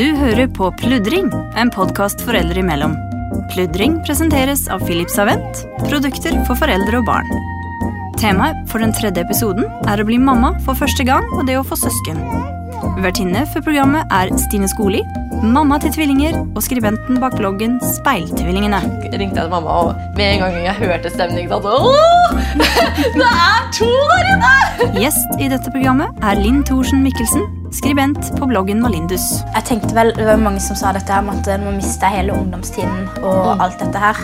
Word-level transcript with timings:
Du 0.00 0.14
hører 0.16 0.46
på 0.48 0.70
Pludring, 0.80 1.26
en 1.60 1.68
podkast 1.68 2.22
foreldre 2.24 2.62
imellom. 2.62 2.94
Pludring 3.50 3.98
presenteres 4.06 4.62
av 4.72 4.80
Philips 4.88 5.18
Avent, 5.20 5.58
produkter 5.82 6.38
for 6.48 6.56
foreldre 6.56 7.02
og 7.02 7.04
barn. 7.04 7.28
Temaet 8.16 8.62
for 8.70 8.80
den 8.80 8.94
tredje 8.96 9.26
episoden 9.26 9.68
er 9.92 10.00
å 10.00 10.06
bli 10.08 10.16
mamma 10.16 10.54
for 10.64 10.80
første 10.80 11.04
gang 11.04 11.28
og 11.34 11.44
det 11.50 11.58
å 11.60 11.66
få 11.68 11.76
søsken. 11.82 12.16
Vertinne 13.04 13.44
for 13.52 13.60
programmet 13.66 14.08
er 14.22 14.32
Stine 14.40 14.72
Skoli, 14.72 15.04
mamma 15.44 15.76
til 15.84 15.92
tvillinger 15.98 16.40
og 16.46 16.64
skribenten 16.64 17.20
bak 17.20 17.36
bloggen 17.36 17.76
Speiltvillingene. 17.98 18.80
ringte 19.12 19.44
jeg 19.44 19.52
mamma, 19.52 19.82
og 19.84 20.16
med 20.16 20.26
en 20.30 20.46
gang 20.46 20.60
jeg 20.64 20.80
hørte 20.80 21.12
stemningen 21.12 21.52
så 21.52 21.76
Det 23.20 23.28
er 23.28 23.72
to 23.76 23.92
der 24.16 24.32
inne! 24.32 24.92
Gjest 24.96 25.36
i 25.36 25.52
dette 25.52 25.68
programmet 25.68 26.24
er 26.24 26.40
Linn 26.40 26.64
Thorsen 26.64 27.04
Mikkelsen, 27.04 27.44
skribent 27.72 28.30
på 28.38 28.46
bloggen 28.50 28.80
Malindus. 28.82 29.24
Jeg 29.54 29.64
tenkte 29.68 29.94
vel, 29.94 30.12
Det 30.16 30.26
var 30.26 30.36
mange 30.40 30.60
som 30.60 30.76
sa 30.76 30.92
dette 30.92 31.12
her, 31.12 31.22
at 31.30 31.48
en 31.54 31.64
må 31.66 31.74
miste 31.76 32.06
hele 32.10 32.32
ungdomstiden 32.34 33.08
og 33.22 33.60
alt 33.62 33.78
dette 33.80 33.98
her. 33.98 34.20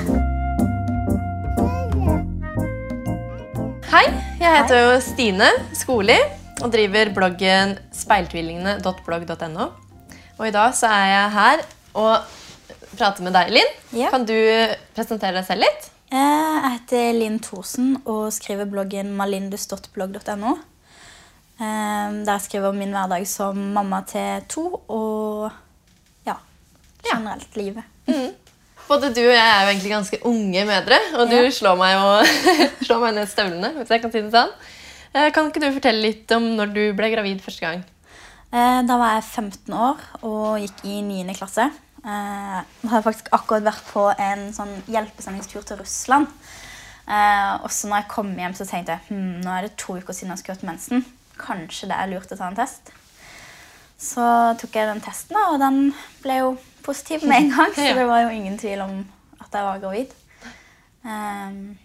Hei, 3.93 4.07
jeg 4.41 4.51
heter 4.61 4.83
jo 4.83 5.01
Stine 5.01 5.49
Skoli 5.79 6.19
og 6.63 6.73
driver 6.73 7.13
bloggen 7.15 7.77
speiltvillingene.blogg.no. 7.95 9.69
Og 10.37 10.49
i 10.49 10.53
dag 10.53 10.75
så 10.77 10.91
er 10.93 11.07
jeg 11.13 11.31
her 11.37 11.63
og 11.97 12.17
prater 12.97 13.25
med 13.25 13.33
deg, 13.37 13.53
Linn. 13.57 13.71
Ja. 13.97 14.11
Kan 14.13 14.27
du 14.29 14.35
presentere 14.97 15.39
deg 15.39 15.47
selv 15.49 15.65
litt? 15.65 15.91
Eh, 16.13 16.17
Jeg 16.17 16.73
heter 16.81 17.13
Linn 17.17 17.39
Thorsen 17.43 17.97
og 18.05 18.29
skriver 18.33 18.69
bloggen 18.69 19.15
malindus.blogg.no. 19.17 20.57
Eh, 21.61 22.25
Der 22.27 22.39
skriver 22.39 22.67
jeg 22.67 22.75
om 22.75 22.79
min 22.79 22.93
hverdag 22.93 23.27
som 23.27 23.57
mamma 23.73 24.03
til 24.07 24.43
to 24.49 24.65
og 24.89 25.51
ja, 26.27 26.35
Ja. 27.07 27.17
generelt 27.17 27.57
livet. 27.57 27.85
Både 28.89 29.09
du 29.15 29.21
og 29.25 29.33
jeg 29.35 29.43
er 29.43 29.63
jo 29.65 29.71
egentlig 29.73 29.91
ganske 29.91 30.19
unge 30.27 30.65
mødre, 30.65 30.99
og 31.19 31.29
du 31.31 31.37
Ja. 31.37 31.51
slår 31.51 31.77
meg 31.77 31.95
jo 31.97 32.25
slår 32.87 33.01
meg 33.01 33.15
ned 33.15 33.27
støvlene, 33.29 33.73
hvis 33.79 33.89
jeg 33.91 34.03
kan 34.03 34.13
si 34.13 34.21
det 34.21 34.33
sånn. 34.33 34.53
Eh, 35.15 35.31
Kan 35.33 35.49
ikke 35.51 35.61
du 35.61 35.73
fortelle 35.73 36.03
litt 36.03 36.31
om 36.37 36.43
når 36.57 36.75
du 36.75 36.93
ble 36.95 37.11
gravid 37.11 37.41
første 37.43 37.61
gang? 37.61 37.85
Eh, 38.53 38.83
Da 38.87 38.97
var 38.99 39.15
jeg 39.17 39.25
15 39.25 39.73
år 39.75 39.97
og 40.23 40.61
gikk 40.61 40.85
i 40.85 41.01
9. 41.03 41.35
klasse. 41.35 41.71
Eh, 42.05 42.63
Jeg 42.85 42.91
hadde 42.91 43.03
faktisk 43.03 43.29
akkurat 43.33 43.65
vært 43.65 43.83
på 43.93 44.07
en 44.21 44.53
sånn 44.53 44.83
hjelpesendingstur 44.87 45.65
til 45.65 45.79
Russland. 45.79 46.29
Og 47.09 47.71
så 47.71 47.87
når 47.89 47.97
jeg 48.03 48.09
kom 48.09 48.37
hjem, 48.37 48.53
så 48.55 48.67
tenkte 48.67 48.93
jeg 48.93 49.01
hm, 49.09 49.41
nå 49.45 49.51
er 49.51 49.63
det 49.63 49.77
to 49.77 49.95
uker 49.97 50.13
siden 50.13 50.31
jeg 50.35 50.39
skulle 50.39 50.57
hatt 50.59 50.65
mensen. 50.67 51.05
Kanskje 51.41 51.89
det 51.91 51.97
er 51.99 52.11
lurt 52.13 52.33
å 52.33 52.39
ta 52.39 52.49
en 52.51 52.59
test. 52.59 52.93
Så 53.97 54.23
tok 54.61 54.77
jeg 54.77 54.89
den 54.91 55.01
testen, 55.05 55.39
og 55.51 55.59
den 55.63 55.79
ble 56.23 56.41
jo 56.43 56.51
positiv 56.85 57.25
med 57.29 57.47
en 57.47 57.53
gang. 57.55 57.75
Så 57.79 57.93
det 57.97 58.07
var 58.09 58.25
jo 58.27 58.33
ingen 58.35 58.59
tvil 58.61 58.83
om 58.85 58.99
at 59.41 59.53
jeg 59.53 59.69
var 59.69 59.81
gravid. 59.83 60.13
Um, 61.07 61.77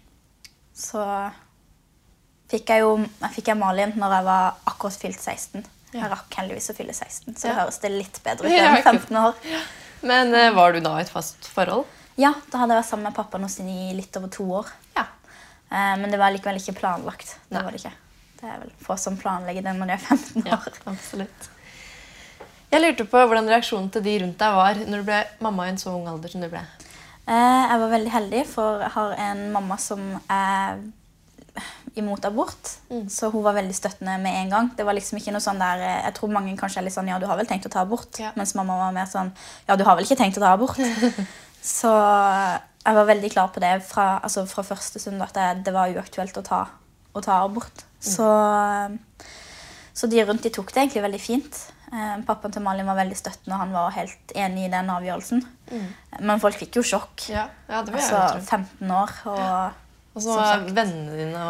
så 0.74 1.02
fikk 2.50 2.72
jeg 2.72 2.82
jo 2.82 2.96
jeg 3.04 3.30
fikk 3.36 3.52
jeg 3.52 3.58
Malin 3.60 3.92
når 4.00 4.16
jeg 4.16 4.26
var 4.26 4.56
akkurat 4.66 4.98
fylt 5.04 5.22
16. 5.22 5.62
Jeg 5.92 6.08
rakk 6.08 6.36
heldigvis 6.40 6.70
å 6.72 6.74
fylle 6.76 6.94
16, 6.96 7.36
så 7.36 7.50
Ja. 7.50 7.56
høres 7.60 7.78
det 7.82 7.90
litt 7.92 8.18
bedre 8.24 8.48
ut 8.48 8.56
enn 8.56 8.82
15 8.82 9.18
år. 9.20 9.34
Men 10.02 10.32
uh, 10.34 10.50
var 10.56 10.72
du 10.74 10.80
da 10.82 10.96
i 10.98 11.04
et 11.04 11.12
fast 11.12 11.46
forhold? 11.52 11.86
Ja, 12.18 12.32
da 12.50 12.60
hadde 12.62 12.74
jeg 12.74 12.82
vært 12.82 12.90
sammen 12.90 13.08
med 13.08 13.16
pappa 13.16 13.38
nå 13.40 13.48
siden 13.52 13.70
i 13.72 13.92
litt 13.96 14.16
over 14.18 14.32
to 14.32 14.44
år. 14.60 14.72
Ja. 14.96 15.06
Uh, 15.70 15.94
men 16.00 16.10
det 16.12 16.18
var 16.20 16.32
likevel 16.34 16.58
ikke 16.60 16.74
planlagt. 16.80 17.36
Det 17.48 17.56
Nei. 17.56 17.62
var 17.62 17.72
det 17.76 17.80
ikke. 17.84 17.94
Det 18.42 18.50
er 18.50 18.62
vel 18.64 18.72
få 18.82 18.96
som 18.98 19.14
planlegger 19.20 19.62
det 19.62 19.72
når 19.78 19.92
de 19.92 19.94
er 19.94 20.02
15 20.02 20.46
Ja, 20.50 20.56
år. 20.58 20.78
absolutt. 20.90 21.50
Jeg 22.72 22.80
lurte 22.82 23.04
på 23.06 23.20
hvordan 23.28 23.50
reaksjonen 23.52 23.90
til 23.92 24.02
de 24.02 24.14
rundt 24.24 24.40
deg 24.40 24.56
var 24.56 24.80
når 24.80 25.02
du 25.02 25.06
ble 25.10 25.20
mamma 25.44 25.66
i 25.68 25.74
en 25.74 25.78
så 25.78 25.92
ung 25.92 26.08
alder 26.10 26.32
som 26.32 26.42
du 26.42 26.48
ble. 26.50 26.62
Eh, 27.28 27.62
jeg 27.70 27.78
var 27.84 27.92
veldig 27.92 28.12
heldig, 28.16 28.40
for 28.50 28.80
jeg 28.82 28.90
har 28.96 29.14
en 29.28 29.42
mamma 29.54 29.76
som 29.78 30.00
er 30.32 30.80
imot 32.00 32.24
abort. 32.24 32.72
Mm. 32.88 33.04
Så 33.12 33.28
hun 33.30 33.44
var 33.44 33.54
veldig 33.58 33.76
støttende 33.76 34.16
med 34.24 34.38
en 34.40 34.50
gang. 34.56 34.70
Det 34.74 34.86
var 34.88 34.96
liksom 34.96 35.20
ikke 35.20 35.34
noe 35.36 35.44
sånn 35.44 35.60
der, 35.60 35.84
eh, 35.84 36.02
Jeg 36.08 36.14
tror 36.16 36.32
mange 36.32 36.56
kanskje 36.56 36.80
er 36.80 36.86
litt 36.88 36.96
sånn 36.96 37.12
Ja, 37.12 37.18
du 37.20 37.26
har 37.28 37.36
vel 37.36 37.46
tenkt 37.46 37.68
å 37.68 37.70
ta 37.70 37.84
abort? 37.84 38.18
Ja. 38.18 38.32
Mens 38.34 38.54
mamma 38.58 38.78
var 38.80 38.92
mer 38.96 39.06
sånn 39.06 39.30
Ja, 39.68 39.76
du 39.76 39.84
har 39.84 39.94
vel 39.96 40.04
ikke 40.08 40.16
tenkt 40.18 40.40
å 40.40 40.42
ta 40.42 40.54
abort? 40.56 40.80
så 41.62 41.92
jeg 42.82 42.94
var 42.96 43.06
veldig 43.06 43.30
klar 43.30 43.52
på 43.54 43.60
det 43.62 43.76
fra, 43.86 44.18
altså 44.24 44.42
fra 44.50 44.64
første 44.66 44.98
stund 44.98 45.22
at 45.22 45.36
det, 45.36 45.64
det 45.68 45.74
var 45.76 45.92
uaktuelt 45.92 46.34
å 46.40 46.42
ta, 46.42 46.64
å 47.14 47.20
ta 47.22 47.44
abort. 47.44 47.84
Så, 48.02 48.26
så 49.94 50.10
de 50.10 50.24
rundt 50.26 50.42
de 50.42 50.50
tok 50.54 50.72
det 50.74 50.84
egentlig 50.84 51.04
veldig 51.04 51.20
fint. 51.22 51.60
Eh, 51.92 52.16
pappaen 52.26 52.54
til 52.54 52.64
Malin 52.64 52.88
var 52.88 52.98
veldig 52.98 53.18
støttende, 53.18 53.54
og 53.54 53.62
han 53.62 53.76
var 53.76 53.94
helt 53.94 54.34
enig 54.34 54.66
i 54.66 54.72
den 54.72 54.90
avgjørelsen. 54.90 55.44
Men 56.20 56.42
folk 56.42 56.58
fikk 56.58 56.80
jo 56.80 56.84
sjokk. 56.94 57.28
Ja, 57.30 57.46
ja 57.68 57.84
det 57.86 57.94
vil 57.94 58.02
jeg 58.02 58.18
Altså 58.18 58.58
15 58.58 58.90
år. 58.98 59.16
Og 59.30 59.80
Og 60.16 60.26
så 60.26 60.36
var 60.36 60.68
vennene 60.68 61.16
dine 61.16 61.46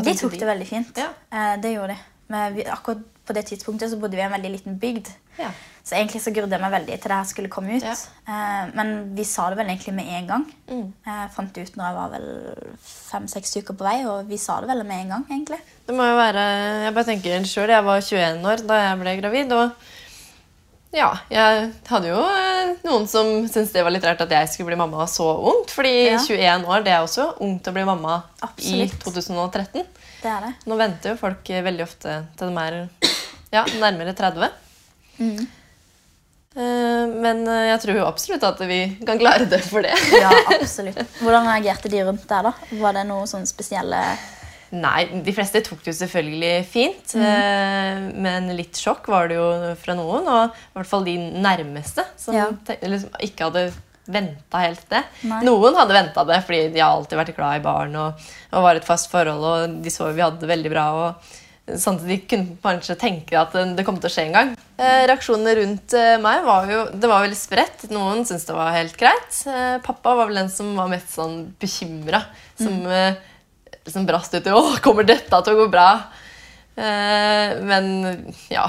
og 0.00 0.04
de 0.06 0.14
tok 0.14 0.30
tok 0.30 0.38
det 0.40 0.48
veldig 0.48 0.68
fint. 0.68 1.00
Ja. 1.00 1.10
Eh, 1.34 1.56
det 1.60 1.74
gjorde 1.74 1.96
de. 1.96 1.98
Men 2.30 2.54
vi, 2.54 2.64
akkurat 2.64 3.02
på 3.26 3.34
det 3.36 3.44
tidspunktet 3.50 3.90
så 3.90 3.98
bodde 4.00 4.16
vi 4.18 4.22
i 4.22 4.26
en 4.26 4.32
veldig 4.32 4.52
liten 4.54 4.78
bygd. 4.80 5.10
Ja. 5.38 5.50
Så 5.90 5.96
egentlig 5.98 6.20
så 6.22 6.30
grudde 6.30 6.54
jeg 6.54 6.62
meg 6.62 6.70
veldig 6.70 6.96
til 7.02 7.10
det 7.10 7.16
her 7.18 7.26
skulle 7.26 7.50
komme 7.50 7.74
ut. 7.74 7.82
Ja. 7.82 7.96
Eh, 8.30 8.68
men 8.78 8.90
vi 9.16 9.24
sa 9.26 9.48
det 9.50 9.56
vel 9.58 9.72
egentlig 9.72 9.94
med 9.96 10.10
en 10.20 10.28
gang. 10.28 10.44
Mm. 10.70 10.84
Jeg 11.08 11.30
fant 11.34 11.50
det 11.56 11.64
ut 11.66 11.78
når 11.80 11.88
jeg 11.88 11.96
var 11.96 12.12
vel 12.12 12.28
fem-seks 12.86 13.56
uker 13.58 13.74
på 13.80 13.88
vei, 13.88 13.96
og 14.06 14.28
vi 14.30 14.38
sa 14.38 14.60
det 14.62 14.70
vel 14.70 14.84
med 14.86 15.02
en 15.02 15.10
gang. 15.16 15.24
egentlig. 15.32 15.58
Det 15.88 15.96
må 15.98 16.06
jo 16.06 16.20
være 16.20 16.44
Jeg 16.84 16.94
bare 16.94 17.08
tenker 17.10 17.48
selv, 17.50 17.74
Jeg 17.74 17.88
var 17.88 18.00
21 18.06 18.46
år 18.52 18.64
da 18.70 18.78
jeg 18.84 19.02
ble 19.02 19.16
gravid. 19.24 19.56
Og 19.58 19.90
ja, 20.94 21.10
jeg 21.30 21.66
hadde 21.90 22.08
jo 22.14 22.22
eh, 22.22 22.72
noen 22.86 23.10
som 23.10 23.26
syntes 23.50 23.74
det 23.74 23.82
var 23.82 23.90
litt 23.94 24.06
rart 24.06 24.22
at 24.22 24.38
jeg 24.38 24.54
skulle 24.54 24.70
bli 24.70 24.78
mamma 24.78 25.10
så 25.10 25.26
ungt. 25.42 25.74
Fordi 25.74 25.94
Ja. 26.06 26.18
21 26.22 26.70
år 26.70 26.86
det 26.86 26.94
er 26.94 27.02
også 27.02 27.32
ungt 27.42 27.66
å 27.66 27.74
bli 27.74 27.84
mamma 27.88 28.22
Absolutt. 28.46 28.94
i 28.94 29.02
2013. 29.10 29.86
Det 30.22 30.30
er 30.38 30.46
det. 30.46 30.54
Nå 30.70 30.78
venter 30.78 31.16
jo 31.16 31.20
folk 31.26 31.50
eh, 31.50 31.66
veldig 31.66 31.82
ofte 31.90 32.20
til 32.38 32.54
de 32.54 32.68
er 32.68 32.84
ja, 33.58 33.64
nærmere 33.82 34.14
30. 34.14 34.54
Mm. 35.18 35.48
Eh, 36.56 37.06
Men 37.22 37.44
eh, 37.46 37.68
jeg 37.70 37.80
tror 37.84 38.00
absolutt 38.08 38.42
at 38.48 38.58
vi 38.66 38.80
kan 39.06 39.20
klare 39.20 39.46
det 39.50 39.60
for 39.68 39.84
det. 39.86 39.94
Ja, 40.18 40.32
absolutt. 40.56 40.98
Hvordan 41.22 41.46
reagerte 41.46 41.90
de 41.92 42.00
rundt 42.08 42.24
der? 42.30 42.48
da? 42.48 42.52
Var 42.80 42.96
det 42.98 43.04
noe 43.10 43.28
sånn 43.30 43.46
spesielle 43.46 44.00
Nei, 44.70 45.00
de 45.26 45.32
fleste 45.34 45.58
tok 45.66 45.80
det 45.82 45.90
jo 45.90 45.96
selvfølgelig 45.98 46.50
fint. 46.70 47.14
eh, 47.18 48.02
Men 48.22 48.50
litt 48.54 48.78
sjokk 48.78 49.08
var 49.10 49.26
det 49.30 49.34
jo 49.38 49.46
fra 49.82 49.96
noen, 49.98 50.28
og 50.30 50.52
i 50.54 50.76
hvert 50.78 50.90
fall 50.90 51.06
de 51.06 51.16
nærmeste 51.42 52.04
som 52.18 52.34
Ja. 52.38 52.44
liksom 52.82 53.10
ikke 53.26 53.48
hadde 53.48 53.64
venta 54.10 54.58
helt 54.62 54.84
det. 54.90 55.04
Nei. 55.26 55.40
Noen 55.46 55.74
hadde 55.78 55.94
venta 55.94 56.22
det 56.26 56.38
fordi 56.46 56.62
de 56.74 56.80
har 56.82 56.94
alltid 56.96 57.18
vært 57.18 57.34
glad 57.36 57.58
i 57.58 57.64
barn 57.66 57.94
og, 57.98 58.22
og 58.54 58.62
var 58.66 58.78
et 58.78 58.86
fast 58.86 59.10
forhold, 59.10 59.42
og 59.42 59.76
de 59.82 59.90
så 59.90 60.08
vi 60.14 60.22
hadde 60.22 60.38
det 60.42 60.50
veldig 60.50 60.70
bra. 60.72 60.86
og 60.98 61.36
Sånn 61.78 61.98
at 62.00 62.06
de 62.08 62.16
kunne 62.30 62.56
kanskje 62.62 62.96
tenke 62.98 63.38
at 63.38 63.54
det 63.76 63.84
kom 63.86 63.98
til 64.00 64.10
å 64.10 64.12
skje 64.12 64.26
en 64.28 64.36
gang. 64.36 64.52
Eh, 64.80 65.02
reaksjonene 65.10 65.54
rundt 65.58 65.94
eh, 65.98 66.16
meg 66.22 66.44
var 66.46 66.70
jo 66.70 66.82
det 66.90 67.10
var 67.10 67.24
veldig 67.26 67.38
spredt. 67.38 67.84
Noen 67.92 68.24
syntes 68.24 68.46
det 68.48 68.56
var 68.56 68.72
helt 68.74 68.96
greit. 69.00 69.42
Eh, 69.50 69.76
pappa 69.84 70.14
var 70.18 70.30
vel 70.30 70.42
den 70.42 70.52
som 70.52 70.72
var 70.78 70.90
mest 70.92 71.12
sånn 71.16 71.42
bekymra. 71.60 72.22
Som 72.60 72.82
mm. 72.86 73.18
liksom 73.86 74.06
brast 74.08 74.34
ut 74.34 74.46
i 74.46 74.54
'Å, 74.54 74.78
kommer 74.84 75.08
dette 75.08 75.28
til 75.30 75.56
å 75.56 75.62
gå 75.64 75.70
bra?' 75.72 75.94
Men 76.80 77.86
ja 78.48 78.62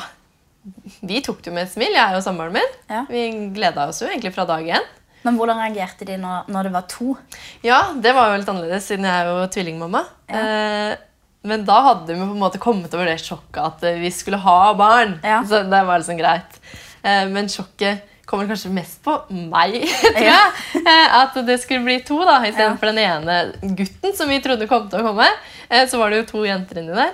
Vi 1.06 1.22
tok 1.24 1.38
det 1.40 1.48
jo 1.48 1.54
med 1.56 1.64
et 1.64 1.72
smil, 1.72 1.94
jeg 1.96 2.16
og 2.18 2.24
samboeren 2.26 2.58
min. 2.58 2.74
Ja. 2.90 3.06
Vi 3.08 3.22
gleda 3.56 3.86
oss 3.88 4.02
jo 4.02 4.10
egentlig 4.10 4.34
fra 4.36 4.44
dag 4.50 4.66
én. 4.68 4.90
Men 5.22 5.38
hvordan 5.38 5.62
reagerte 5.62 6.06
de 6.10 6.18
når, 6.20 6.50
når 6.52 6.68
det 6.68 6.74
var 6.74 6.88
to? 6.90 7.14
Ja, 7.66 7.80
det 7.94 8.14
var 8.18 8.32
jo 8.32 8.42
litt 8.42 8.50
annerledes, 8.50 8.88
siden 8.90 9.06
jeg 9.06 9.22
er 9.22 9.30
jo 9.30 9.48
tvillingmamma. 9.54 10.02
Eh, 10.28 10.94
men 11.44 11.64
da 11.66 11.80
hadde 11.88 12.14
vi 12.14 12.20
på 12.22 12.36
en 12.36 12.42
måte 12.44 12.60
kommet 12.62 12.94
over 12.94 13.08
det 13.10 13.18
sjokket 13.24 13.58
at 13.64 13.84
eh, 13.90 13.96
vi 14.02 14.12
skulle 14.14 14.38
ha 14.44 14.74
barn. 14.78 15.16
Ja. 15.26 15.40
Så 15.48 15.64
det 15.66 15.80
var 15.88 15.98
liksom 16.02 16.20
greit. 16.20 16.60
Eh, 17.02 17.24
men 17.34 17.50
sjokket 17.50 18.04
kommer 18.30 18.46
kanskje 18.48 18.70
mest 18.72 19.02
på 19.04 19.16
meg, 19.50 19.80
tror 20.16 20.28
jeg. 20.28 20.52
Eh, 20.84 21.16
at 21.18 21.40
det 21.48 21.58
skulle 21.64 21.84
bli 21.88 21.98
to, 22.08 22.20
da, 22.28 22.38
istedenfor 22.48 22.92
Ja. 22.92 22.94
den 22.94 23.02
ene 23.28 23.76
gutten 23.80 24.14
som 24.16 24.30
vi 24.32 24.38
trodde 24.44 24.70
kom 24.70 24.86
til 24.92 25.02
å 25.02 25.08
komme. 25.10 25.28
Så 25.90 25.98
var 26.00 26.12
det 26.14 26.22
jo 26.22 26.28
to 26.30 26.44
jenter 26.46 26.80
inni 26.84 26.96
der. 26.96 27.12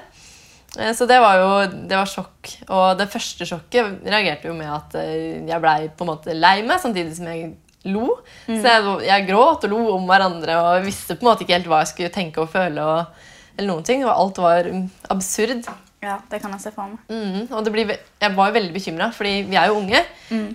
Så 0.93 1.07
det 1.09 1.17
var 1.23 1.39
jo 1.39 1.47
det 1.89 1.95
var 1.97 2.09
sjokk. 2.11 2.51
Og 2.67 2.97
det 2.99 3.07
første 3.09 3.47
sjokket 3.49 4.03
reagerte 4.05 4.49
jo 4.51 4.53
med 4.57 4.69
at 4.69 4.93
jeg 4.99 5.61
blei 5.63 5.87
på 5.89 6.03
en 6.05 6.11
måte 6.11 6.35
lei 6.37 6.59
meg, 6.67 6.81
samtidig 6.83 7.15
som 7.17 7.29
jeg 7.31 7.53
lo. 7.87 8.17
Så 8.45 8.59
jeg, 8.67 8.83
jeg 9.07 9.25
gråt 9.29 9.63
og 9.65 9.71
lo 9.73 9.79
om 9.95 10.05
hverandre 10.09 10.57
og 10.59 10.85
visste 10.85 11.15
på 11.15 11.23
en 11.25 11.31
måte 11.31 11.45
ikke 11.47 11.55
helt 11.61 11.71
hva 11.71 11.79
jeg 11.85 11.93
skulle 11.93 12.13
tenke 12.13 12.43
og 12.43 12.51
føle. 12.53 12.83
Og, 12.83 13.25
eller 13.57 13.67
noen 13.73 13.83
ting, 13.87 14.05
og 14.05 14.13
Alt 14.13 14.37
var 14.43 14.69
mm, 14.71 14.85
absurd. 15.13 15.67
Ja, 16.03 16.19
det 16.29 16.39
kan 16.43 16.51
jeg 16.53 16.61
se 16.61 16.71
for 16.75 16.91
meg. 16.91 16.99
Mm, 17.09 17.47
og 17.51 17.63
det 17.65 17.73
blir, 17.73 17.91
jeg 18.21 18.35
var 18.37 18.51
jo 18.51 18.55
veldig 18.59 18.73
bekymra, 18.75 19.09
fordi 19.17 19.41
vi 19.49 19.57
er 19.57 19.67
jo 19.71 19.79
unge. 19.81 20.01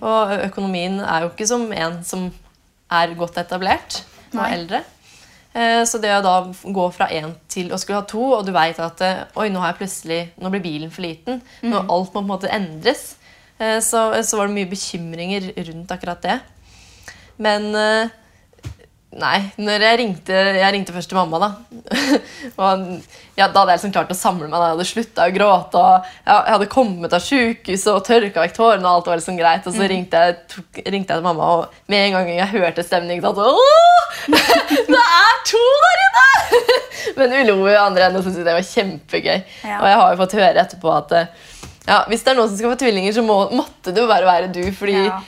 Og 0.00 0.32
økonomien 0.46 1.00
er 1.02 1.25
jo 1.26 1.32
ikke 1.32 1.49
som 1.50 1.64
en 1.75 2.00
som 2.06 2.28
er 2.93 3.14
godt 3.19 3.40
etablert 3.43 4.02
og 4.32 4.38
Nei. 4.38 4.50
eldre. 4.54 4.82
Eh, 5.54 5.82
Så 5.84 5.99
det 6.00 6.12
å 6.14 6.22
da 6.25 6.37
gå 6.64 6.84
fra 6.94 7.08
én 7.12 7.34
til 7.49 7.72
å 7.75 7.78
skulle 7.81 8.00
ha 8.00 8.06
to, 8.08 8.22
og 8.38 8.46
du 8.46 8.52
veit 8.54 8.78
at 8.81 9.00
eh, 9.04 9.25
oi, 9.37 9.49
nå, 9.52 9.60
har 9.60 9.72
jeg 9.75 9.81
plutselig, 9.82 10.20
nå 10.40 10.52
blir 10.54 10.62
bilen 10.64 10.90
for 10.94 11.04
liten, 11.04 11.43
nå 11.66 11.82
alt 11.82 12.14
må 12.14 12.20
på 12.20 12.25
en 12.25 12.31
måte 12.37 12.52
endres, 12.52 13.16
Eh, 13.62 13.78
så, 13.84 14.08
så 14.26 14.38
var 14.40 14.49
det 14.49 14.56
mye 14.56 14.66
bekymringer 14.70 15.44
rundt 15.69 15.90
akkurat 15.94 16.22
det. 16.25 16.38
Men 17.38 17.69
eh, 17.78 18.08
Nei, 19.12 19.43
når 19.61 19.82
jeg 19.85 19.97
ringte, 20.00 20.37
jeg 20.56 20.73
ringte 20.73 20.93
først 20.94 21.11
til 21.11 21.19
mamma, 21.19 21.37
da. 21.43 21.49
og 22.64 22.85
ja, 23.37 23.49
Da 23.53 23.61
hadde 23.61 23.75
jeg 23.75 23.79
liksom 23.79 23.93
klart 23.93 24.12
å 24.14 24.17
samle 24.17 24.47
meg. 24.47 24.55
Da. 24.56 24.70
Jeg 24.70 24.76
hadde 24.76 24.87
slutta 24.88 25.26
å 25.26 25.35
gråte. 25.35 25.82
og 25.82 26.06
Jeg 26.31 26.55
hadde 26.55 26.69
kommet 26.73 27.17
av 27.17 27.25
sjukehuset 27.25 27.91
og 27.93 28.06
tørka 28.06 28.44
vekk 28.47 28.56
tårene. 28.56 28.87
Og 28.87 29.03
alt 29.03 29.11
var 29.11 29.20
liksom 29.20 29.37
greit, 29.37 29.69
og 29.69 29.76
så 29.76 29.88
ringte 29.91 30.23
jeg, 30.25 30.38
tok, 30.55 30.81
ringte 30.87 31.12
jeg 31.12 31.20
til 31.20 31.26
mamma, 31.26 31.50
og 31.59 31.93
med 31.93 32.06
en 32.06 32.17
gang 32.17 32.31
jeg 32.38 32.49
hørte 32.55 32.87
stemningen 32.87 33.25
så 33.26 33.35
sånn 33.37 33.61
Åh! 33.61 34.17
Det 34.93 35.03
er 35.03 35.38
to 35.50 35.62
der 35.85 36.03
inne! 36.06 36.26
Men 37.19 37.37
hun 37.37 37.50
lo 37.50 37.59
i 37.69 37.76
andre 37.76 38.09
enden 38.09 38.20
og 38.23 38.25
syntes 38.26 38.47
det 38.47 38.56
var 38.56 38.64
kjempegøy. 38.70 39.38
Ja. 39.69 39.76
Og 39.76 39.87
jeg 39.91 40.00
har 40.00 40.14
jo 40.14 40.20
fått 40.23 40.38
høre 40.41 40.64
etterpå 40.64 40.93
at 40.97 41.14
eh, 41.19 41.31
ja, 41.88 42.00
hvis 42.09 42.25
det 42.25 42.32
er 42.32 42.38
noen 42.38 42.49
som 42.49 42.56
skal 42.61 42.73
få 42.73 42.81
tvillinger, 42.81 43.12
så 43.12 43.25
må, 43.26 43.37
måtte 43.53 43.93
det 43.93 44.00
jo 44.05 44.09
bare 44.09 44.29
være 44.29 44.53
du. 44.55 44.62
fordi 44.76 44.97
Ja. 45.03 45.20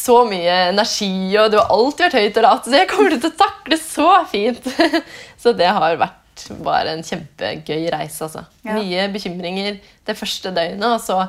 Så 0.00 0.16
mye 0.28 0.56
energi, 0.70 1.12
og 1.40 1.52
du 1.52 1.58
har 1.60 1.70
alltid 1.74 2.06
vært 2.06 2.18
høyt 2.18 2.40
og 2.40 2.46
lat. 2.46 2.66
Så 2.66 2.78
jeg 2.78 2.88
kommer 2.90 3.14
til 3.16 3.30
å 3.30 3.38
takle 3.42 3.78
så 3.80 4.08
fint. 4.30 4.66
så 5.42 5.54
det 5.56 5.68
har 5.68 6.00
vært 6.00 6.46
bare 6.64 6.96
en 6.96 7.04
kjempegøy 7.04 7.88
reise. 7.92 8.26
Altså. 8.26 8.44
Ja. 8.64 8.76
Mye 8.78 9.06
bekymringer 9.12 9.78
det 10.08 10.16
første 10.18 10.52
døgnet, 10.56 10.86
og 10.88 11.00
så 11.04 11.22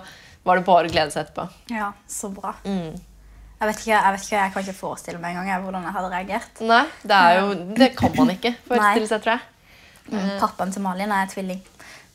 var 0.48 0.58
det 0.58 0.66
bare 0.68 0.90
å 0.90 0.94
glede 0.94 1.14
seg 1.14 1.26
etterpå. 1.26 1.48
Ja, 1.74 1.92
så 2.10 2.32
bra. 2.34 2.56
Mm. 2.66 2.96
Jeg 3.62 3.70
vet 3.70 3.82
ikke, 3.84 3.94
jeg 3.94 4.14
vet 4.16 4.24
ikke, 4.26 4.38
jeg 4.40 4.54
kan 4.54 4.64
ikke 4.66 4.80
forestille 4.80 5.20
meg 5.22 5.38
engang 5.38 5.66
hvordan 5.68 5.84
jeg 5.86 5.94
hadde 5.98 6.14
reagert. 6.16 6.62
Nei, 6.66 6.86
det, 7.04 7.18
er 7.18 7.36
jo, 7.38 7.52
det 7.78 7.92
kan 8.00 8.16
man 8.18 8.34
ikke 8.34 8.56
forestille 8.70 9.10
seg, 9.12 9.22
tror 9.22 9.36
jeg. 9.36 9.48
Mm. 10.12 10.32
Pappaen 10.42 10.74
til 10.74 10.82
Malin 10.82 11.14
er 11.14 11.30
tvilling. 11.30 11.62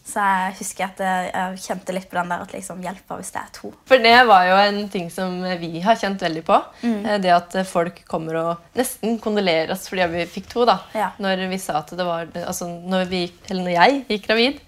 Så 0.06 0.22
jeg 0.22 0.54
husker 0.60 0.84
at 0.86 1.00
jeg, 1.02 1.58
kjente 1.64 1.94
litt 1.96 2.06
på 2.10 2.14
den 2.20 2.30
der 2.30 2.44
at 2.44 2.52
liksom 2.54 2.82
hjelper 2.84 3.18
hvis 3.18 3.32
det 3.34 3.40
er 3.42 3.48
to. 3.56 3.72
For 3.90 4.02
det 4.02 4.14
var 4.28 4.44
jo 4.46 4.58
en 4.62 4.80
ting 4.92 5.08
som 5.10 5.40
vi 5.58 5.80
har 5.82 5.98
kjent 5.98 6.22
veldig 6.22 6.44
på. 6.46 6.60
Mm. 6.84 6.98
Eh, 7.02 7.18
Det 7.24 7.32
at 7.34 7.56
folk 7.66 8.02
kommer 8.06 8.38
og 8.38 8.76
nesten 8.78 9.18
kondolerer 9.22 9.74
oss 9.74 9.88
fordi 9.90 10.06
vi 10.14 10.26
fikk 10.30 10.46
to. 10.52 10.64
da. 10.68 10.78
Ja. 10.94 11.10
Når 11.18 11.46
vi 11.50 11.58
sa 11.58 11.80
at 11.80 11.90
det 11.90 12.06
var, 12.06 12.28
altså 12.46 12.68
når, 12.70 13.08
vi, 13.10 13.24
eller 13.50 13.66
når 13.66 13.74
jeg 13.74 14.04
gikk 14.14 14.28
gravid, 14.28 14.60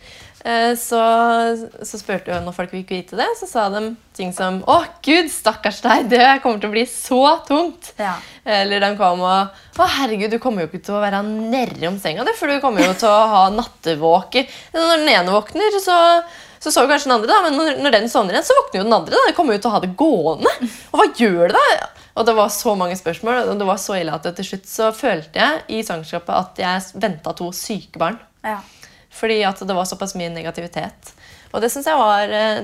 så, 0.78 1.00
så 1.82 1.98
spurte 1.98 2.30
jo 2.30 2.38
når 2.44 2.54
folk 2.54 2.70
fikk 2.72 2.92
vite 2.94 3.18
det, 3.18 3.26
så 3.40 3.48
sa 3.50 3.66
de 3.74 3.82
ting 4.16 4.30
som 4.34 4.60
Å, 4.70 4.78
gud, 5.04 5.30
stakkars 5.32 5.80
deg, 5.84 6.08
det 6.12 6.26
kommer 6.44 6.62
til 6.62 6.70
å 6.70 6.74
bli 6.76 6.84
så 6.88 7.22
tungt. 7.48 7.92
Ja. 7.98 8.16
Eller 8.46 8.82
de 8.84 8.92
kom 9.00 9.22
og 9.26 9.78
Å, 9.78 9.88
herregud, 9.98 10.30
du 10.30 10.38
kommer 10.42 10.64
jo 10.64 10.70
ikke 10.70 10.84
til 10.86 10.98
å 10.98 11.02
være 11.02 11.22
nærme 11.26 11.90
om 11.90 11.98
senga, 12.02 12.26
du, 12.26 12.34
for 12.38 12.50
du 12.50 12.62
kommer 12.62 12.86
jo 12.86 12.94
til 12.98 13.10
å 13.10 13.30
ha 13.34 13.46
nattevåker. 13.54 14.46
Når 14.74 14.92
den 14.94 15.16
ene 15.16 15.34
våkner, 15.34 15.80
så 15.84 15.98
så 16.58 16.72
sover 16.74 16.90
kanskje 16.90 17.06
den 17.06 17.14
andre, 17.14 17.28
da, 17.30 17.36
men 17.44 17.54
når, 17.54 17.76
når 17.84 17.94
den 17.94 18.08
sovner 18.10 18.34
igjen, 18.34 18.46
så 18.48 18.56
våkner 18.58 18.80
jo 18.80 18.86
den 18.88 18.96
andre. 18.96 19.14
da. 19.14 19.28
De 19.30 19.34
kommer 19.36 19.54
jo 19.54 19.60
til 19.62 19.70
å 19.70 19.74
ha 19.76 19.80
det 19.84 19.92
gående. 19.98 20.54
Og 20.90 20.98
hva 20.98 21.06
gjør 21.14 21.52
det 21.52 21.60
da? 21.60 21.86
Og 22.18 22.26
det 22.26 22.34
var 22.34 22.50
så 22.50 22.74
mange 22.74 22.96
spørsmål, 22.98 23.52
og 23.52 23.60
det 23.60 23.68
var 23.68 23.78
så 23.78 23.94
ille 23.94 24.14
at 24.16 24.26
til 24.40 24.48
slutt 24.48 24.66
så 24.66 24.88
følte 24.96 25.38
jeg 25.38 25.60
i 25.70 25.84
svangerskapet 25.86 26.34
at 26.34 26.58
jeg 26.64 26.98
venta 27.04 27.34
to 27.38 27.52
syke 27.54 28.02
barn. 28.02 28.18
Ja. 28.42 28.58
Fordi 29.18 29.40
at 29.48 29.58
det 29.66 29.74
var 29.76 29.88
såpass 29.90 30.14
mye 30.18 30.30
negativitet. 30.30 31.12
Og 31.48 31.62
det 31.64 31.70
syns 31.72 31.86
jeg 31.88 31.96
var 31.98 32.28
eh, 32.28 32.58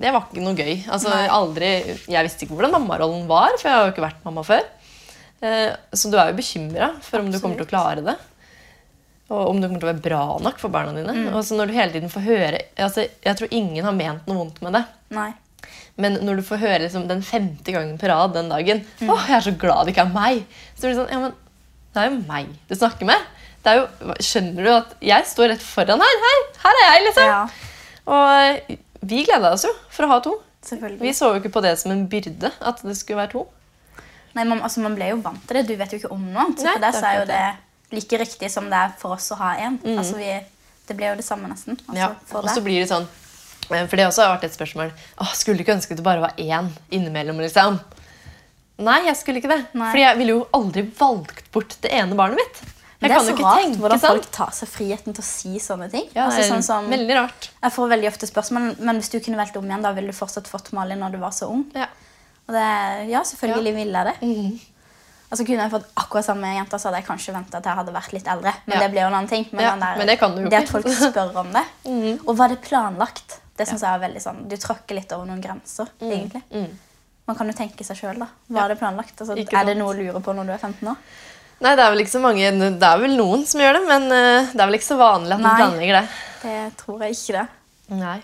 Det 0.00 0.10
var 0.12 0.26
ikke 0.26 0.42
noe 0.42 0.56
gøy. 0.58 0.74
Altså, 0.90 1.12
aldri, 1.32 1.68
jeg 2.10 2.26
visste 2.26 2.44
ikke 2.44 2.56
hvordan 2.58 2.74
mammarollen 2.74 3.28
var, 3.30 3.54
for 3.60 3.68
jeg 3.70 3.76
har 3.78 3.86
jo 3.86 3.92
ikke 3.94 4.04
vært 4.08 4.24
mamma 4.26 4.42
før. 4.46 4.64
Eh, 5.40 5.70
Så 5.94 6.10
du 6.10 6.18
er 6.18 6.32
jo 6.32 6.38
bekymra 6.40 6.90
for 7.04 7.22
om 7.22 7.30
du 7.30 7.38
kommer 7.38 7.60
til 7.60 7.68
å 7.68 7.70
klare 7.70 8.02
det. 8.04 8.16
Og 9.28 9.50
om 9.50 9.58
du 9.60 9.66
kommer 9.68 9.82
til 9.82 9.88
å 9.88 9.92
være 9.92 10.04
bra 10.04 10.22
nok 10.40 10.58
for 10.60 10.72
barna 10.72 10.94
dine. 10.96 11.12
Mm. 11.14 11.34
Og 11.36 11.42
så 11.44 11.56
når 11.58 11.68
du 11.70 11.76
hele 11.76 11.92
tiden 11.94 12.08
får 12.12 12.24
høre 12.24 12.62
altså, 12.80 13.04
Jeg 13.24 13.36
tror 13.36 13.50
ingen 13.52 13.84
har 13.84 13.92
ment 13.96 14.26
noe 14.28 14.38
vondt 14.40 14.62
med 14.64 14.72
det. 14.78 14.84
Nei. 15.14 15.30
Men 15.98 16.16
når 16.24 16.38
du 16.40 16.46
får 16.46 16.60
høre 16.62 16.78
liksom, 16.86 17.08
den 17.10 17.20
femte 17.26 17.74
gangen 17.74 17.98
på 18.00 18.08
rad 18.08 18.32
den 18.36 18.48
dagen 18.52 18.84
Mm. 19.00 19.10
Åh, 19.12 19.26
jeg 19.28 19.36
er 19.36 19.44
så 19.50 19.52
glad 19.58 19.86
det 19.86 19.94
ikke 19.94 20.06
er 20.08 20.14
meg. 20.14 20.44
Så 20.74 20.86
blir 20.86 20.94
det 20.94 21.00
sånn, 21.02 21.12
ja, 21.12 21.18
men 21.22 21.34
det 21.94 22.02
er 22.02 22.08
jo 22.10 22.20
meg 22.28 22.50
du 22.70 22.74
snakker 22.78 23.08
med. 23.08 23.26
Det 23.64 23.72
er 23.72 23.80
jo, 23.80 24.14
skjønner 24.22 24.64
du 24.68 24.70
at 24.72 24.92
jeg 25.04 25.26
står 25.28 25.50
rett 25.52 25.64
foran 25.64 26.02
her? 26.04 26.20
Her, 26.24 26.42
her 26.64 26.80
er 26.82 26.86
jeg, 26.88 27.04
liksom. 27.08 27.30
Ja, 27.32 27.40
Og 28.08 29.08
vi 29.08 29.22
gleda 29.26 29.52
oss 29.54 29.64
jo 29.66 29.72
for 29.92 30.06
å 30.06 30.12
ha 30.14 30.18
to. 30.24 30.36
Vi 31.00 31.12
så 31.16 31.32
jo 31.32 31.40
ikke 31.40 31.52
på 31.54 31.62
det 31.64 31.74
som 31.80 31.92
en 31.94 32.04
byrde 32.10 32.50
at 32.60 32.82
det 32.84 32.96
skulle 32.98 33.20
være 33.22 33.32
to. 33.36 33.44
Nei, 34.36 34.44
man, 34.44 34.60
altså, 34.62 34.82
man 34.84 34.94
ble 34.98 35.10
jo 35.12 35.18
vant 35.24 35.42
til 35.48 35.58
det. 35.58 35.64
Du 35.70 35.74
vet 35.80 35.92
jo 35.94 36.00
ikke 36.02 36.12
om 36.14 36.24
noe 36.30 36.44
annet. 36.46 36.62
For 36.62 36.82
deg 36.82 36.98
det 36.98 37.10
er 37.10 37.18
jo 37.18 37.26
det 37.30 37.44
like 37.98 38.18
riktig 38.20 38.50
som 38.52 38.66
det 38.70 38.76
er 38.78 38.90
for 39.00 39.16
oss 39.16 39.30
å 39.32 39.38
ha 39.40 39.54
én. 39.64 39.78
Altså, 39.96 40.18
vi, 40.20 40.28
det 40.88 40.96
ble 40.98 41.12
jo 41.12 41.18
det 41.20 41.24
samme, 41.26 41.48
nesten. 41.50 41.78
Altså, 41.86 41.98
Ja, 41.98 42.10
og 42.38 42.50
så 42.52 42.62
blir 42.64 42.82
det 42.82 42.90
sånn 42.90 43.06
eh, 43.72 43.86
For 43.88 43.96
det 43.96 44.06
også 44.08 44.24
har 44.26 44.34
vært 44.36 44.46
et 44.48 44.54
spørsmål 44.56 44.92
Åh, 45.20 45.32
Skulle 45.36 45.58
du 45.58 45.64
ikke 45.64 45.74
ønske 45.76 45.96
det 45.98 46.04
bare 46.06 46.22
var 46.22 46.36
én 46.40 46.68
innimellom? 46.94 47.40
liksom? 47.44 47.80
Nei, 48.78 49.00
jeg 49.08 49.16
skulle 49.18 49.40
ikke 49.42 49.50
det. 49.50 49.62
Nei. 49.74 49.88
Fordi 49.90 50.04
jeg 50.04 50.18
ville 50.20 50.34
jo 50.36 50.42
aldri 50.54 50.84
valgt 51.00 51.48
bort 51.54 51.74
det 51.82 51.90
ene 51.98 52.14
barnet 52.18 52.38
mitt. 52.38 52.60
Det 52.98 53.06
er 53.10 53.14
kan 53.14 53.26
så 53.26 53.34
rart 53.38 53.76
hvordan 53.78 54.00
sånn. 54.02 54.10
folk 54.16 54.30
tar 54.34 54.50
seg 54.56 54.68
friheten 54.68 55.14
til 55.14 55.22
å 55.22 55.26
si 55.26 55.58
sånne 55.62 55.86
ting. 55.90 56.08
Ja, 56.16 56.24
altså, 56.26 56.42
sånn 56.50 56.62
som, 56.66 56.88
Veldig 56.90 57.14
rart. 57.14 57.50
jeg 57.62 57.72
får 57.72 57.88
veldig 57.92 58.08
ofte 58.10 58.26
spørsmål 58.26 58.78
men 58.80 58.96
hvis 58.98 59.10
du 59.12 59.20
kunne 59.20 59.36
valgt 59.38 59.56
om 59.56 59.64
igjen, 59.64 59.82
da 59.82 59.92
ville 59.92 60.10
du 60.10 60.16
fortsatt 60.18 60.48
fått 60.50 60.72
Malin 60.72 60.98
når 60.98 61.12
du 61.14 61.18
var 61.22 61.30
så 61.30 61.46
ung. 61.48 61.64
Ja. 61.74 61.86
Det, 62.48 62.64
ja, 63.12 63.20
selvfølgelig 63.22 63.74
ville 63.76 64.02
jeg 64.02 64.06
det. 64.12 64.16
Mhm. 64.26 64.58
Altså 65.30 65.44
Kunne 65.44 65.60
jeg 65.66 65.70
fått 65.70 65.88
akkurat 66.00 66.24
samme 66.24 66.48
jenta, 66.56 66.78
så 66.80 66.88
hadde 66.88 67.02
jeg 67.02 67.06
kanskje 67.06 67.32
venta 67.34 67.58
at 67.58 67.66
jeg 67.68 67.76
hadde 67.76 67.92
vært 67.92 68.12
litt 68.16 68.26
eldre. 68.32 68.52
Men 68.66 68.78
Ja. 68.78 68.80
det 68.80 68.90
blir 68.94 69.00
jo 69.02 69.06
en 69.08 69.14
annen 69.18 69.28
ting. 69.28 69.46
Men, 69.52 69.60
Ja, 69.60 69.76
der, 69.76 69.98
men 69.98 70.06
det 70.06 70.18
kan 70.18 70.34
du 70.34 70.42
jo 70.42 70.48
det 70.48 70.62
at 70.62 70.68
folk 70.68 70.86
spør 70.88 71.36
om 71.36 71.52
det. 71.52 71.64
Og 72.26 72.34
var 72.36 72.48
det 72.48 72.62
planlagt? 72.62 73.40
Det 73.58 73.68
synes 73.68 73.82
jeg 73.82 73.90
er 73.92 73.98
veldig 74.08 74.22
sånn, 74.22 74.48
Du 74.48 74.56
tråkker 74.56 74.94
litt 74.94 75.12
over 75.12 75.26
noen 75.26 75.42
grenser. 75.42 75.86
egentlig. 76.00 76.42
mm. 76.50 76.70
Man 77.28 77.36
kan 77.36 77.46
jo 77.46 77.52
tenke 77.52 77.84
seg 77.84 77.96
sjøl. 77.98 78.26
Var 78.48 78.68
det 78.68 78.78
planlagt? 78.78 79.20
Altså, 79.20 79.36
er 79.36 79.64
det 79.66 79.76
noe 79.76 79.92
å 79.92 79.96
lure 79.98 80.20
på 80.24 80.32
når 80.34 80.46
du 80.46 80.52
er 80.52 80.58
15 80.58 80.88
år? 80.88 80.96
Nei, 81.58 81.72
det 81.74 81.82
er 81.82 81.90
vel 81.90 82.04
ikke 82.04 82.12
så 82.14 82.20
mange 82.22 82.50
Det 82.54 82.86
er 82.86 83.00
vel 83.02 83.16
noen 83.18 83.40
som 83.48 83.60
gjør 83.62 83.78
det, 83.80 83.84
men 83.88 84.04
eh, 84.14 84.50
det 84.52 84.62
er 84.62 84.68
vel 84.70 84.78
ikke 84.78 84.86
så 84.92 84.98
vanlig 85.00 85.34
at 85.34 85.42
man 85.42 85.48
Nei. 85.50 85.60
planlegger 85.62 85.96
det. 85.98 86.18
Det 86.42 86.58
tror 86.78 87.02
jeg 87.02 87.16
ikke 87.16 87.38
det. 87.40 87.46
Nei. 87.98 88.18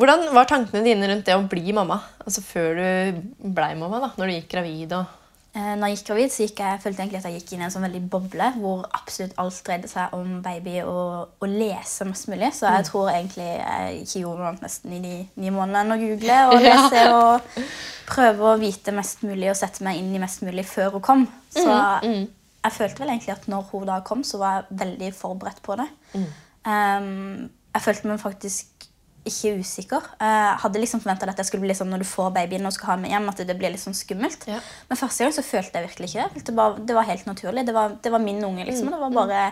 Hvordan 0.00 0.26
var 0.36 0.46
tankene 0.48 0.84
dine 0.86 1.08
rundt 1.10 1.26
det 1.26 1.34
å 1.34 1.46
bli 1.50 1.72
mamma? 1.76 1.96
Altså 2.22 2.44
Før 2.46 2.76
du 2.78 3.48
blei 3.56 3.72
mamma, 3.78 3.98
da, 4.04 4.10
når 4.20 4.28
du 4.30 4.34
gikk 4.36 4.52
gravid 4.52 4.92
og 4.98 5.16
Når 5.52 5.88
jeg 5.88 5.96
gikk 5.96 6.06
gravid, 6.06 6.30
så 6.30 6.44
gikk 6.46 6.60
jeg, 6.62 6.80
følte 6.84 7.02
jeg 7.02 7.14
at 7.18 7.24
jeg 7.26 7.40
gikk 7.40 7.52
inn 7.56 7.62
i 7.62 7.64
en 7.66 7.72
sånn 7.74 7.82
veldig 7.82 8.00
boble 8.12 8.50
hvor 8.60 8.84
absolutt 8.94 9.32
alt 9.42 9.56
dreide 9.66 9.88
seg 9.90 10.12
om 10.14 10.36
baby 10.44 10.76
og 10.84 11.42
å 11.42 11.48
lese 11.50 12.04
mest 12.06 12.28
mulig. 12.30 12.52
Så 12.54 12.68
Mm. 12.68 12.76
jeg 12.76 12.84
tror 12.86 13.08
egentlig 13.10 13.46
jeg 13.58 13.96
ikke 14.04 14.20
gjorde 14.22 14.38
noe 14.38 14.48
annet 14.52 14.62
nesten 14.62 14.92
i 14.92 15.00
de 15.02 15.14
ni 15.42 15.50
månedene 15.50 15.80
enn 15.80 15.96
å 15.96 15.98
google 16.04 16.36
og 16.52 16.62
lese 16.62 17.02
og 17.16 17.64
prøve 18.06 18.52
å 18.52 18.58
vite 18.62 18.94
mest 18.94 19.22
mulig 19.26 19.50
og 19.50 19.56
sette 19.58 19.82
meg 19.82 19.98
inn 19.98 20.14
i 20.14 20.22
mest 20.22 20.42
mulig 20.46 20.66
før 20.70 20.92
hun 20.92 21.00
kom. 21.02 21.26
Så 21.50 21.66
Mm, 22.06 22.28
jeg 22.64 22.72
følte 22.72 22.98
vel 23.02 23.08
egentlig 23.16 23.32
at 23.34 23.48
når 23.48 23.66
hun 23.72 23.86
da 23.86 24.00
kom, 24.06 24.22
så 24.22 24.38
var 24.38 24.54
jeg 24.60 24.78
veldig 24.86 25.14
forberedt 25.14 25.62
på 25.66 25.76
det. 25.82 25.88
Mm. 26.14 26.26
Um, 26.64 27.50
jeg 27.74 27.82
følte 27.82 28.06
meg 28.10 28.20
faktisk 28.22 28.86
ikke 29.28 29.52
usikker. 29.60 30.06
Jeg 30.20 30.54
hadde 30.62 30.80
liksom 30.80 31.02
forventa 31.02 31.28
at 31.28 31.40
jeg 31.42 31.50
skulle 31.50 31.66
bli 31.66 31.76
sånn 31.76 31.90
når 31.92 32.04
du 32.04 32.08
får 32.08 32.30
babyen 32.36 32.66
og 32.66 32.72
skal 32.72 32.94
ha 32.94 32.96
med 33.02 33.12
hjem, 33.12 33.28
at 33.32 33.42
det 33.50 33.56
blir 33.58 33.74
litt 33.74 33.82
sånn 33.82 33.96
skummelt. 33.96 34.46
Ja. 34.48 34.60
Men 34.88 35.00
første 35.00 35.26
gang 35.26 35.34
så 35.36 35.44
følte 35.44 35.78
jeg 35.80 35.90
virkelig 35.90 36.10
ikke 36.10 36.24
det. 36.24 36.32
Følte 36.38 36.56
bare, 36.56 36.86
det 36.88 36.96
var 36.96 37.08
helt 37.10 37.28
naturlig. 37.28 37.66
Det 37.68 37.76
var, 37.76 37.98
det 38.00 38.14
var 38.14 38.24
min 38.24 38.40
unge, 38.48 38.64
liksom. 38.68 38.90
Det 38.94 39.02
var 39.02 39.14
bare 39.18 39.44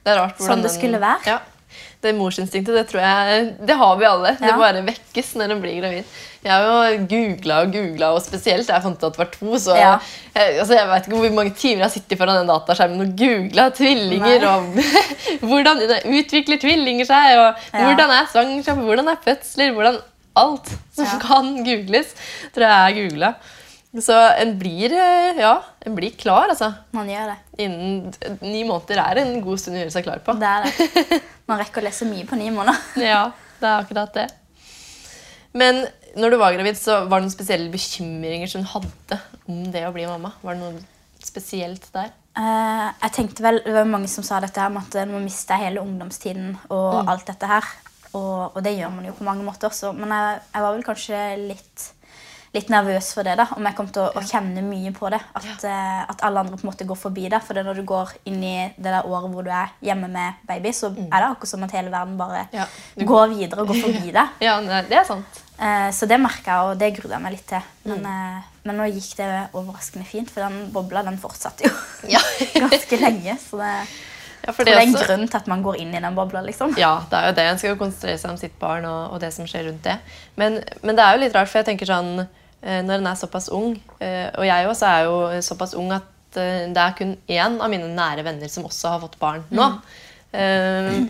Det 0.00 0.16
rart 0.16 0.42
Sånn 0.42 0.64
det 0.64 0.72
skulle 0.74 1.00
være. 1.02 1.36
Ja. 1.36 1.38
Det 2.02 2.10
morsinstinktet, 2.18 2.74
det 2.74 2.86
tror 2.90 3.02
jeg 3.04 3.50
Det 3.68 3.76
har 3.78 3.98
vi 4.00 4.06
alle. 4.08 4.32
Det 4.40 4.54
bare 4.58 4.82
vekkes 4.86 5.34
når 5.38 5.54
en 5.54 5.62
blir 5.62 5.76
gravid. 5.78 6.16
Jeg 6.42 6.52
har 6.52 6.62
jo 6.94 7.02
googla 7.10 7.56
og 7.66 7.72
googla, 7.74 8.08
og 8.16 8.22
spesielt 8.24 8.66
da 8.66 8.78
jeg 8.78 8.82
fant 8.86 8.96
ut 8.96 9.04
at 9.04 9.12
det 9.12 9.20
var 9.20 9.30
to. 9.34 9.58
Så 9.60 9.74
Ja. 9.76 9.90
jeg, 10.34 10.58
altså 10.62 10.74
jeg 10.78 10.88
vet 10.88 11.06
ikke 11.08 11.18
hvor 11.20 11.34
mange 11.36 11.54
timer 11.54 11.82
jeg 11.82 11.84
har 11.84 11.92
sittet 11.92 12.18
foran 12.18 12.38
den 12.40 12.48
dataskjermen 12.48 13.00
og 13.04 13.12
googla 13.20 13.66
tvillinger. 13.76 14.40
Nei. 14.40 14.48
og 14.48 14.62
Hvordan 15.50 15.82
utvikler 16.16 16.56
tvillinger 16.62 17.04
seg, 17.10 17.36
og 17.38 17.54
Ja. 17.74 17.84
hvordan 17.84 18.10
er 18.16 18.30
svangerskap, 18.32 18.78
hvordan 18.88 19.08
er 19.12 19.20
fødsler, 19.24 19.72
hvordan 19.76 20.00
Alt 20.40 20.68
som 20.94 21.04
Ja. 21.04 21.18
kan 21.18 21.56
googles, 21.66 22.14
tror 22.54 22.62
jeg 22.64 22.70
er 22.70 22.94
googla. 23.00 23.34
Så 24.00 24.14
en 24.40 24.52
blir, 24.60 24.92
eh, 24.94 25.40
ja, 25.42 25.56
en 25.84 25.96
blir 25.96 26.12
klar, 26.16 26.46
altså. 26.48 26.72
Man 26.92 27.08
gjør 27.10 27.32
det. 27.32 27.36
Innen 27.58 28.14
ni 28.40 28.62
måneder 28.62 29.00
er 29.02 29.18
en 29.18 29.40
god 29.42 29.58
stund 29.58 29.76
å 29.76 29.80
gjøre 29.82 29.90
seg 29.92 30.04
klar 30.06 30.20
på. 30.24 30.38
Det 30.38 30.46
er 30.46 30.62
det. 30.62 31.20
Man 31.50 31.58
rekker 31.58 31.82
å 31.82 31.84
lese 31.88 32.06
mye 32.06 32.24
på 32.24 32.38
ni 32.38 32.48
måneder. 32.54 32.78
Ja, 33.02 33.32
det 33.60 33.66
er 33.68 33.82
akkurat 33.82 34.14
det. 34.14 34.28
Men 35.52 35.82
når 36.16 36.32
du 36.32 36.38
var 36.40 36.54
gravid, 36.56 36.78
så 36.78 37.02
var 37.06 37.20
det 37.20 37.28
noen 37.28 37.34
spesielle 37.34 37.70
bekymringer 37.72 38.50
som 38.50 38.64
du 38.64 38.70
hadde 38.72 39.20
om 39.50 39.62
det 39.74 39.84
å 39.86 39.92
bli 39.94 40.08
mamma? 40.08 40.32
Var 40.42 40.56
det 40.56 40.64
noe 40.64 41.22
spesielt 41.22 41.86
der? 41.94 42.10
Uh, 42.38 42.88
jeg 43.02 43.12
tenkte 43.16 43.42
vel, 43.42 43.58
Det 43.64 43.74
var 43.74 43.88
mange 43.90 44.08
som 44.08 44.24
sa 44.24 44.38
dette 44.40 44.62
her 44.62 44.70
at 44.70 44.98
man 45.10 45.24
mister 45.24 45.58
jeg 45.58 45.68
hele 45.70 45.82
ungdomstiden 45.82 46.54
og 46.70 47.10
alt 47.10 47.26
dette 47.28 47.48
her. 47.50 47.70
Og, 48.10 48.56
og 48.56 48.60
det 48.64 48.74
gjør 48.74 48.92
man 48.94 49.06
jo 49.06 49.14
på 49.14 49.26
mange 49.26 49.46
måter 49.46 49.70
også. 49.70 49.92
Men 49.94 50.14
jeg, 50.14 50.44
jeg 50.54 50.66
var 50.66 50.76
vel 50.76 50.86
kanskje 50.86 51.24
litt 51.46 51.88
litt 52.54 52.70
nervøs 52.72 53.12
for 53.14 53.26
det. 53.26 53.36
da, 53.38 53.46
Om 53.54 53.66
jeg 53.68 53.76
kom 53.78 53.90
til 53.94 54.02
å, 54.02 54.08
å 54.18 54.22
kjenne 54.26 54.62
mye 54.66 54.92
på 54.94 55.10
det. 55.12 55.20
At, 55.38 55.64
eh, 55.66 56.00
at 56.10 56.24
alle 56.26 56.42
andre 56.42 56.58
på 56.58 56.66
en 56.66 56.70
måte 56.72 56.86
går 56.88 56.98
forbi 56.98 57.28
det. 57.30 57.42
For 57.46 57.56
det 57.56 57.64
når 57.66 57.78
du 57.80 57.84
går 57.88 58.14
inn 58.30 58.40
i 58.42 58.56
det 58.74 58.90
der 58.90 59.06
året 59.06 59.30
hvor 59.30 59.46
du 59.46 59.52
er 59.54 59.70
hjemme 59.86 60.10
med 60.10 60.40
baby, 60.48 60.72
så 60.74 60.90
er 60.90 61.14
det 61.14 61.28
akkurat 61.28 61.52
som 61.52 61.66
at 61.66 61.76
hele 61.78 61.92
verden 61.94 62.18
bare 62.18 62.48
Ja, 62.54 62.66
går 62.98 63.30
videre 63.36 63.62
og 63.62 63.70
går 63.70 63.82
forbi 63.84 64.10
det. 64.18 64.26
Ja, 64.42 64.58
det 64.66 64.98
er 64.98 65.06
sant. 65.06 65.44
Eh, 65.60 65.90
så 65.92 66.06
det 66.08 66.16
merka 66.20 66.54
jeg, 66.54 66.68
og 66.70 66.78
det 66.80 66.94
grudde 66.96 67.12
jeg 67.12 67.22
meg 67.22 67.32
litt 67.34 67.46
til. 67.50 67.64
Men, 67.84 67.98
Mm. 68.00 68.06
eh, 68.06 68.42
men 68.64 68.76
nå 68.80 68.86
gikk 68.94 69.16
det 69.16 69.48
overraskende 69.52 70.06
fint, 70.06 70.30
for 70.30 70.40
den 70.40 70.70
bobla 70.72 71.02
den 71.04 71.18
fortsatte 71.18 71.66
jo 71.68 71.72
Ja. 72.08 72.20
ganske 72.68 72.96
lenge. 73.00 73.36
Så 73.38 73.58
det, 73.60 73.88
Ja, 74.46 74.52
for 74.56 74.64
det 74.64 74.72
er 74.72 74.80
en 74.80 74.94
også- 74.94 75.06
grunn 75.06 75.28
til 75.28 75.36
at 75.36 75.46
man 75.48 75.62
går 75.62 75.76
inn 75.80 75.94
i 75.94 76.00
den 76.00 76.14
bobla. 76.16 76.40
liksom. 76.42 76.72
Ja, 76.78 77.00
det 77.10 77.12
er 77.18 77.26
jo 77.28 77.32
det. 77.34 77.44
En 77.50 77.58
skal 77.58 77.70
jo 77.70 77.76
konsentrere 77.76 78.18
seg 78.18 78.30
om 78.30 78.36
sitt 78.38 78.58
barn 78.58 78.84
og, 78.86 79.12
og 79.12 79.20
det 79.20 79.32
som 79.34 79.44
skjer 79.44 79.66
rundt 79.68 79.82
det. 79.82 79.98
Men, 80.36 80.62
men 80.82 80.96
det 80.96 81.04
er 81.04 81.12
jo 81.18 81.20
litt 81.26 81.34
rart, 81.34 81.48
for 81.48 81.58
jeg 81.62 81.66
tenker 81.66 81.86
sånn 81.86 82.26
eh, 82.62 82.80
Når 82.82 82.94
en 82.98 83.06
er 83.06 83.14
såpass 83.20 83.48
ung, 83.52 83.74
og 84.00 84.44
jeg 84.44 84.66
også 84.68 84.86
er 84.86 85.04
jo 85.04 85.40
såpass 85.42 85.74
ung 85.74 85.92
at 85.92 86.02
det 86.32 86.76
er 86.78 86.92
kun 86.96 87.16
én 87.28 87.60
av 87.60 87.68
mine 87.68 87.88
nære 87.94 88.22
venner 88.24 88.48
som 88.48 88.64
også 88.64 88.88
har 88.88 89.00
fått 89.00 89.18
barn 89.18 89.44
nå. 89.50 89.80
Eh, 90.32 91.04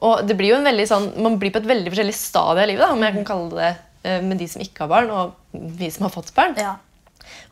og 0.00 0.26
det 0.28 0.36
blir 0.38 0.52
jo 0.52 0.56
en 0.60 0.64
veldig 0.68 0.86
sånn, 0.88 1.06
Man 1.22 1.38
blir 1.38 1.50
på 1.54 1.58
et 1.62 1.66
veldig 1.68 1.90
forskjellig 1.92 2.14
stadie 2.14 2.62
av 2.62 2.68
livet, 2.70 2.82
da, 2.84 2.92
om 2.92 3.02
jeg 3.02 3.14
kan 3.18 3.24
kalle 3.24 3.50
det 3.58 3.70
eh, 4.04 4.20
med 4.22 4.38
de 4.38 4.46
som 4.48 4.62
ikke 4.62 4.84
har 4.84 4.88
barn, 4.92 5.10
og 5.10 5.34
vi 5.78 5.90
som 5.90 6.06
har 6.06 6.14
fått 6.14 6.32
barn. 6.36 6.54
Ja. 6.58 6.76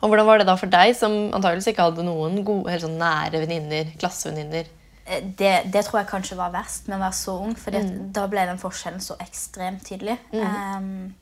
Og 0.01 0.09
Hvordan 0.09 0.25
var 0.25 0.37
det 0.41 0.47
da 0.47 0.55
for 0.57 0.67
deg, 0.71 0.95
som 0.97 1.11
antageligvis 1.33 1.67
ikke 1.73 1.85
hadde 1.89 2.05
noen 2.05 2.43
gode, 2.45 2.69
helt 2.71 2.83
sånn 2.85 2.97
nære 3.01 3.41
venninner, 3.43 3.91
klassevenninner? 4.01 4.65
Eh, 5.07 5.21
Det, 5.37 5.53
det 5.71 5.85
tror 5.85 6.01
jeg 6.01 6.09
kanskje 6.11 6.37
var 6.37 6.51
verst 6.51 6.87
med 6.87 6.97
å 6.99 7.03
være 7.05 7.13
så 7.19 7.37
ung, 7.41 7.55
for 7.55 7.71
Mm. 7.71 8.11
da 8.13 8.27
ble 8.27 8.45
den 8.45 8.57
forskjellen 8.61 8.99
så 9.01 9.17
ekstremt 9.23 9.83
tydelig. 9.87 10.17
Um, 10.33 11.13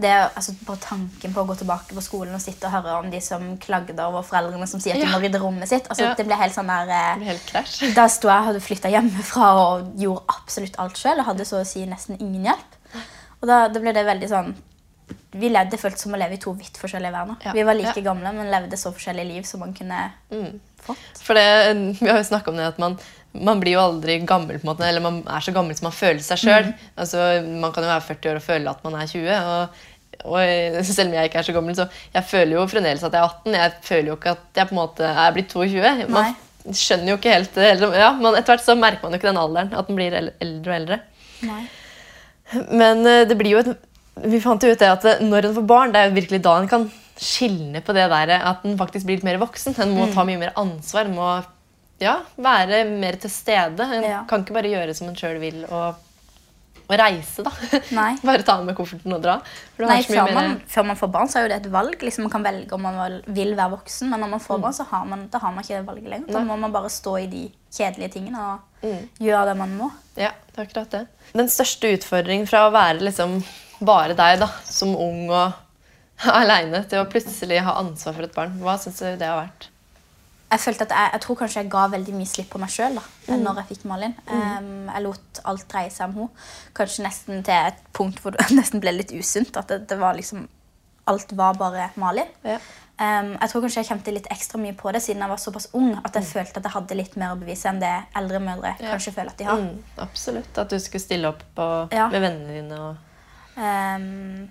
det 0.00 0.10
altså 0.34 0.54
Bare 0.66 0.80
tanken 0.80 1.34
på 1.34 1.42
å 1.42 1.46
gå 1.46 1.54
tilbake 1.60 1.94
på 1.94 2.02
skolen 2.02 2.34
og 2.34 2.40
sitte 2.40 2.66
og 2.66 2.72
høre 2.72 2.94
om 3.02 3.10
de 3.12 3.20
som 3.20 3.42
klagde 3.60 3.92
over 4.00 4.22
foreldrene 4.24 4.66
som 4.66 4.80
sier 4.80 4.96
at 4.96 5.04
de 5.04 5.10
må 5.12 5.20
rydde 5.20 5.38
rommet 5.42 5.68
sitt. 5.68 5.86
altså 5.92 6.08
Ja. 6.08 6.14
Det 6.18 6.24
ble 6.26 6.38
helt 6.40 6.54
sånn 6.56 6.66
der 6.72 6.88
eh, 6.88 7.24
helt. 7.28 7.52
Da 7.98 8.06
sto 8.08 8.28
jeg 8.32 8.46
hadde 8.48 8.60
flytta 8.64 8.88
hjemmefra 8.90 9.50
og 9.60 9.92
gjorde 10.00 10.24
absolutt 10.32 10.78
alt 10.82 10.96
sjøl 10.98 11.20
og 11.20 11.28
hadde 11.28 11.44
så 11.44 11.60
å 11.60 11.66
si 11.68 11.84
nesten 11.86 12.16
ingen 12.20 12.48
hjelp. 12.48 12.78
Og 13.42 13.48
da, 13.50 13.68
da 13.68 13.80
ble 13.82 13.92
det 13.92 14.04
veldig 14.06 14.28
sånn 14.30 14.52
Vi 15.32 15.48
levde 15.52 15.78
føltes 15.80 16.02
som 16.04 16.12
å 16.14 16.18
leve 16.20 16.36
i 16.36 16.40
to 16.40 16.52
vidt 16.56 16.76
forskjellige 16.80 17.12
verdener. 17.12 17.36
Ja. 17.44 17.52
Vi 17.52 17.62
var 17.68 17.74
like 17.76 17.94
Ja. 18.00 18.04
gamle, 18.12 18.32
men 18.32 18.50
levde 18.50 18.76
så 18.80 18.92
forskjellige 18.92 19.28
liv 19.28 19.42
som 19.48 19.60
man 19.60 19.72
kunne 19.74 20.10
fått. 20.82 20.98
For 21.22 21.34
det, 21.34 21.98
Vi 22.00 22.08
har 22.08 22.18
jo 22.18 22.24
snakka 22.32 22.50
om 22.50 22.56
det 22.56 22.66
at 22.66 22.78
man, 22.78 22.98
man 23.32 23.60
blir 23.62 23.76
jo 23.76 23.86
aldri 23.86 24.18
gammel, 24.28 24.58
på 24.60 24.66
en 24.66 24.72
måte, 24.72 24.84
eller 24.86 25.04
man 25.04 25.22
er 25.24 25.44
så 25.44 25.54
gammel 25.54 25.76
som 25.76 25.88
man 25.88 25.96
føler 25.96 26.20
seg 26.24 26.40
sjøl. 26.42 26.68
Altså, 27.00 27.24
man 27.48 27.72
kan 27.72 27.86
jo 27.86 27.92
være 27.92 28.06
40 28.10 28.30
år 28.32 28.40
og 28.40 28.44
føle 28.44 28.74
at 28.74 28.84
man 28.84 28.96
er 28.98 29.08
20. 29.08 29.30
Og, 29.52 29.84
og 30.28 30.86
selv 30.86 31.08
om 31.08 31.16
jeg 31.16 31.30
ikke 31.30 31.40
er 31.40 31.48
så 31.48 31.54
gammel, 31.56 31.76
så 31.78 31.86
jeg 32.12 32.28
føler 32.28 32.56
jo 32.58 32.66
fremdeles 32.70 33.04
at 33.08 33.16
jeg 33.16 33.22
er 33.22 33.36
18. 33.38 33.58
Jeg 33.58 33.76
føler 33.88 34.10
jo 34.12 34.18
ikke 34.18 34.34
at 34.36 34.60
jeg 34.60 34.68
på 34.68 34.76
en 34.76 34.80
måte 34.82 35.12
er 35.12 35.36
blitt 35.36 35.54
22. 35.54 35.94
Man 36.12 36.76
skjønner 36.82 37.14
jo 37.14 37.18
ikke 37.18 37.32
helt, 37.32 37.56
helt 37.58 37.86
ja, 37.98 38.10
men 38.18 38.36
Etter 38.38 38.54
hvert 38.54 38.66
så 38.66 38.76
merker 38.78 39.06
man 39.06 39.16
jo 39.16 39.22
ikke 39.22 39.30
den 39.30 39.40
alderen, 39.40 39.72
at 39.74 39.88
den 39.88 39.98
blir 39.98 40.18
eldre 40.18 40.74
og 40.74 40.76
eldre. 40.76 41.00
Nei. 41.48 41.62
Men 42.68 43.06
eh, 43.08 43.24
det 43.26 43.38
blir 43.40 43.56
jo 43.56 43.62
et 43.62 43.70
Vi 44.28 44.42
fant 44.44 44.60
jo 44.60 44.68
ut 44.68 44.78
det 44.78 44.90
at 44.92 45.06
eh, 45.08 45.24
når 45.24 45.48
en 45.48 45.56
får 45.56 45.64
barn, 45.66 45.94
det 45.94 46.02
er 46.02 46.10
jo 46.10 46.18
virkelig 46.18 46.42
da 46.44 46.58
en 46.60 46.68
kan 46.68 46.84
skilne 47.22 47.80
på 47.84 47.94
det 47.96 48.04
der 48.12 48.34
at 48.36 48.64
en 48.66 48.76
faktisk 48.76 49.06
blir 49.08 49.18
litt 49.18 49.26
mer 49.26 49.40
voksen. 49.40 49.74
En 49.80 49.96
må 49.96 50.06
ta 50.12 50.24
mye 50.26 50.40
mer 50.40 50.52
ansvar. 50.60 51.08
En 51.08 51.16
må 51.16 51.28
ja, 52.02 52.16
være 52.42 52.82
mer 52.90 53.16
til 53.22 53.30
stede. 53.32 53.86
En 53.98 54.02
Ja. 54.04 54.24
kan 54.28 54.42
ikke 54.44 54.54
bare 54.58 54.70
gjøre 54.72 54.94
som 54.98 55.08
en 55.12 55.16
sjøl 55.18 55.38
vil. 55.42 55.64
og 55.70 55.94
og 56.90 56.98
reise, 56.98 57.40
da. 57.46 57.50
Nei. 57.94 58.16
Bare 58.26 58.42
ta 58.44 58.56
med 58.60 58.74
kofferten 58.76 59.14
og 59.14 59.22
dra. 59.22 59.36
Nei, 59.80 60.02
før 60.04 60.26
mer- 60.26 60.34
man, 60.34 60.56
før 60.68 60.84
man 60.90 60.96
får 60.98 61.10
barn, 61.14 61.28
så 61.30 61.38
er 61.38 61.42
jo 61.46 61.48
det 61.52 61.56
et 61.62 61.68
valg. 61.72 61.94
Liksom, 62.04 62.26
man 62.26 62.32
kan 62.34 62.42
velge 62.44 62.74
om 62.76 62.82
man 62.84 63.22
vil- 63.32 63.54
være 63.56 63.70
voksen, 63.78 64.10
men 64.10 64.20
når 64.20 64.28
man 64.34 64.40
får 64.42 64.60
barn, 64.60 64.74
så 64.76 64.84
har 64.90 65.04
man, 65.08 65.22
har 65.32 65.52
man 65.54 65.62
ikke 65.64 65.78
det 65.78 65.86
valget 65.86 66.10
lenger. 66.10 66.32
Da 66.34 66.40
Mm. 66.42 66.46
Må 66.50 66.56
man 66.58 66.72
bare 66.74 66.90
stå 66.92 67.14
i 67.22 67.26
de 67.32 67.50
kjedelige 67.72 68.12
tingene 68.12 68.36
og 68.36 68.58
Mm. 68.82 69.08
gjøre 69.22 69.44
det 69.46 69.56
man 69.56 69.78
må. 69.78 69.90
Ja, 70.18 70.32
det 70.52 70.58
er 70.58 70.66
akkurat 70.66 70.90
det. 70.90 71.06
Den 71.32 71.48
største 71.48 71.94
utfordringen 71.96 72.46
fra 72.50 72.66
å 72.68 72.72
være 72.74 73.00
liksom 73.00 73.42
bare 73.80 74.14
deg 74.14 74.40
da, 74.40 74.50
som 74.64 74.92
ung 74.94 75.30
og 75.30 75.54
aleine, 76.26 76.84
til 76.90 76.98
å 76.98 77.08
plutselig 77.08 77.62
ha 77.62 77.78
ansvar 77.80 78.14
for 78.14 78.22
et 78.24 78.34
barn, 78.34 78.58
hva 78.60 78.76
syns 78.76 78.98
du 78.98 79.16
det 79.16 79.22
har 79.26 79.46
vært? 79.46 79.68
Jeg 80.52 80.60
følte 80.60 80.84
at 80.84 80.92
jeg, 80.92 81.10
jeg 81.16 81.20
tror 81.24 81.36
kanskje 81.40 81.62
jeg 81.62 81.70
ga 81.72 81.82
veldig 81.88 82.14
mye 82.14 82.28
slipp 82.28 82.50
på 82.52 82.58
meg 82.60 82.68
sjøl 82.74 82.98
Mm. 83.28 83.42
når 83.46 83.56
jeg 83.62 83.66
fikk 83.72 83.84
Malin. 83.88 84.14
Um, 84.28 84.88
jeg 84.92 85.02
lot 85.06 85.40
alt 85.48 85.66
dreie 85.72 85.90
seg 85.94 86.08
om 86.10 86.14
henne. 86.18 86.28
Kanskje 86.76 87.04
nesten 87.06 87.42
til 87.46 87.54
et 87.70 87.78
punkt 87.96 88.18
hvor 88.20 88.34
det 88.36 88.44
nesten 88.58 88.80
ble 88.82 88.92
litt 88.92 89.12
usunt. 89.16 89.56
At 89.56 89.68
det, 89.72 89.86
det 89.88 89.98
var 89.98 90.14
liksom 90.18 90.48
Alt 91.10 91.32
var 91.34 91.56
bare 91.58 91.88
Malin. 91.98 92.28
Ja. 92.46 92.58
Um, 93.02 93.32
jeg 93.40 93.50
tror 93.50 93.62
kanskje 93.64 93.80
jeg 93.82 93.88
kjente 93.88 94.12
litt 94.14 94.28
ekstra 94.30 94.60
mye 94.62 94.76
på 94.78 94.92
det 94.94 95.00
siden 95.02 95.24
jeg 95.24 95.32
var 95.32 95.40
såpass 95.42 95.66
ung. 95.74 95.96
At 96.04 96.14
jeg 96.14 96.28
følte 96.28 96.60
at 96.60 96.68
jeg 96.68 96.74
hadde 96.76 96.94
litt 97.00 97.16
mer 97.18 97.32
å 97.34 97.38
bevise 97.40 97.66
enn 97.72 97.80
det 97.82 97.94
eldre 98.20 98.38
mødre 98.44 98.74
Mm. 98.76 98.84
Ja. 98.84 98.92
kanskje 98.92 99.14
føler 99.16 99.32
at 99.32 99.38
de 99.40 99.48
har. 99.48 99.58
Mm, 99.64 99.82
absolutt. 100.04 100.58
At 100.62 100.70
du 100.70 100.78
skulle 100.78 101.02
stille 101.02 101.26
opp 101.32 101.42
på, 101.56 101.66
Ja. 101.96 102.06
med 102.12 102.22
vennene 102.22 102.60
dine. 102.60 102.78
Og, 102.90 102.96
Um, 103.56 104.48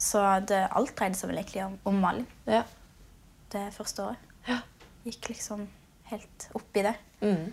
så 0.00 0.20
det, 0.48 0.58
alt 0.76 0.90
dreide 0.98 1.16
seg 1.16 1.30
vel 1.30 1.38
egentlig 1.40 1.62
om, 1.64 1.78
om 1.88 2.00
Malin 2.02 2.26
ja. 2.46 2.62
det 3.52 3.62
første 3.76 4.02
året. 4.10 4.26
Ja. 4.48 4.58
Gikk 5.06 5.30
liksom 5.32 5.66
helt 6.10 6.48
opp 6.58 6.76
i 6.76 6.84
det. 6.84 6.94
Mm. 7.22 7.52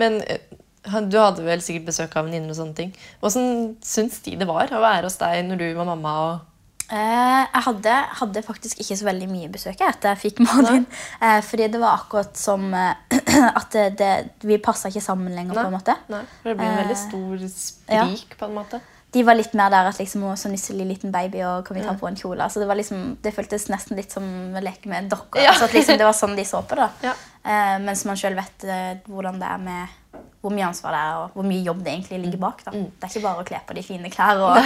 Men 0.00 0.20
eh, 0.26 0.44
du 0.84 1.18
hadde 1.20 1.46
vel 1.46 1.62
sikkert 1.64 1.88
besøk 1.88 2.16
av 2.16 2.28
venninner 2.28 2.52
og 2.52 2.58
sånne 2.58 2.76
ting. 2.78 2.92
Hvordan 3.22 3.74
syns 3.84 4.20
de 4.24 4.36
det 4.40 4.48
var 4.48 4.72
å 4.72 4.82
være 4.82 5.08
hos 5.08 5.18
deg 5.20 5.42
når 5.48 5.62
du 5.62 5.66
var 5.78 5.90
mamma? 5.90 6.14
og... 6.26 6.46
Eh, 6.88 7.42
jeg 7.44 7.62
hadde, 7.66 7.94
hadde 8.16 8.42
faktisk 8.46 8.78
ikke 8.80 8.96
så 8.96 9.04
veldig 9.10 9.26
mye 9.28 9.48
besøk 9.52 9.82
etter 9.84 10.14
jeg 10.14 10.22
fikk 10.22 10.38
Malin. 10.46 10.86
Eh, 11.20 11.40
fordi 11.44 11.68
det 11.74 11.80
var 11.82 11.98
akkurat 11.98 12.38
som 12.40 12.70
eh, 12.72 13.18
at 13.60 13.68
det, 13.74 13.88
det, 14.00 14.12
vi 14.48 14.60
passa 14.62 14.88
ikke 14.88 15.04
sammen 15.04 15.34
lenger. 15.36 15.58
på 15.58 15.66
en 15.66 15.76
måte. 15.76 15.98
Nei, 16.08 16.22
for 16.40 16.52
det 16.52 16.60
blir 16.60 16.70
en 16.70 16.80
veldig 16.82 17.00
stor 17.02 17.44
sprik, 17.52 18.38
på 18.40 18.48
en 18.48 18.56
måte. 18.56 18.80
De 19.14 19.22
var 19.24 19.38
litt 19.38 19.54
mer 19.56 19.72
der 19.72 19.88
at 19.88 20.00
liksom, 20.00 20.26
å, 20.28 20.34
så 20.36 20.50
nusselig 20.52 20.84
liten 20.84 21.12
baby 21.14 21.40
og 21.48 21.64
kan 21.64 21.78
vi 21.78 21.84
ta 21.84 21.94
på 21.96 22.08
en 22.10 22.18
kjole. 22.18 22.44
Så 22.52 22.60
det, 22.60 22.66
var 22.68 22.76
liksom, 22.76 23.14
det 23.24 23.32
føltes 23.32 23.68
nesten 23.72 23.96
litt 23.96 24.12
som 24.12 24.26
å 24.52 24.62
leke 24.64 24.90
med 24.90 25.08
dokker. 25.08 25.40
Ja. 25.40 25.54
Altså, 25.54 25.70
liksom, 25.72 25.96
det 26.00 26.08
var 26.08 26.16
sånn 26.16 26.36
de 26.36 26.44
så 26.48 26.62
på 26.66 26.78
det. 26.80 26.90
Ja. 27.08 27.14
Eh, 27.48 27.76
mens 27.80 28.02
man 28.04 28.18
sjøl 28.18 28.34
vet 28.36 28.64
eh, 28.68 28.98
hvordan 29.08 29.38
det 29.40 29.48
er 29.48 29.60
med 29.62 29.94
hvor 30.42 30.52
mye 30.52 30.66
ansvar 30.68 30.92
det 30.94 30.98
er, 31.00 31.20
og 31.22 31.36
hvor 31.38 31.46
mye 31.46 31.64
jobb 31.64 31.80
det 31.82 31.92
egentlig 31.92 32.18
ligger 32.22 32.40
bak. 32.42 32.60
Da. 32.66 32.72
Det 32.74 33.06
er 33.06 33.12
ikke 33.12 33.24
bare 33.24 33.42
å 33.42 33.46
kle 33.48 33.60
på 33.66 33.76
de 33.78 33.84
fine 33.86 34.10
klær 34.12 34.42
og 34.44 34.58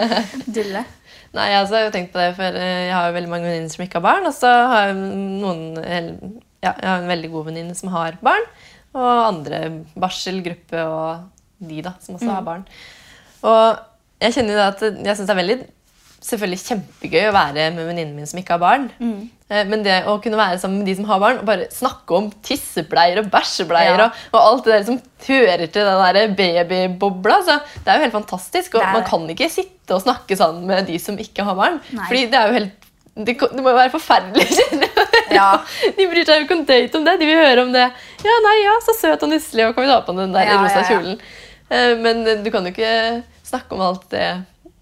dulle. 0.58 0.82
Nei, 1.34 1.46
jeg 1.50 1.62
har 1.72 1.94
tenkt 1.94 2.12
på 2.14 2.20
det, 2.20 2.28
for 2.36 2.58
eh, 2.60 2.82
jeg 2.88 2.94
har 2.94 3.08
jo 3.08 3.16
veldig 3.16 3.32
mange 3.32 3.48
venninner 3.48 3.72
som 3.72 3.86
ikke 3.86 3.98
har 4.00 4.06
barn. 4.06 4.28
Og 4.28 4.36
så 4.36 4.52
har 4.72 4.90
jeg 4.90 4.98
noen 5.00 5.62
ja, 6.64 6.72
jeg 6.72 6.88
har 6.88 7.02
en 7.02 7.10
veldig 7.10 7.30
god 7.32 7.48
venninne 7.50 7.78
som 7.78 7.90
har 7.94 8.18
barn. 8.24 8.46
Og 8.96 9.08
andre 9.26 9.62
barselgruppe 9.98 10.84
og 10.88 11.64
de 11.66 11.82
da, 11.84 11.94
som 12.04 12.16
også 12.16 12.30
har 12.32 12.46
barn. 12.46 12.64
Og 13.46 14.22
jeg 14.24 14.36
kjenner 14.36 14.56
jo 14.56 14.66
at 14.66 14.84
jeg 14.86 15.16
syns 15.16 15.26
det 15.28 15.34
er 15.34 15.42
veldig 15.42 15.58
selvfølgelig 16.26 16.62
kjempegøy 16.64 17.26
å 17.28 17.34
være 17.36 17.64
med 17.76 17.86
venninnen 17.86 18.14
min 18.16 18.28
som 18.28 18.38
ikke 18.40 18.56
har 18.56 18.62
barn. 18.62 18.86
Mm. 18.98 19.26
Men 19.70 19.82
det 19.84 19.98
å 20.10 20.16
kunne 20.22 20.38
være 20.40 20.58
sammen 20.58 20.80
med 20.80 20.88
de 20.90 20.96
som 20.98 21.06
har 21.06 21.20
barn, 21.22 21.36
og 21.38 21.46
bare 21.46 21.68
snakke 21.70 22.16
om 22.16 22.30
tissebleier 22.46 23.20
og 23.20 23.28
bæsjebleier 23.30 24.00
Ja. 24.00 24.08
og, 24.08 24.24
og 24.32 24.40
alt 24.40 24.64
det 24.66 24.72
der 24.72 24.86
som 24.88 24.98
hører 25.28 25.66
til 25.70 25.86
den 25.86 26.34
babybobla, 26.40 27.36
så 27.46 27.60
det 27.76 27.92
er 27.92 28.00
jo 28.00 28.06
helt 28.08 28.16
fantastisk. 28.16 28.74
Og 28.74 28.82
er 28.82 28.96
man 28.96 29.06
kan 29.06 29.28
ikke 29.30 29.50
sitte 29.52 29.94
og 29.94 30.02
snakke 30.02 30.38
sånn 30.40 30.64
med 30.66 30.88
de 30.90 30.98
som 31.02 31.20
ikke 31.20 31.46
har 31.46 31.58
barn. 31.58 31.78
Nei. 31.94 32.08
Fordi 32.08 32.26
det 32.32 32.40
er 32.40 32.50
jo 32.50 32.58
helt 32.58 32.82
det, 33.16 33.32
det 33.40 33.62
må 33.64 33.70
jo 33.72 33.78
være 33.78 33.94
forferdelig. 33.94 34.48
Ja. 35.36 35.58
De 35.96 36.04
bryr 36.08 36.24
seg 36.24 36.38
jo 36.38 36.44
ikke 36.46 36.54
om 36.54 36.62
date 36.68 36.96
om 36.96 37.04
det. 37.04 37.16
De 37.20 37.26
vil 37.28 37.36
høre 37.36 37.64
om 37.66 37.72
det. 37.74 37.82
Ja, 38.24 38.36
nei, 38.44 38.54
ja, 38.62 38.76
så 38.86 38.94
søt 38.96 39.24
og 39.26 39.28
nusselig, 39.32 39.66
og 39.66 39.74
kan 39.76 39.84
vi 39.84 39.90
ta 39.90 39.96
på 40.06 40.14
den 40.16 40.32
der 40.32 40.46
Ja, 40.46 40.60
rosa 40.62 40.84
ja, 40.86 41.00
ja. 41.02 41.16
Eh, 41.68 41.96
Men 41.98 42.24
du 42.44 42.50
kan 42.54 42.64
jo 42.66 42.72
ikke 42.74 43.22
snakke 43.46 43.74
om 43.74 43.80
alt 43.86 44.08
det 44.10 44.26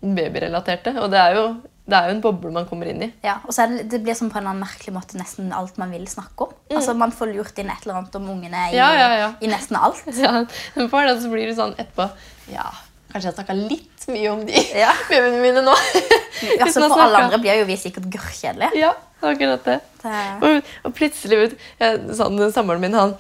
babyrelaterte. 0.05 0.93
Og 1.01 1.11
det 1.13 1.21
er 1.21 1.37
jo, 1.39 1.45
det 1.89 1.97
er 1.99 2.09
jo 2.11 2.15
en 2.17 2.23
boble 2.25 2.53
man 2.55 2.67
kommer 2.69 2.89
inn 2.91 3.03
i. 3.07 3.11
Ja, 3.25 3.39
og 3.45 3.53
så 3.57 3.67
det, 3.71 3.87
det 3.93 4.03
blir 4.05 4.17
sånn 4.19 4.31
på 4.33 4.39
en 4.41 4.49
annen 4.51 4.63
merkelig 4.65 4.95
måte 4.97 5.19
nesten 5.21 5.53
alt 5.57 5.79
man 5.81 5.93
vil 5.95 6.07
snakke 6.11 6.49
om. 6.49 6.55
Altså 6.75 6.95
Man 6.99 7.13
får 7.15 7.33
lurt 7.35 7.59
inn 7.61 7.71
et 7.73 7.85
eller 7.87 8.01
annet 8.03 8.19
om 8.21 8.29
ungene 8.37 8.67
i, 8.71 8.77
Ja, 8.79 8.91
ja, 8.97 9.09
ja. 9.21 9.31
i 9.41 9.51
nesten 9.53 9.79
alt. 9.81 10.03
Ja, 10.25 10.43
men 10.77 10.91
for 10.93 11.05
det 11.09 11.19
så 11.23 11.31
blir 11.33 11.49
det 11.51 11.57
sånn 11.59 11.75
etterpå 11.81 12.09
Ja, 12.53 12.67
kanskje 13.13 13.31
jeg 13.31 13.37
snakka 13.39 13.57
litt 13.59 14.07
mye 14.13 14.31
om 14.33 14.45
de 14.49 14.65
Ja. 14.77 14.93
babyene 15.11 15.41
mine 15.45 15.65
nå. 15.65 15.75
ja, 16.61 16.69
så 16.69 16.85
for 16.89 17.01
alle 17.05 17.25
andre 17.27 17.41
blir 17.43 17.61
jo 17.63 17.69
vi 17.69 17.77
sikkert 17.81 18.09
gørrkjedelige. 18.13 18.81
Ja, 18.81 18.93
akkurat 19.25 19.65
det. 19.69 19.79
Det, 20.05 20.25
Og, 20.45 20.73
og 20.85 20.93
plutselig 20.97 21.39
vet, 21.41 21.55
jeg, 21.81 22.01
sånn, 22.19 22.41
Samboeren 22.53 22.83
min 22.85 22.97
han, 22.99 23.15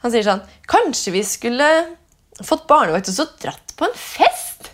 han 0.00 0.12
sier 0.14 0.24
sånn 0.24 0.40
Kanskje 0.70 1.12
vi 1.12 1.20
skulle 1.28 1.66
fått 2.46 2.68
barnevakt 2.70 3.10
og 3.12 3.16
så 3.16 3.26
dratt 3.42 3.74
på 3.78 3.88
en 3.88 3.98
fest? 3.98 4.72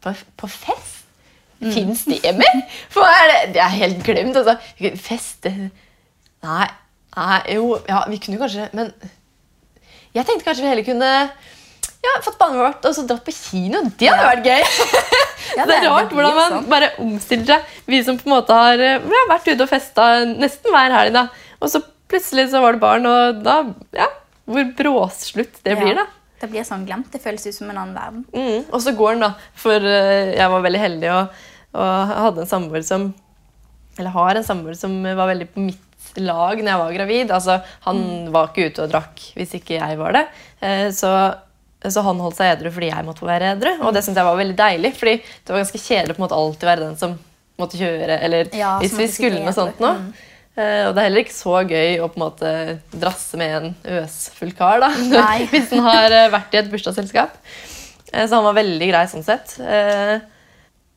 På, 0.00 0.14
på 0.40 0.50
fest? 0.50 1.00
Mm. 1.60 1.72
Fins 1.74 2.06
det 2.08 2.34
mer? 2.38 2.60
For 2.92 3.04
er 3.04 3.26
det, 3.28 3.40
det 3.56 3.62
er 3.64 3.74
helt 3.82 4.04
glemt. 4.04 4.36
Altså. 4.40 4.56
Feste 4.96 5.52
Nei, 6.40 6.66
nei, 7.16 7.40
jo 7.52 7.74
Ja, 7.84 7.98
vi 8.08 8.16
kunne 8.16 8.38
kanskje 8.40 8.70
Men 8.72 8.94
jeg 10.16 10.24
tenkte 10.24 10.46
kanskje 10.46 10.64
vi 10.64 10.70
heller 10.72 10.86
kunne 10.86 11.10
ja, 12.00 12.14
fått 12.24 12.38
barnevakt 12.40 12.86
og 12.88 12.94
så 12.96 13.02
dratt 13.04 13.26
på 13.26 13.32
kino. 13.34 13.82
Det 14.00 14.08
hadde 14.08 14.24
vært 14.24 14.46
gøy! 14.48 14.62
Ja, 15.58 15.64
det 15.68 15.74
er 15.76 15.84
rart 15.84 16.08
blir 16.08 16.24
hvordan 16.24 16.38
man 16.38 16.54
sånn. 16.54 16.68
bare 16.72 16.88
omstiller 17.04 17.44
seg. 17.50 17.74
Vi 17.92 18.00
som 18.06 18.16
på 18.16 18.24
en 18.24 18.32
måte 18.32 18.56
har 18.56 18.80
eh, 18.80 19.04
ja, 19.04 19.20
vært 19.28 19.50
ute 19.50 19.66
og 19.66 19.68
festa 19.68 20.06
nesten 20.30 20.72
hver 20.72 20.96
helg, 20.96 21.12
da. 21.14 21.26
Og 21.60 21.70
så 21.70 21.82
plutselig 22.10 22.48
så 22.54 22.62
var 22.64 22.74
det 22.74 22.82
barn, 22.82 23.06
og 23.06 23.44
da 23.44 23.58
Ja, 23.94 24.08
hvor 24.48 24.72
bråslutt 24.80 25.60
det 25.66 25.76
blir, 25.76 26.00
da. 26.00 26.06
Det 26.40 26.48
blir 26.48 26.64
sånn 26.64 26.86
glemt. 26.88 27.10
Det 27.12 27.20
føles 27.22 27.44
ut 27.46 27.56
som 27.56 27.70
en 27.70 27.80
annen 27.82 27.96
verden. 27.96 28.24
Mm. 28.32 28.70
Og 28.70 28.80
så 28.82 28.94
går 28.96 29.16
den, 29.16 29.26
da. 29.26 29.50
For 29.60 29.90
eh, 29.92 30.32
jeg 30.38 30.52
var 30.54 30.64
veldig 30.64 30.80
heldig 30.80 31.12
og, 31.12 31.44
og 31.76 32.14
hadde 32.24 32.44
en 32.46 32.50
samboer 32.50 32.86
som 32.86 33.10
Eller 33.98 34.14
har 34.14 34.38
en 34.38 34.46
samboer 34.46 34.78
som 34.78 34.94
var 35.04 35.28
veldig 35.28 35.50
på 35.52 35.66
mitt 35.68 35.86
lag 36.18 36.58
når 36.58 36.72
jeg 36.72 36.80
var 36.80 36.96
gravid. 36.96 37.30
Altså, 37.36 37.58
han 37.84 38.00
var 38.32 38.50
ikke 38.50 38.70
ute 38.70 38.86
og 38.86 38.92
drakk 38.94 39.22
hvis 39.36 39.54
ikke 39.60 39.76
jeg 39.76 39.98
var 40.00 40.16
det. 40.16 40.24
Eh, 40.64 40.88
så, 40.96 41.12
så 41.84 42.04
han 42.06 42.22
holdt 42.24 42.40
seg 42.40 42.54
edru 42.54 42.72
fordi 42.72 42.88
jeg 42.92 43.06
måtte 43.06 43.28
være 43.28 43.52
edru. 43.56 43.74
Og 43.84 43.92
det 43.94 44.04
syntes 44.06 44.22
jeg 44.22 44.30
var 44.30 44.40
veldig 44.40 44.56
deilig, 44.58 44.94
fordi 44.96 45.18
det 45.20 45.52
var 45.52 45.62
ganske 45.62 45.84
kjedelig 45.84 46.22
måte 46.22 46.40
alltid 46.40 46.72
være 46.72 46.86
den 46.86 46.98
som 47.00 47.18
måtte 47.60 47.80
kjøre. 47.80 48.16
Eller 48.24 48.50
Ja, 48.56 48.78
hvis 48.80 48.96
vi 48.96 49.08
skulle 49.12 49.44
noe 49.44 49.54
sånt 49.56 49.80
nå. 49.82 49.92
Mm. 50.00 50.10
Eh, 50.60 50.82
og 50.88 50.94
det 50.96 51.00
er 51.02 51.06
heller 51.08 51.24
ikke 51.24 51.36
så 51.36 51.54
gøy 51.64 52.00
å 52.04 52.08
på 52.10 52.18
en 52.20 52.24
måte 52.26 52.50
drasse 53.00 53.38
med 53.40 53.54
en 53.58 53.70
øsfull 54.02 54.52
kar, 54.58 54.82
da. 54.82 54.90
Hvis 55.52 55.70
han 55.72 55.84
har 55.86 56.12
eh, 56.16 56.28
vært 56.34 56.56
i 56.56 56.60
et 56.62 56.70
bursdagsselskap. 56.72 57.38
Eh, 58.12 58.26
Så 58.26 58.34
han 58.36 58.44
var 58.48 58.58
veldig 58.60 58.88
grei 58.92 59.04
sånn 59.10 59.24
sett. 59.26 59.56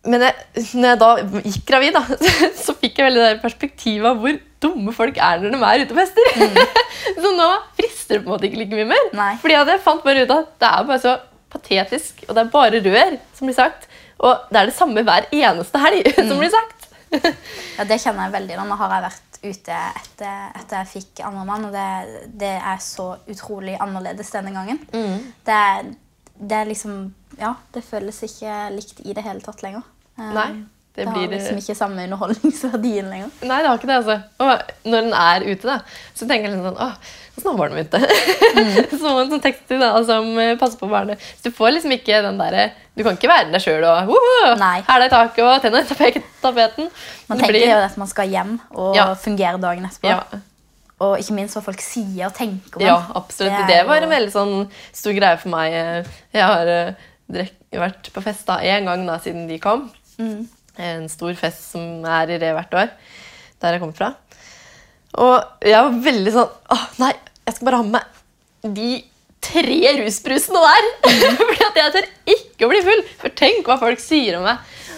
Men 0.04 0.20
jeg, 0.26 0.34
når 0.76 0.88
jeg 0.90 1.00
da 1.00 1.10
gikk 1.46 1.62
gravid, 1.70 1.96
da, 1.96 2.02
så 2.66 2.74
fikk 2.76 2.98
jeg 3.00 3.08
veldig 3.08 3.22
det 3.24 3.44
perspektivet 3.44 4.10
av 4.10 4.18
hvor 4.20 4.36
dumme 4.64 4.92
folk 4.96 5.16
er 5.24 5.40
når 5.44 5.54
de 5.56 5.60
er 5.68 5.84
ute 5.86 5.96
og 5.96 6.02
fester. 6.02 6.66
så 7.24 7.32
nå 7.38 7.48
frister 7.78 8.18
det 8.18 8.24
på 8.26 8.28
en 8.28 8.34
måte 8.34 8.50
ikke 8.50 8.60
like 8.66 8.80
mye 8.82 8.90
mer. 8.92 9.06
Mm. 9.14 9.16
Nei. 9.22 9.30
Fordi 9.40 9.56
jeg 9.56 9.84
fant 9.86 10.04
bare 10.04 10.26
ut 10.26 10.34
at 10.36 10.52
det 10.60 10.72
er 10.74 10.90
bare 10.90 11.04
så 11.06 11.14
patetisk, 11.54 12.26
og 12.28 12.36
det 12.36 12.44
er 12.44 12.52
bare 12.52 12.82
rør 12.84 13.16
som 13.38 13.48
blir 13.48 13.56
sagt. 13.56 13.88
Og 14.24 14.44
det 14.52 14.60
er 14.60 14.70
det 14.72 14.76
samme 14.76 15.04
hver 15.08 15.30
eneste 15.36 15.80
helg 15.86 16.10
Mm. 16.18 16.28
som 16.34 16.40
blir 16.42 16.52
sagt. 16.52 16.90
Ja, 17.14 17.84
Det 17.88 18.00
kjenner 18.02 18.26
jeg 18.28 18.34
veldig. 18.36 18.56
Nå 18.66 18.76
har 18.80 18.94
jeg 18.98 19.04
vært 19.08 19.33
ute 19.44 19.80
etter, 20.02 20.52
etter 20.56 20.82
jeg 20.82 20.92
fikk 20.94 21.24
andre 21.28 21.46
mann, 21.48 21.66
og 21.68 21.74
det, 21.76 22.28
det 22.40 22.54
er 22.58 22.80
så 22.84 23.14
utrolig 23.30 23.76
annerledes 23.84 24.32
denne 24.36 24.54
gangen. 24.56 24.80
Det, 24.92 25.58
er, 25.58 25.90
det 26.40 26.62
er 26.62 26.70
liksom 26.70 27.02
Ja, 27.40 27.56
det 27.74 27.84
føles 27.88 28.22
ikke 28.28 28.70
likt 28.76 29.02
i 29.04 29.16
det 29.18 29.26
hele 29.26 29.42
tatt 29.44 29.64
lenger. 29.66 29.84
Um, 30.18 30.30
Nei, 30.36 30.48
det 30.94 31.08
det 31.08 31.10
har 31.10 31.32
liksom 31.32 31.58
ikke 31.58 31.74
samme 31.76 32.04
underholdningsverdien 32.06 33.08
lenger. 33.10 33.30
Nei, 33.42 33.60
det 33.64 33.70
har 33.72 33.80
ikke 33.80 33.90
det. 33.90 33.96
altså. 34.04 34.18
Og 34.46 34.92
når 34.92 35.08
den 35.08 35.16
er 35.18 35.46
ute, 35.48 35.66
da, 35.66 35.78
så 36.14 36.28
tenker 36.30 36.46
jeg 36.52 36.54
litt 36.54 36.68
sånn 36.68 36.82
Åh, 36.86 37.14
åssen 37.34 37.50
har 37.50 37.58
barnet 37.58 37.80
mitt 37.80 37.96
det? 37.96 38.04
Mm. 38.54 38.92
så 39.02 39.16
en 39.24 39.32
sånn 39.32 39.42
tekst 39.42 39.74
da, 39.82 39.90
som 40.06 40.30
eh, 40.38 40.54
passer 40.62 40.78
på 40.78 40.92
barnet. 40.92 41.26
Så 41.40 41.50
du 41.50 41.58
får 41.58 41.74
liksom 41.80 41.96
ikke 41.98 42.22
den 42.28 42.38
derre 42.38 42.68
Du 42.94 43.02
kan 43.02 43.18
ikke 43.18 43.32
være 43.32 43.50
deg 43.56 43.66
sjøl 43.66 43.88
og 43.90 44.14
uh, 44.14 44.54
hæla 44.86 45.10
i 45.10 45.14
taket 45.16 45.44
og 45.48 45.66
tenna 45.66 45.82
i 45.82 45.90
tapet- 45.90 46.30
tapeten. 46.44 46.90
Man 47.30 47.38
Det 47.38 47.46
tenker 47.48 47.54
blir- 47.56 47.70
jo 47.72 47.78
at 47.88 47.98
man 47.98 48.08
skal 48.12 48.28
hjem 48.30 48.58
og 48.72 48.96
Ja. 48.96 49.08
fungere 49.16 49.60
dagen 49.62 49.86
etterpå. 49.90 50.10
ja, 50.12 50.24
Og 51.02 51.18
ikke 51.20 51.34
minst 51.36 51.56
hva 51.58 51.64
folk 51.66 51.82
sier 51.82 52.28
og 52.30 52.34
tenker 52.38 52.78
om 52.80 52.86
ja, 52.86 52.98
absolutt. 53.16 53.58
Det 53.58 53.68
Det, 53.68 53.88
var 53.88 53.98
jo- 54.00 54.04
en 54.04 54.10
veldig 54.14 54.32
sånn 54.32 54.70
stor 54.94 55.14
greie 55.18 55.38
for 55.40 55.50
meg. 55.50 56.06
Jeg 56.34 56.44
har 56.44 56.68
eh, 56.68 56.94
drek, 57.32 57.52
vært 57.74 58.12
på 58.14 58.24
fest 58.24 58.46
da 58.46 58.60
én 58.60 58.86
gang 58.86 59.06
da, 59.08 59.18
siden 59.20 59.48
de 59.48 59.58
kom. 59.60 59.90
Mm. 60.20 60.48
En 60.78 61.10
stor 61.10 61.34
fest 61.36 61.72
som 61.72 62.06
er 62.06 62.30
i 62.30 62.38
Re 62.38 62.54
hvert 62.54 62.74
år, 62.74 62.90
der 63.62 63.72
jeg 63.74 63.82
kommer 63.82 63.96
fra. 63.98 64.16
Og 65.16 65.44
jeg 65.62 65.78
var 65.84 65.92
veldig 65.92 66.32
sånn 66.34 66.50
Åh, 66.74 66.86
nei, 67.00 67.14
jeg 67.46 67.56
skal 67.56 67.66
bare 67.68 67.78
ha 67.78 67.84
med 67.84 67.92
meg 68.64 68.74
de 68.76 69.04
tre 69.44 69.82
rusbrusene 70.00 70.62
der! 70.64 70.86
Fordi 71.38 71.66
at 71.68 71.76
jeg 71.76 71.92
tør 71.98 72.08
ikke 72.38 72.66
å 72.66 72.70
bli 72.72 72.82
full! 72.86 73.04
For 73.20 73.30
tenk 73.30 73.66
hva 73.68 73.78
folk 73.82 74.00
sier 74.00 74.38
om 74.40 74.44
meg. 74.48 74.58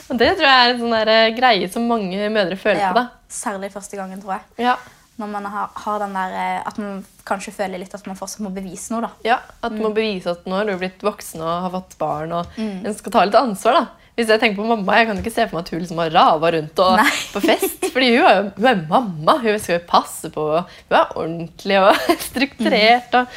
Og 0.09 0.19
det 0.21 0.31
tror 0.37 0.45
jeg 0.45 0.65
er 0.67 0.73
en 0.75 0.79
sånn 0.83 0.93
der, 0.93 1.09
eh, 1.13 1.31
greie 1.37 1.69
som 1.71 1.87
mange 1.89 2.29
mødre 2.29 2.57
føler 2.61 2.79
Ja, 2.83 2.91
på. 2.93 2.99
da. 3.01 3.07
særlig 3.29 3.71
første 3.73 3.97
gangen, 3.97 4.21
tror 4.21 4.35
jeg. 4.37 4.65
Ja. 4.67 4.75
Når 5.17 5.27
man 5.31 5.45
har, 5.47 5.69
har 5.73 5.99
den 6.03 6.13
der 6.13 6.33
eh, 6.35 6.61
At 6.67 6.77
man 6.77 7.05
kanskje 7.25 7.53
føler 7.55 7.79
litt 7.79 7.93
at 7.95 8.05
man 8.05 8.17
fortsatt 8.19 8.41
må 8.43 8.49
bevise 8.53 8.91
noe. 8.91 9.01
da. 9.07 9.09
Ja, 9.23 9.37
At 9.63 9.71
du 9.71 9.81
må 9.81 9.93
bevise 9.95 10.27
at 10.35 10.45
nå 10.45 10.57
har 10.59 10.65
du 10.65 10.75
blitt 10.77 11.01
voksen 11.01 11.41
og 11.41 11.61
har 11.63 11.71
fått 11.71 11.97
barn. 11.97 12.31
og 12.33 12.45
En 12.59 12.93
skal 12.93 13.11
ta 13.15 13.23
litt 13.25 13.35
ansvar. 13.39 13.73
da. 13.73 13.85
Hvis 14.15 14.27
jeg 14.31 14.39
tenker 14.39 14.61
på 14.61 14.67
mamma, 14.67 14.93
jeg 14.95 15.07
kan 15.07 15.17
ikke 15.19 15.31
se 15.33 15.43
for 15.47 15.57
meg 15.57 15.65
at 15.65 15.69
hun 15.73 15.79
liksom 15.81 15.97
har 15.99 16.09
rava 16.15 16.51
rundt 16.55 16.79
og 16.79 16.97
Nei. 17.01 17.09
på 17.33 17.41
fest. 17.43 17.81
fordi 17.91 18.11
hun 18.15 18.25
er 18.27 18.51
hun 18.55 18.65
er 18.69 18.85
mamma. 18.87 19.37
Hun 19.41 19.57
skal 19.59 19.79
jo 19.79 19.85
passe 19.89 20.29
på. 20.31 20.45
Hun 20.63 20.99
er 20.99 21.15
ordentlig 21.15 21.79
og 21.81 21.95
strukturert. 22.29 23.13
og 23.15 23.27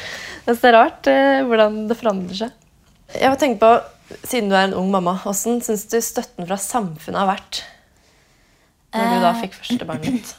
Det 0.45 0.53
er 0.55 0.59
så 0.61 0.71
rart 0.75 1.07
eh, 1.11 1.41
hvordan 1.47 1.87
det 1.89 1.97
forandrer 1.99 2.35
seg. 2.45 2.51
Jeg 3.15 3.27
har 3.27 3.35
tenkt 3.41 3.59
på, 3.59 3.71
Siden 4.23 4.49
du 4.49 4.55
er 4.55 4.67
en 4.67 4.73
ung 4.73 4.89
mamma, 4.91 5.13
hvordan 5.21 5.61
syns 5.61 5.85
du 5.89 5.99
støtten 6.01 6.47
fra 6.47 6.57
samfunnet 6.57 7.19
har 7.21 7.29
vært? 7.29 7.63
Når 8.93 9.13
du 9.13 9.19
da 9.21 9.31
Eh. 9.31 9.41
fikk 9.41 9.53
første 9.53 9.85
barnet 9.85 10.03
ditt? 10.03 10.35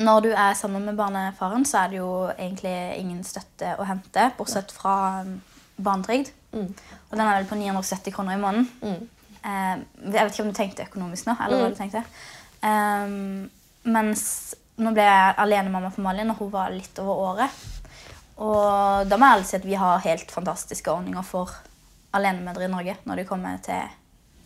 Når 0.00 0.20
du 0.22 0.28
er 0.30 0.54
sammen 0.54 0.84
med 0.84 0.96
barnefaren, 0.96 1.64
så 1.66 1.82
er 1.84 1.88
det 1.88 1.98
jo 1.98 2.30
egentlig 2.38 2.98
ingen 3.00 3.24
støtte 3.24 3.74
å 3.78 3.84
hente, 3.84 4.32
bortsett 4.38 4.70
fra 4.72 5.24
barnetrygd. 5.76 6.30
Mm. 6.52 6.68
Og 7.10 7.16
den 7.16 7.26
er 7.26 7.42
vel 7.42 7.48
på 7.50 7.58
970 7.58 8.14
kroner 8.14 8.36
i 8.36 8.40
måneden. 8.40 9.08
Eh, 9.44 9.76
jeg 10.12 10.24
vet 10.24 10.32
ikke 10.32 10.44
om 10.46 10.52
du 10.52 10.56
tenkte 10.56 10.86
økonomisk 10.86 11.26
nå, 11.26 11.36
eller 11.44 11.58
hva 11.58 11.68
du 11.70 11.78
tenkte. 11.78 12.04
Um, 12.62 13.50
mens 13.84 14.54
nå 14.78 14.92
ble 14.94 15.02
jeg 15.02 15.34
alenemamma 15.38 15.90
for 15.94 16.02
Malin 16.06 16.26
når 16.30 16.38
hun 16.40 16.50
var 16.52 16.70
litt 16.70 16.98
over 17.02 17.14
året. 17.32 17.50
Og 18.38 19.08
da 19.10 19.18
må 19.18 19.26
jeg 19.26 19.36
ærlig 19.36 19.46
si 19.50 19.56
at 19.58 19.66
vi 19.66 19.74
har 19.74 20.04
helt 20.04 20.30
fantastiske 20.30 20.90
ordninger 20.90 21.22
for 21.26 21.50
alenemødre 22.16 22.68
i 22.68 22.72
Norge 22.72 22.96
når 23.04 23.20
det 23.20 23.28
kommer 23.28 23.58
til, 23.64 23.96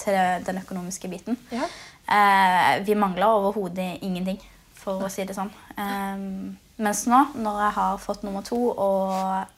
til 0.01 0.18
den 0.46 0.62
økonomiske 0.62 1.11
biten. 1.11 1.38
Ja. 1.53 1.68
Eh, 2.12 2.83
vi 2.87 2.94
mangler 2.98 3.31
overhodet 3.31 4.03
ingenting, 4.03 4.40
for 4.75 5.05
å 5.05 5.11
si 5.12 5.25
det 5.27 5.37
sånn. 5.37 5.53
Eh, 5.77 6.25
mens 6.83 7.05
nå, 7.07 7.20
når 7.38 7.61
jeg 7.66 7.77
har 7.79 8.01
fått 8.03 8.25
nummer 8.27 8.42
to 8.46 8.59
og 8.72 9.12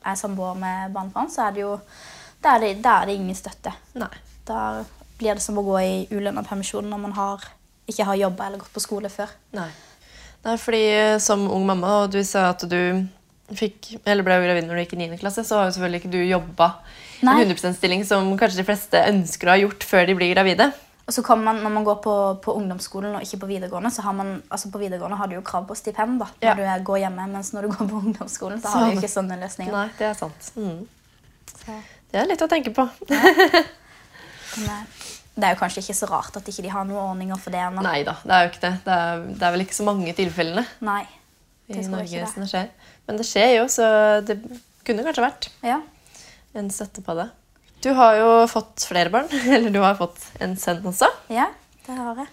er 0.04 0.18
samboer 0.20 0.58
med 0.60 0.92
barnefaren, 0.92 1.32
så 1.32 1.48
er 1.48 1.56
det 1.56 1.64
jo 1.64 1.78
da 2.44 2.58
er 2.58 2.74
er 2.76 3.06
det 3.06 3.14
ingen 3.14 3.34
støtte. 3.34 3.72
Nei. 3.96 4.12
Da 4.44 4.84
blir 5.18 5.34
det 5.34 5.42
som 5.42 5.56
å 5.58 5.64
gå 5.64 5.78
i 5.80 6.06
ulønna 6.12 6.42
permisjon 6.44 6.84
når 6.90 7.00
man 7.00 7.12
har, 7.16 7.44
ikke 7.88 8.04
har 8.04 8.20
jobba 8.20 8.46
eller 8.46 8.60
gått 8.60 8.74
på 8.74 8.82
skole 8.84 9.08
før. 9.08 9.32
Nei. 9.56 9.70
Nei, 10.44 10.56
fordi 10.60 10.82
eh, 10.92 11.18
som 11.18 11.46
ung 11.48 11.64
mamma, 11.64 12.02
og 12.02 12.12
du 12.12 12.20
sa 12.24 12.50
at 12.50 12.66
du 12.68 13.06
fikk, 13.56 13.94
eller 14.04 14.26
ble 14.26 14.36
gravid 14.44 14.66
når 14.66 14.76
du 14.76 14.82
gikk 14.82 14.96
i 14.98 15.00
9. 15.06 15.18
klasse, 15.22 15.44
så 15.44 15.56
har 15.56 15.70
jo 15.70 15.76
selvfølgelig 15.76 16.02
ikke 16.02 16.12
du 16.12 16.20
jobba 16.20 16.68
en 17.24 17.38
Nei. 17.40 17.44
100% 17.48 17.76
stilling 17.78 18.04
som 18.08 18.32
kanskje 18.40 18.60
de 18.62 18.66
fleste 18.68 19.00
ønsker 19.10 19.48
å 19.48 19.54
ha 19.54 19.60
gjort 19.62 19.84
før 19.88 20.06
de 20.10 20.14
blir 20.18 20.34
gravide. 20.34 20.70
Og 21.04 21.12
så 21.12 21.20
kommer 21.22 21.50
man, 21.52 21.58
Når 21.64 21.72
man 21.74 21.84
går 21.84 21.96
på, 22.00 22.12
på 22.40 22.54
ungdomsskolen 22.56 23.16
og 23.18 23.22
ikke 23.26 23.40
på 23.42 23.48
videregående, 23.50 23.90
så 23.92 24.00
har 24.06 24.14
man, 24.16 24.42
altså 24.48 24.70
på 24.72 24.80
videregående 24.80 25.18
har 25.20 25.28
du 25.28 25.34
jo 25.36 25.42
krav 25.44 25.66
på 25.68 25.76
stipend 25.76 26.18
da, 26.22 26.28
når 26.40 26.62
Ja. 26.64 26.78
du 26.78 26.84
går 26.84 26.98
hjemme, 27.02 27.26
mens 27.28 27.52
når 27.52 27.62
du 27.66 27.68
går 27.74 27.88
på 27.90 27.98
ungdomsskolen, 28.00 28.60
så 28.62 28.68
har 28.72 28.86
du 28.88 28.94
jo 28.96 29.00
ikke 29.02 29.12
sånne 29.12 29.36
løsninger. 29.42 29.72
Nei, 29.72 29.88
det 29.98 30.06
er 30.08 30.14
sant. 30.14 30.52
Mm. 30.56 30.86
Det 32.10 32.20
er 32.22 32.26
litt 32.30 32.40
å 32.40 32.48
tenke 32.48 32.72
på. 32.72 32.88
men, 33.10 34.68
eh, 34.70 34.82
det 35.34 35.44
er 35.48 35.54
jo 35.56 35.60
kanskje 35.60 35.82
ikke 35.82 35.96
så 35.98 36.08
rart 36.08 36.36
at 36.38 36.48
ikke 36.48 36.62
de 36.62 36.72
har 36.72 36.84
noen 36.88 37.02
ordninger 37.10 37.40
for 37.42 37.50
det 37.54 37.60
ennå. 37.60 37.82
Nei 37.84 38.02
da, 38.06 38.14
det 38.24 38.32
er 38.36 38.44
jo 38.46 38.50
ikke 38.52 38.64
det. 38.64 38.74
Det 38.86 38.98
er, 39.04 39.24
det 39.34 39.42
er 39.48 39.54
vel 39.56 39.64
ikke 39.66 39.76
så 39.80 39.86
mange 39.88 40.14
tilfellene 40.16 40.64
Nei. 40.86 41.02
Det 41.66 41.80
i 41.80 41.88
Norge 41.88 42.06
ikke 42.20 42.28
som 42.30 42.44
det 42.44 42.50
skjer. 42.52 42.68
Men 43.08 43.18
det 43.20 43.26
skjer 43.28 43.50
jo, 43.58 43.64
så 43.72 43.86
det 44.24 44.38
kunne 44.86 45.04
kanskje 45.06 45.24
vært 45.26 45.48
Ja. 45.64 45.80
En 46.54 46.70
støtte 46.72 47.02
på 47.04 47.16
det. 47.18 47.28
Du 47.84 47.90
har 47.98 48.16
jo 48.16 48.30
fått 48.48 48.86
flere 48.88 49.12
barn, 49.12 49.28
eller 49.56 49.70
du 49.74 49.80
har 49.82 49.98
fått 49.98 50.22
en 50.44 50.56
sønn 50.60 50.84
også. 50.88 51.10
ja, 51.32 51.50
det 51.86 51.98
har 51.98 52.22
jeg. 52.22 52.30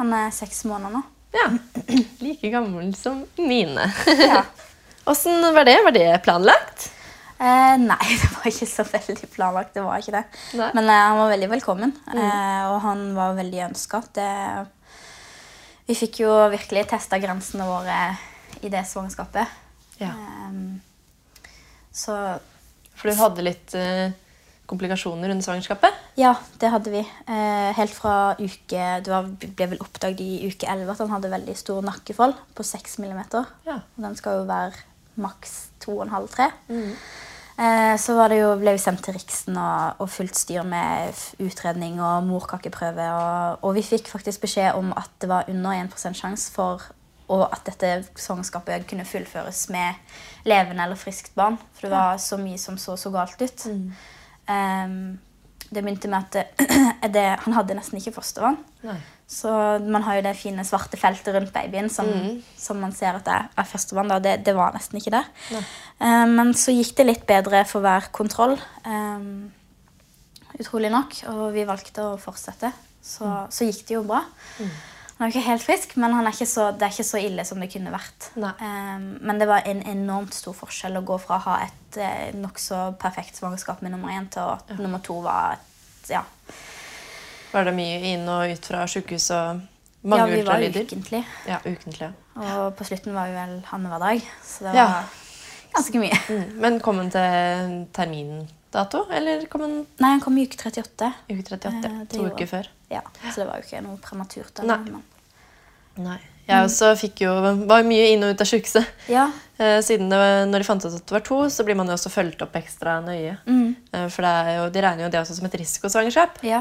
Han 0.00 0.12
er 0.12 0.32
seks 0.34 0.64
måneder 0.68 0.98
nå. 0.98 1.02
Ja, 1.36 1.46
Like 2.24 2.50
gammel 2.52 2.90
som 2.98 3.24
mine. 3.38 3.88
Ja. 4.20 4.42
Åssen 5.10 5.38
var 5.54 5.64
det? 5.68 5.76
Var 5.86 5.94
det 5.94 6.08
planlagt? 6.24 6.90
Eh, 7.38 7.74
nei, 7.78 8.06
det 8.22 8.30
var 8.32 8.48
ikke 8.48 8.68
så 8.68 8.84
veldig 8.88 9.28
planlagt. 9.32 9.74
det 9.76 9.84
var 9.84 10.00
ikke 10.00 10.16
det. 10.16 10.24
Nei. 10.58 10.70
Men 10.78 10.88
eh, 10.88 11.02
han 11.10 11.20
var 11.20 11.30
veldig 11.34 11.50
velkommen, 11.52 11.92
eh, 12.12 12.64
og 12.72 12.80
han 12.84 13.06
var 13.16 13.36
veldig 13.38 13.60
ønska. 13.68 14.02
Vi 15.86 15.94
fikk 15.94 16.24
jo 16.24 16.32
virkelig 16.50 16.88
testa 16.90 17.20
grensene 17.22 17.68
våre 17.68 17.98
i 18.64 18.70
det 18.72 18.82
svangerskapet. 18.88 19.52
Ja. 20.00 20.10
Ehm, 20.10 20.80
så 21.94 22.16
For 22.96 23.10
du 23.10 23.20
hadde 23.20 23.44
litt 23.44 23.74
eh, 23.76 24.14
komplikasjoner 24.66 25.30
under 25.32 25.44
svangerskapet? 25.44 26.02
ja, 26.16 26.32
det 26.60 26.72
hadde 26.72 26.92
vi. 26.94 27.02
Eh, 27.04 27.70
helt 27.76 27.92
fra 27.92 28.34
uke 28.40 28.84
Det 29.04 29.12
var, 29.12 29.28
ble 29.28 29.70
vel 29.74 29.82
oppdaget 29.84 30.24
i 30.24 30.48
uke 30.48 30.68
11 30.68 30.92
at 30.94 31.04
han 31.04 31.14
hadde 31.18 31.32
veldig 31.34 31.56
stor 31.60 31.84
nakkefold 31.84 32.34
på 32.56 32.66
6 32.66 32.98
millimeter. 33.04 33.46
Ja. 33.68 33.80
Den 34.00 34.16
skal 34.18 34.40
jo 34.40 34.48
være 34.48 34.72
maks 35.20 35.68
2,5-3. 35.84 36.50
Eh, 37.56 37.94
så 37.96 38.16
var 38.18 38.28
det 38.28 38.42
jo, 38.42 38.50
ble 38.60 38.74
vi 38.76 38.80
sendt 38.80 39.00
til 39.06 39.16
Riksen 39.16 39.56
og, 39.56 40.02
og 40.04 40.10
fullt 40.12 40.36
styr 40.36 40.64
med 40.68 41.16
utredning 41.40 42.00
og 42.04 42.26
morkakeprøve. 42.28 43.06
Og, 43.16 43.64
og 43.64 43.76
vi 43.78 43.84
fikk 43.86 44.10
faktisk 44.12 44.44
beskjed 44.44 44.76
om 44.76 44.92
at 44.96 45.12
det 45.22 45.30
var 45.32 45.48
under 45.52 45.78
1 45.86 45.96
sjanse 46.16 46.52
for 46.52 46.84
og 47.32 47.44
at 47.50 47.64
dette 47.66 47.92
svangerskapet 48.20 48.86
kunne 48.88 49.06
fullføres 49.08 49.66
med 49.74 49.94
levende 50.46 50.84
eller 50.84 50.98
friskt 50.98 51.34
barn. 51.34 51.58
For 51.74 51.88
det 51.88 51.94
var 51.96 52.20
så 52.22 52.38
mye 52.40 52.58
som 52.60 52.78
så 52.78 52.96
så 53.00 53.10
galt 53.14 53.40
ut. 53.42 53.66
Ehm, 54.52 55.18
det 55.66 55.82
begynte 55.82 56.08
med 56.08 56.22
at 56.22 56.32
det, 56.36 56.70
det, 57.16 57.26
han 57.42 57.56
hadde 57.56 57.76
nesten 57.78 57.98
ikke 57.98 58.14
fostervann. 58.14 58.58
Nei. 58.86 58.98
Så 59.26 59.50
man 59.82 60.04
har 60.06 60.20
jo 60.20 60.22
det 60.22 60.36
fine 60.38 60.62
svarte 60.62 60.98
feltet 61.00 61.34
rundt 61.34 61.50
babyen 61.54 61.88
som, 61.90 62.06
som 62.56 62.78
man 62.78 62.92
ser 62.94 63.18
at 63.18 63.26
det 63.26 63.38
er 63.58 63.66
fostervann. 63.66 64.12
Det, 64.22 64.36
det 64.46 64.54
var 64.54 64.76
nesten 64.76 65.00
ikke 65.00 65.16
der. 65.16 65.26
Um, 65.98 66.36
men 66.38 66.54
så 66.54 66.74
gikk 66.74 66.94
det 67.00 67.08
litt 67.08 67.24
bedre 67.26 67.64
for 67.66 67.82
hver 67.82 68.06
kontroll. 68.14 68.54
Um, 68.86 69.48
utrolig 70.60 70.92
nok. 70.94 71.18
Og 71.34 71.48
vi 71.56 71.66
valgte 71.66 72.06
å 72.06 72.18
fortsette. 72.22 72.70
Så, 73.02 73.26
så 73.50 73.66
gikk 73.66 73.82
det 73.88 73.98
jo 73.98 74.04
bra. 74.06 74.22
Han 75.16 75.24
er 75.26 75.32
ikke 75.32 75.46
helt 75.46 75.62
frisk, 75.64 75.94
men 75.96 76.12
han 76.12 76.26
er 76.28 76.34
så, 76.44 76.66
det 76.76 76.84
er 76.84 76.92
ikke 76.92 77.04
så 77.08 77.20
ille 77.24 77.44
som 77.48 77.60
det 77.62 77.70
kunne 77.72 77.92
vært. 77.94 78.26
Eh, 78.36 78.98
men 79.00 79.38
det 79.40 79.46
var 79.48 79.64
en 79.64 79.80
enormt 79.88 80.34
stor 80.36 80.52
forskjell 80.58 80.98
å 81.00 81.04
gå 81.08 81.16
fra 81.22 81.38
å 81.38 81.44
ha 81.46 81.54
et 81.64 81.96
eh, 81.96 82.34
nokså 82.36 82.82
perfekt 83.00 83.38
svangerskap 83.40 83.80
med 83.80 83.94
nummer 83.94 84.12
én 84.12 84.28
til 84.28 84.44
at 84.44 84.74
nummer 84.76 85.00
to 85.00 85.16
var 85.24 85.56
et 85.56 86.10
ja, 86.12 86.20
Var 87.54 87.64
det 87.64 87.72
mye 87.74 87.96
inn 88.12 88.28
og 88.28 88.52
ut 88.52 88.68
fra 88.68 88.84
sjukehus 88.90 89.30
og 89.34 89.62
mange 90.06 90.20
ja, 90.20 90.28
vi 90.28 90.42
var 90.44 90.60
ultralyder? 90.60 90.84
ukentlig. 90.84 91.22
Ja, 91.48 91.58
ukentlig. 91.64 92.10
Og 92.36 92.76
på 92.76 92.84
slutten 92.90 93.16
var 93.16 93.30
vi 93.32 93.38
vel 93.40 93.56
annenhver 93.72 94.04
dag. 94.04 94.28
Så 94.44 94.68
det 94.68 94.74
Ja. 94.76 94.84
var 94.92 95.08
ganske 95.74 95.98
mye. 96.04 96.18
Mm. 96.28 96.46
Men 96.60 96.80
kom 96.84 97.00
den 97.00 97.10
til 97.10 97.86
termindato, 97.96 99.06
eller 99.10 99.46
kom 99.48 99.64
den 99.64 99.78
Nei, 99.98 100.10
han 100.12 100.20
kom 100.20 100.36
i 100.36 100.44
uke 100.44 100.60
38. 100.60 101.12
uke 101.32 101.42
38? 101.56 101.84
Eh, 101.88 102.04
to 102.12 102.28
uker 102.28 102.46
før? 102.52 102.68
Ja, 102.90 103.00
Så 103.32 103.42
det 103.42 103.46
var 103.48 103.56
jo 103.60 103.62
ikke 103.66 103.82
noe 103.82 103.96
prematurt. 103.98 104.62
Nei. 104.64 104.76
Men. 104.78 105.02
Nei. 105.96 106.18
Jeg 106.46 106.62
også 106.68 106.92
fikk 106.96 107.22
jo, 107.24 107.32
var 107.66 107.82
mye 107.82 108.12
inn 108.12 108.22
og 108.22 108.30
ut 108.36 108.40
av 108.40 108.46
sjukehuset. 108.46 108.86
Ja. 109.08 109.26
Eh, 109.56 109.78
siden 109.80 110.10
det, 110.12 110.18
når 110.50 110.60
de 110.60 110.64
fant 110.68 110.84
ut 110.84 110.92
at 110.92 111.06
det 111.08 111.14
var 111.14 111.22
to, 111.24 111.36
så 111.48 111.64
blir 111.64 111.74
man 111.78 111.86
jo 111.88 111.94
også 111.96 112.10
fulgt 112.12 112.42
opp 112.44 112.52
ekstra 112.58 112.98
nøye. 113.00 113.38
Mm. 113.48 113.70
Eh, 113.90 114.02
for 114.12 114.20
det 114.26 114.32
jo, 114.58 114.66
de 114.68 114.82
regner 114.84 115.04
jo 115.06 115.08
det 115.14 115.20
også 115.22 115.32
som 115.38 115.46
et 115.48 115.54
risikosvangerskap. 115.56 116.42
ja. 116.44 116.58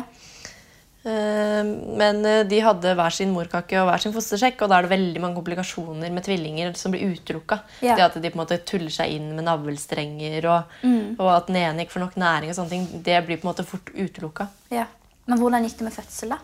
Eh, 1.04 1.64
Men 2.00 2.22
de 2.50 2.60
hadde 2.64 2.96
hver 2.98 3.12
sin 3.14 3.34
morkake 3.36 3.78
og 3.82 3.90
hver 3.90 4.02
sin 4.02 4.14
fostersjekk, 4.16 4.64
og 4.64 4.72
da 4.72 4.78
er 4.80 4.88
det 4.88 4.94
veldig 4.96 5.22
mange 5.22 5.38
komplikasjoner 5.38 6.10
med 6.16 6.24
tvillinger 6.26 6.72
som 6.80 6.96
blir 6.96 7.04
utelukka. 7.12 7.60
Ja. 7.86 7.98
Det 8.00 8.06
at 8.08 8.16
de 8.24 8.32
på 8.32 8.40
en 8.40 8.46
måte 8.46 8.58
tuller 8.66 8.90
seg 8.96 9.12
inn 9.20 9.36
med 9.36 9.44
navlestrenger, 9.46 10.48
og, 10.50 10.64
Mm. 10.82 11.16
og 11.20 11.30
at 11.36 11.48
den 11.48 11.58
ene 11.58 11.84
ikke 11.86 12.00
får 12.00 12.06
nok 12.08 12.16
næring, 12.16 12.50
og 12.50 12.56
sånne 12.56 12.70
ting, 12.70 13.04
det 13.04 13.26
blir 13.28 13.38
på 13.38 13.46
en 13.48 13.54
måte 13.54 13.66
fort 13.68 13.92
utelukka. 13.94 14.48
ja. 14.72 14.86
Men 15.28 15.40
hvordan 15.42 15.64
gikk 15.66 15.78
det 15.80 15.88
med 15.90 15.96
fødsel, 15.96 16.30
da? 16.36 16.38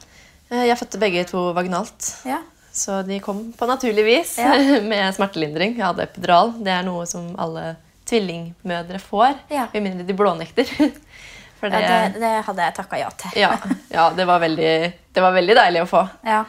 Eh, 0.52 0.66
Jeg 0.68 0.78
fødte 0.80 1.00
begge 1.02 1.24
to 1.30 1.52
vaginalt. 1.54 2.08
Ja. 2.26 2.40
Så 2.74 3.02
de 3.06 3.20
kom 3.20 3.52
på 3.54 3.68
naturlig 3.68 4.06
vis 4.08 4.38
Ja. 4.40 4.54
med 4.92 5.14
smertelindring. 5.16 5.76
Jeg 5.78 5.86
hadde 5.86 6.04
epidural. 6.08 6.54
Det 6.64 6.72
er 6.72 6.84
noe 6.88 7.06
som 7.06 7.34
alle 7.40 7.76
tvillingmødre 8.08 9.00
får, 9.00 9.36
Ja. 9.52 9.68
med 9.74 9.84
mindre 9.86 10.06
de 10.08 10.14
blånekter. 10.18 10.66
For 11.62 11.70
Ja, 11.70 11.78
det, 11.78 12.14
det, 12.16 12.22
det 12.24 12.30
hadde 12.48 12.64
jeg 12.66 12.74
takka 12.74 12.98
ja 12.98 13.10
til. 13.22 13.36
ja, 13.38 13.52
ja, 13.94 14.08
det, 14.18 14.26
var 14.26 14.40
veldig, 14.42 14.72
det 15.14 15.22
var 15.22 15.32
veldig 15.36 15.56
deilig 15.60 15.84
å 15.84 15.90
få. 15.92 16.02
Ja. 16.26 16.40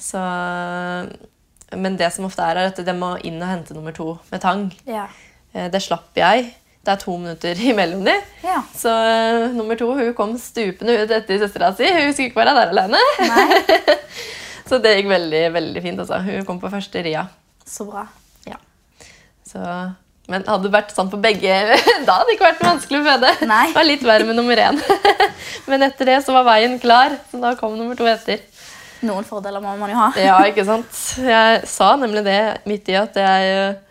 Så, 0.00 0.18
men 1.76 1.96
det 2.00 2.08
som 2.12 2.24
ofte 2.26 2.42
er, 2.42 2.58
er 2.58 2.70
at 2.72 2.80
de 2.84 2.94
må 2.98 3.12
inn 3.22 3.38
og 3.38 3.46
hente 3.50 3.76
nummer 3.76 3.94
to 3.94 4.16
med 4.32 4.42
tang. 4.42 4.64
Ja. 4.90 5.04
Eh, 5.54 5.68
Det 5.70 5.80
slapp 5.84 6.10
jeg. 6.18 6.50
Det 6.80 6.94
er 6.94 7.00
to 7.02 7.14
minutter 7.20 7.58
imellom 7.70 8.04
de. 8.06 8.14
Ja. 8.44 8.60
Så 8.76 8.88
uh, 8.88 9.50
nummer 9.56 9.76
to 9.76 9.90
hun 9.94 10.12
kom 10.16 10.36
stupende 10.40 10.96
ut 11.02 11.10
etter 11.12 11.40
søstera 11.42 11.72
si. 11.76 11.88
Hun 11.88 12.12
skulle 12.14 12.30
ikke 12.30 12.40
være 12.40 12.56
der 12.56 12.72
alene. 12.72 13.00
Så 14.70 14.78
det 14.78 14.92
gikk 15.00 15.08
veldig 15.10 15.42
veldig 15.56 15.80
fint. 15.82 15.98
Altså. 15.98 16.20
Hun 16.22 16.46
kom 16.46 16.60
på 16.62 16.70
første 16.70 17.02
ria. 17.02 17.24
så 17.66 17.84
bra. 17.88 18.04
Ja. 18.46 18.56
Så, 19.46 19.58
men 20.30 20.44
hadde 20.46 20.68
det 20.68 20.72
vært 20.74 20.92
sånn 20.94 21.10
på 21.10 21.18
begge 21.22 21.56
Da 22.06 22.20
hadde 22.20 22.28
det 22.28 22.36
ikke 22.36 22.46
vært 22.46 22.62
noe 22.62 22.72
vanskelig 22.76 23.00
å 23.00 23.06
føde. 23.08 23.32
Nei. 23.50 23.64
Det 23.72 23.78
var 23.80 23.88
litt 23.88 24.06
verre 24.06 24.28
med 24.28 24.38
nummer 24.38 24.62
én. 24.62 24.78
Men 25.66 25.82
etter 25.88 26.12
det 26.12 26.20
så 26.22 26.36
var 26.36 26.46
veien 26.46 26.78
klar, 26.82 27.18
så 27.32 27.42
da 27.42 27.56
kom 27.58 27.74
nummer 27.78 27.98
to 27.98 28.06
etter. 28.10 28.46
Noen 29.06 29.24
fordeler 29.26 29.62
må 29.64 29.74
man 29.80 29.90
jo 29.90 29.98
ha. 29.98 30.08
Ja, 30.20 30.38
ikke 30.46 30.64
sant? 30.68 31.02
Jeg 31.24 31.62
sa 31.68 31.94
nemlig 31.98 32.22
det 32.26 32.40
midt 32.68 32.88
i 32.92 32.98
at 33.00 33.16
jeg, 33.16 33.50
jeg 33.50 33.89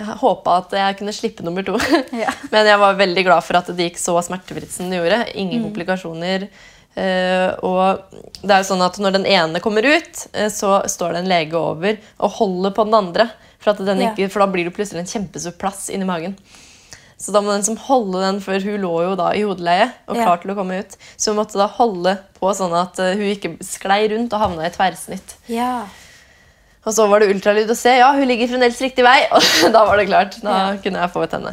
håpa 0.00 0.56
at 0.62 0.74
jeg 0.76 0.98
kunne 0.98 1.14
slippe 1.14 1.44
nummer 1.46 1.64
to. 1.66 1.78
Ja. 2.22 2.32
Men 2.52 2.68
jeg 2.68 2.80
var 2.80 2.98
veldig 2.98 3.24
glad 3.26 3.44
for 3.44 3.60
at 3.60 3.70
det 3.72 3.90
gikk 3.90 4.00
så 4.00 4.16
smertefritt 4.24 4.72
som 4.72 4.90
det 4.90 5.00
gjorde. 5.00 5.24
Ingen 5.38 5.66
komplikasjoner. 5.68 6.48
Uh, 6.92 7.48
og 7.64 8.16
det 8.42 8.52
er 8.52 8.58
jo 8.60 8.68
sånn 8.68 8.84
at 8.84 8.98
når 9.00 9.14
den 9.16 9.24
ene 9.24 9.62
kommer 9.64 9.86
ut, 9.86 10.26
uh, 10.36 10.50
så 10.52 10.82
står 10.90 11.14
det 11.14 11.22
en 11.22 11.30
lege 11.30 11.56
over 11.56 11.96
og 12.18 12.36
holder 12.36 12.74
på 12.76 12.84
den 12.88 12.98
andre. 12.98 13.30
For, 13.62 13.78
den 13.78 14.02
ikke, 14.02 14.26
for 14.32 14.42
da 14.42 14.50
blir 14.50 14.66
det 14.66 14.74
plutselig 14.74 15.04
en 15.04 15.08
kjempestor 15.08 15.54
plass 15.56 15.86
inni 15.94 16.08
magen. 16.08 16.34
Så 17.22 17.30
da 17.30 17.38
må 17.38 17.52
den 17.52 17.62
som 17.62 17.76
holde 17.78 18.18
den, 18.18 18.40
for 18.42 18.58
hun 18.58 18.82
lå 18.82 18.92
jo 19.04 19.12
da 19.18 19.28
i 19.38 19.44
hodeleie 19.46 19.86
og 20.10 20.18
klar 20.18 20.40
til 20.42 20.50
å 20.50 20.56
komme 20.58 20.80
ut. 20.82 20.96
Så 21.14 21.30
hun 21.30 21.38
måtte 21.38 21.60
da 21.60 21.68
holde 21.70 22.16
på 22.40 22.50
sånn 22.58 22.74
at 22.74 22.98
eh, 22.98 23.14
hun 23.14 23.28
ikke 23.30 23.52
sklei 23.62 24.00
rundt 24.10 24.34
og 24.34 24.42
havna 24.42 24.66
i 24.66 24.72
tverrsnitt. 24.74 25.36
Ja. 25.46 25.84
Og 26.84 26.94
så 26.96 27.04
var 27.06 27.22
det 27.22 27.28
ultralyd 27.30 27.70
og 27.70 27.76
se. 27.78 27.92
Ja, 28.00 28.08
hun 28.16 28.26
ligger 28.26 28.48
fremdeles 28.50 28.80
riktig 28.82 29.04
vei. 29.06 29.18
Og 29.30 29.44
da 29.74 29.84
var 29.86 30.00
det 30.00 30.08
klart. 30.08 30.38
Da 30.42 30.54
Ja. 30.56 30.76
kunne 30.82 31.02
jeg 31.04 31.12
få 31.14 31.22
ut 31.26 31.36
henne. 31.36 31.52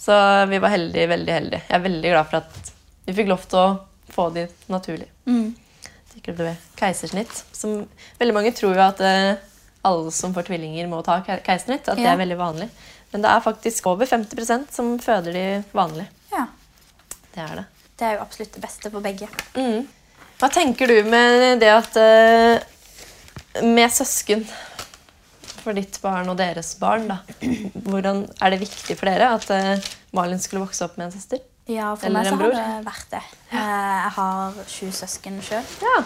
Så 0.00 0.14
vi 0.48 0.58
var 0.62 0.72
heldige, 0.72 1.08
veldig 1.10 1.32
heldige. 1.34 1.62
Jeg 1.68 1.76
er 1.76 1.84
veldig 1.84 2.12
glad 2.14 2.30
for 2.30 2.36
at 2.40 2.70
vi 3.06 3.16
fikk 3.18 3.28
lov 3.28 3.42
til 3.50 3.58
å 3.60 3.66
få 4.14 4.30
de 4.32 4.46
naturlig. 4.72 5.08
Mm. 5.28 5.50
Det 6.24 6.34
ble 6.36 6.54
keisersnitt. 6.80 7.42
Som, 7.56 7.82
veldig 8.20 8.34
mange 8.36 8.52
tror 8.56 8.74
jo 8.76 8.82
at 8.84 9.00
eh, 9.04 9.34
alle 9.88 10.10
som 10.12 10.32
får 10.36 10.48
tvillinger, 10.48 10.88
må 10.88 11.02
ta 11.04 11.18
keisersnitt. 11.26 11.88
At 11.88 12.00
det 12.00 12.08
er 12.08 12.18
veldig 12.20 12.38
vanlig. 12.40 12.70
Men 13.12 13.24
det 13.24 13.30
er 13.34 13.44
faktisk 13.44 13.86
over 13.92 14.06
50% 14.08 14.72
som 14.72 14.94
føder 15.02 15.36
de 15.36 15.44
vanlig. 15.76 16.08
ja. 16.32 16.46
Det 17.30 17.44
er 17.44 17.60
det. 17.60 17.64
Det 18.00 18.06
er 18.08 18.14
jo 18.16 18.22
absolutt 18.24 18.54
det 18.56 18.60
beste 18.64 18.90
på 18.90 19.00
begge. 19.04 19.26
Mm. 19.54 19.84
Hva 20.40 20.48
tenker 20.50 20.88
du 20.90 20.96
med 21.12 21.60
det 21.60 21.68
at 21.70 21.96
eh, 22.00 23.62
Med 23.62 23.92
søsken 23.92 24.42
for 25.62 25.76
ditt 25.76 25.98
barn 26.02 26.28
og 26.32 26.36
deres 26.40 26.74
barn, 26.80 27.06
da. 27.10 27.18
Hvordan, 27.86 28.24
er 28.40 28.54
det 28.54 28.60
viktig 28.62 28.96
for 28.98 29.10
dere 29.10 29.30
at 29.36 29.46
eh, 29.54 29.88
Malin 30.16 30.40
skulle 30.42 30.64
vokse 30.64 30.84
opp 30.86 30.96
med 30.98 31.08
en 31.08 31.14
søster? 31.16 31.42
Ja, 31.70 31.92
for 31.94 32.08
Eller 32.08 32.24
meg 32.24 32.32
så 32.32 32.38
har 32.40 32.56
det 32.56 32.86
vært 32.88 33.12
det. 33.14 33.22
Eh, 33.52 33.56
Jeg 33.60 34.12
har 34.16 34.60
sju 34.72 34.90
søsken 34.96 35.38
sjøl. 35.46 35.72
Ja. 35.84 36.00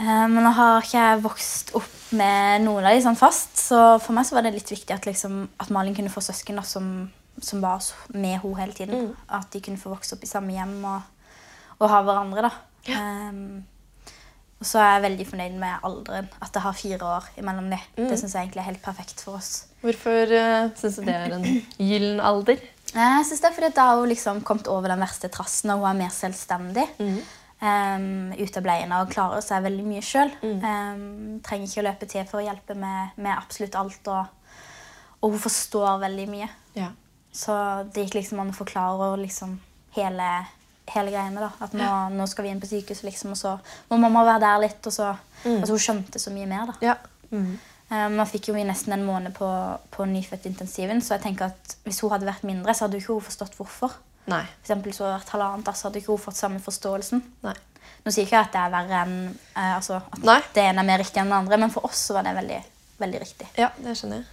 Men 0.00 0.38
nå 0.40 0.50
har 0.56 0.80
ikke 0.80 0.96
jeg 0.96 1.22
vokst 1.26 1.74
opp 1.76 1.96
med 2.16 2.62
noen 2.64 2.86
av 2.88 2.94
de 2.96 3.02
sånn 3.04 3.18
fast, 3.20 3.58
så 3.60 3.98
for 4.00 4.16
meg 4.16 4.24
så 4.24 4.38
var 4.38 4.46
det 4.46 4.54
litt 4.54 4.70
viktig 4.72 4.94
at, 4.96 5.04
liksom, 5.04 5.42
at 5.60 5.68
Malin 5.74 5.92
kunne 5.94 6.08
få 6.12 6.22
søsken 6.24 6.56
da, 6.56 6.64
som, 6.64 6.86
som 7.36 7.60
var 7.60 7.84
med 8.16 8.38
henne 8.40 8.62
hele 8.62 8.72
tiden. 8.78 9.10
At 9.28 9.50
de 9.52 9.60
kunne 9.60 9.76
få 9.82 9.92
vokse 9.92 10.16
opp 10.16 10.24
i 10.24 10.30
samme 10.30 10.56
hjem 10.56 10.78
og, 10.88 11.36
og 11.78 11.92
ha 11.92 12.00
hverandre. 12.06 12.48
da. 12.48 12.52
Ehm, 12.96 13.60
og 14.60 14.68
så 14.68 14.80
er 14.82 14.90
jeg 14.92 15.04
veldig 15.06 15.24
fornøyd 15.30 15.56
med 15.56 15.84
alderen. 15.88 16.28
At 16.44 16.52
det 16.52 16.60
har 16.60 16.76
fire 16.76 17.00
år 17.16 17.28
imellom 17.40 17.70
de. 17.72 17.78
Det 17.96 18.18
syns 18.20 18.34
jeg 18.36 18.44
egentlig 18.44 18.60
er 18.60 18.68
helt 18.68 18.82
perfekt 18.84 19.22
for 19.24 19.38
oss. 19.38 19.52
Hvorfor 19.80 20.34
uh, 20.36 20.68
syns 20.76 20.98
du 21.00 21.06
det 21.06 21.16
er 21.16 21.36
en 21.38 21.46
gyllen 21.80 22.20
alder? 22.20 22.60
Jeg 22.90 23.26
synes 23.26 23.40
det 23.40 23.48
er 23.48 23.54
fordi 23.56 23.70
Da 23.76 23.86
har 23.88 24.00
hun 24.00 24.10
liksom 24.10 24.42
kommet 24.44 24.68
over 24.68 24.92
den 24.92 25.00
verste 25.00 25.30
trassen, 25.32 25.72
og 25.72 25.80
hun 25.80 25.88
er 25.92 26.00
mer 26.02 26.12
selvstendig. 26.12 26.84
Um, 27.60 28.32
ute 28.36 28.56
av 28.60 28.64
bleiene 28.64 28.98
og 29.00 29.10
klarer 29.12 29.44
seg 29.44 29.64
veldig 29.64 29.86
mye 29.88 30.04
sjøl. 30.04 30.32
Um, 30.44 31.40
trenger 31.44 31.68
ikke 31.68 31.80
å 31.80 31.88
løpe 31.88 32.10
til 32.12 32.28
for 32.28 32.40
å 32.40 32.44
hjelpe 32.44 32.76
med, 32.76 33.16
med 33.16 33.36
absolutt 33.36 33.80
alt. 33.80 34.12
Og, 34.12 34.54
og 35.20 35.36
hun 35.36 35.44
forstår 35.48 36.04
veldig 36.04 36.28
mye. 36.32 36.50
Ja. 36.76 36.92
Så 37.32 37.54
det 37.94 38.06
gikk 38.06 38.20
liksom 38.20 38.40
an 38.42 38.52
å 38.52 38.56
forklare 38.60 39.14
liksom 39.22 39.56
hele, 39.96 40.30
hele 40.94 41.14
greiene. 41.14 41.40
da. 41.40 41.50
At 41.64 41.74
nå, 41.76 41.88
nå 42.16 42.26
skal 42.30 42.46
vi 42.46 42.52
inn 42.54 42.60
på 42.62 42.70
sykehuset, 42.70 43.06
liksom, 43.08 43.34
og 43.34 43.40
så 43.40 43.56
må 43.90 43.98
mamma 44.02 44.24
være 44.28 44.44
der 44.44 44.62
litt. 44.66 44.86
og 44.86 44.94
så, 44.94 45.10
altså 45.44 45.74
Hun 45.74 45.84
skjønte 45.86 46.22
så 46.22 46.34
mye 46.34 46.48
mer. 46.50 46.72
da. 46.72 46.92
ja. 46.92 46.96
Mm. 47.30 47.58
Um, 47.90 48.14
man 48.20 48.26
fikk 48.30 48.48
jo 48.50 48.54
vi 48.54 48.62
nesten 48.62 48.94
en 48.94 49.02
måned 49.02 49.34
på, 49.34 49.46
på 49.90 50.04
nyfødtintensiven, 50.06 51.00
så 51.02 51.16
jeg 51.16 51.24
tenker 51.24 51.48
at 51.48 51.72
hvis 51.82 51.98
hun 52.04 52.12
hadde 52.12 52.28
vært 52.28 52.44
mindre, 52.46 52.70
så 52.70 52.84
hadde 52.84 53.00
hun 53.00 53.02
ikke 53.02 53.16
hun 53.16 53.24
forstått 53.26 53.56
hvorfor. 53.58 53.96
Nei. 54.30 54.44
For 54.44 54.68
eksempel 54.68 54.94
så 54.94 55.04
hadde 55.04 55.16
hun 55.16 55.18
vært 55.18 55.32
halvannet, 55.34 55.64
da, 55.66 55.74
så 55.74 55.88
hadde 55.88 55.98
ikke 55.98 56.14
hun 56.14 56.22
fått 56.22 56.38
samme 56.38 56.62
forståelsen. 56.62 57.24
Nei. 57.48 57.56
Nå 58.04 58.12
sier 58.14 58.28
ikke 58.28 58.36
jeg 58.36 58.46
at 58.46 58.54
det 58.54 58.60
er 58.62 58.74
verre 58.76 59.00
enn 59.04 59.16
eh, 59.32 59.72
altså, 59.74 59.98
at 60.06 60.22
Nei. 60.24 60.38
det 60.54 60.68
ene 60.68 60.84
er 60.84 60.88
mer 60.92 61.02
riktig 61.02 61.20
enn 61.20 61.32
det 61.32 61.40
andre, 61.40 61.58
men 61.64 61.72
for 61.74 61.88
oss 61.90 62.04
så 62.06 62.14
var 62.16 62.28
det 62.28 62.36
veldig, 62.38 62.60
veldig 63.02 63.22
riktig. 63.24 63.48
Ja, 63.58 63.72
det 63.82 63.96
skjønner 63.98 64.22
jeg. 64.22 64.30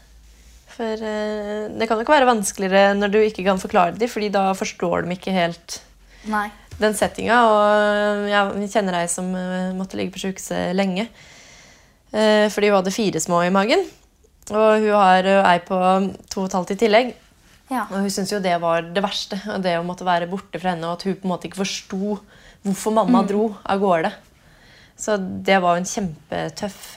For 0.78 1.08
eh, 1.10 1.66
det 1.74 1.90
kan 1.90 1.98
jo 1.98 2.06
ikke 2.06 2.14
være 2.14 2.30
vanskeligere 2.30 2.94
når 2.94 3.14
du 3.16 3.20
ikke 3.24 3.48
kan 3.48 3.62
forklare 3.64 3.98
dem, 3.98 4.12
fordi 4.12 4.30
da 4.38 4.52
forstår 4.58 5.08
de 5.08 5.18
ikke 5.18 5.34
helt 5.34 5.82
Nei. 6.30 6.50
den 6.80 6.94
settinga. 6.94 7.38
Og 7.50 8.28
jeg 8.30 8.70
kjenner 8.74 9.00
ei 9.02 9.08
som 9.12 9.30
eh, 9.36 9.72
måtte 9.78 9.98
ligge 9.98 10.14
på 10.14 10.22
sjukehuset 10.26 10.76
lenge. 10.78 11.08
eh, 12.14 12.48
fordi 12.54 12.70
hun 12.70 12.78
hadde 12.82 12.94
fire 12.96 13.20
små 13.24 13.42
i 13.46 13.50
magen. 13.54 13.86
Og 14.52 14.80
hun 14.84 14.92
har 14.94 15.26
eh, 15.26 15.52
ei 15.54 15.60
på 15.66 15.78
to 16.30 16.42
og 16.44 16.50
et 16.52 16.54
halvt 16.60 16.72
i 16.76 16.80
tillegg. 16.86 17.14
Ja. 17.70 17.84
Og 17.92 17.98
hun 18.00 18.10
syntes 18.14 18.32
jo 18.32 18.40
det 18.40 18.56
var 18.62 18.82
det 18.82 19.04
verste. 19.04 19.42
og 19.52 19.62
Det 19.66 19.74
å 19.80 19.84
måtte 19.84 20.06
være 20.08 20.30
borte 20.32 20.60
fra 20.62 20.72
henne, 20.76 20.88
og 20.88 20.94
at 21.00 21.04
hun 21.04 21.16
på 21.16 21.26
en 21.28 21.34
måte 21.34 21.50
ikke 21.50 21.64
forsto 21.66 22.20
hvorfor 22.64 22.94
mamma 22.96 23.22
Mm. 23.24 23.28
dro 23.28 23.56
av 23.66 23.80
gårde. 23.80 24.12
Så 24.98 25.18
det 25.44 25.60
var 25.62 25.76
jo 25.76 25.84
en 25.84 25.92
kjempetøff 25.92 26.94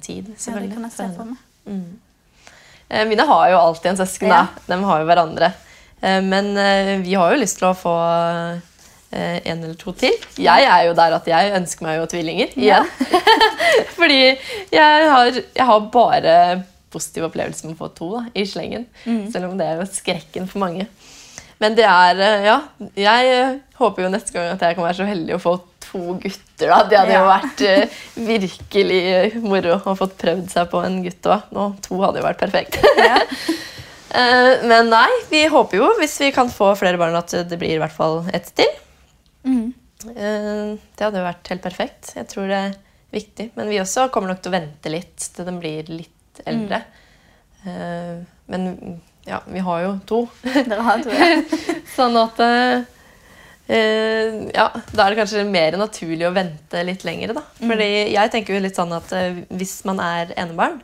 tid. 0.00 0.30
ja, 0.46 0.54
det 0.60 0.72
kan 0.72 0.82
jeg 0.86 0.92
se 0.92 1.08
for 1.16 1.24
meg. 1.24 1.36
Mm. 1.66 1.98
Mine 3.10 3.26
har 3.26 3.50
jo 3.50 3.58
alltid 3.58 3.90
en 3.90 3.96
søsken. 4.06 4.28
Ja. 4.30 4.46
De 4.66 4.78
har 4.84 5.00
jo 5.02 5.06
hverandre. 5.06 5.52
Eh, 6.02 6.22
men 6.22 6.56
eh, 6.56 6.96
vi 7.04 7.14
har 7.14 7.32
jo 7.32 7.40
lyst 7.40 7.60
til 7.60 7.68
å 7.70 7.76
få 7.76 7.94
eh, 8.00 9.38
en 9.46 9.62
eller 9.62 9.76
to 9.80 9.94
til. 9.96 10.14
Jeg 10.40 10.68
er 10.68 10.86
jo 10.88 10.96
der 10.98 11.16
at 11.16 11.28
jeg 11.30 11.54
ønsker 11.58 11.86
meg 11.86 12.00
jo 12.00 12.08
tvillinger 12.12 12.56
igjen. 12.58 12.88
Fordi 13.98 14.20
jeg 14.74 15.10
har, 15.12 15.30
jeg 15.36 15.68
har 15.70 15.90
bare 15.92 16.38
positive 16.92 17.28
opplevelser 17.28 17.68
med 17.68 17.76
å 17.76 17.82
få 17.84 17.92
to 17.96 18.10
da, 18.14 18.24
i 18.36 18.46
slengen. 18.48 18.86
Selv 19.04 19.50
om 19.50 19.56
det 19.58 19.66
er 19.68 19.80
jo 19.80 19.88
skrekken 19.90 20.48
for 20.48 20.62
mange. 20.64 20.86
Men 21.60 21.72
det 21.76 21.86
er 21.88 22.18
Ja, 22.44 22.56
jeg 22.96 23.60
håper 23.78 24.04
jo 24.04 24.12
neste 24.12 24.34
gang 24.34 24.50
at 24.52 24.62
jeg 24.64 24.76
kan 24.76 24.84
være 24.84 24.98
så 24.98 25.08
heldig 25.08 25.36
å 25.36 25.40
få 25.40 25.54
to 25.86 26.16
gutter. 26.20 26.68
da. 26.68 26.82
Det 26.88 26.98
hadde 26.98 27.14
jo 27.14 27.28
vært 27.28 27.62
virkelig 28.26 29.00
moro 29.44 29.78
å 29.78 29.94
få 29.96 30.08
prøvd 30.20 30.50
seg 30.52 30.68
på 30.72 30.82
en 30.84 30.98
gutt 31.04 31.30
òg. 31.32 31.48
To 31.88 32.00
hadde 32.02 32.20
jo 32.20 32.26
vært 32.26 32.42
perfekt. 32.44 32.76
Eh, 33.00 33.36
Men 34.10 34.90
nei, 34.92 35.08
vi 35.30 35.42
håper 35.50 35.80
jo, 35.80 35.88
hvis 36.00 36.14
vi 36.22 36.28
kan 36.32 36.50
få 36.52 36.70
flere 36.78 36.98
barn, 37.00 37.16
at 37.18 37.32
det 37.50 37.58
blir 37.60 37.74
i 37.74 37.80
hvert 37.82 37.94
fall 37.94 38.22
ett 38.34 38.52
til. 38.56 38.70
Mm. 39.46 39.74
Eh, 40.14 40.76
Det 40.96 41.04
hadde 41.04 41.20
jo 41.20 41.26
vært 41.26 41.50
helt 41.52 41.64
perfekt. 41.64 42.12
Jeg 42.16 42.28
tror 42.30 42.50
det 42.50 42.58
er 42.58 42.76
viktig. 43.14 43.50
Men 43.56 43.70
vi 43.72 43.80
også 43.82 44.08
kommer 44.12 44.32
nok 44.32 44.42
til 44.44 44.52
å 44.52 44.56
vente 44.58 44.92
litt 44.92 45.30
til 45.36 45.48
den 45.48 45.60
blir 45.62 45.88
litt 45.90 46.42
eldre. 46.46 46.82
Eh, 47.64 48.18
Men 48.46 49.00
ja, 49.26 49.40
vi 49.46 49.58
har 49.58 49.80
jo 49.82 49.94
to. 50.06 50.20
Dere 50.70 50.84
har 50.86 51.02
to, 51.02 51.10
ja. 51.10 51.40
Sånn 51.96 52.18
at 52.20 52.44
Uh, 52.46 52.84
eh, 53.74 54.36
Ja, 54.54 54.68
da 54.92 55.06
er 55.06 55.10
det 55.10 55.18
kanskje 55.18 55.42
mer 55.48 55.74
naturlig 55.80 56.28
å 56.28 56.34
vente 56.36 56.84
litt 56.86 57.02
lenger, 57.02 57.32
da. 57.34 57.42
Fordi 57.58 57.88
jeg 58.12 58.30
tenker 58.30 58.54
jo 58.54 58.60
litt 58.62 58.78
sånn 58.78 58.94
at 58.94 59.10
uh, 59.10 59.40
hvis 59.50 59.80
man 59.88 59.98
er 59.98 60.30
enebarn, 60.38 60.76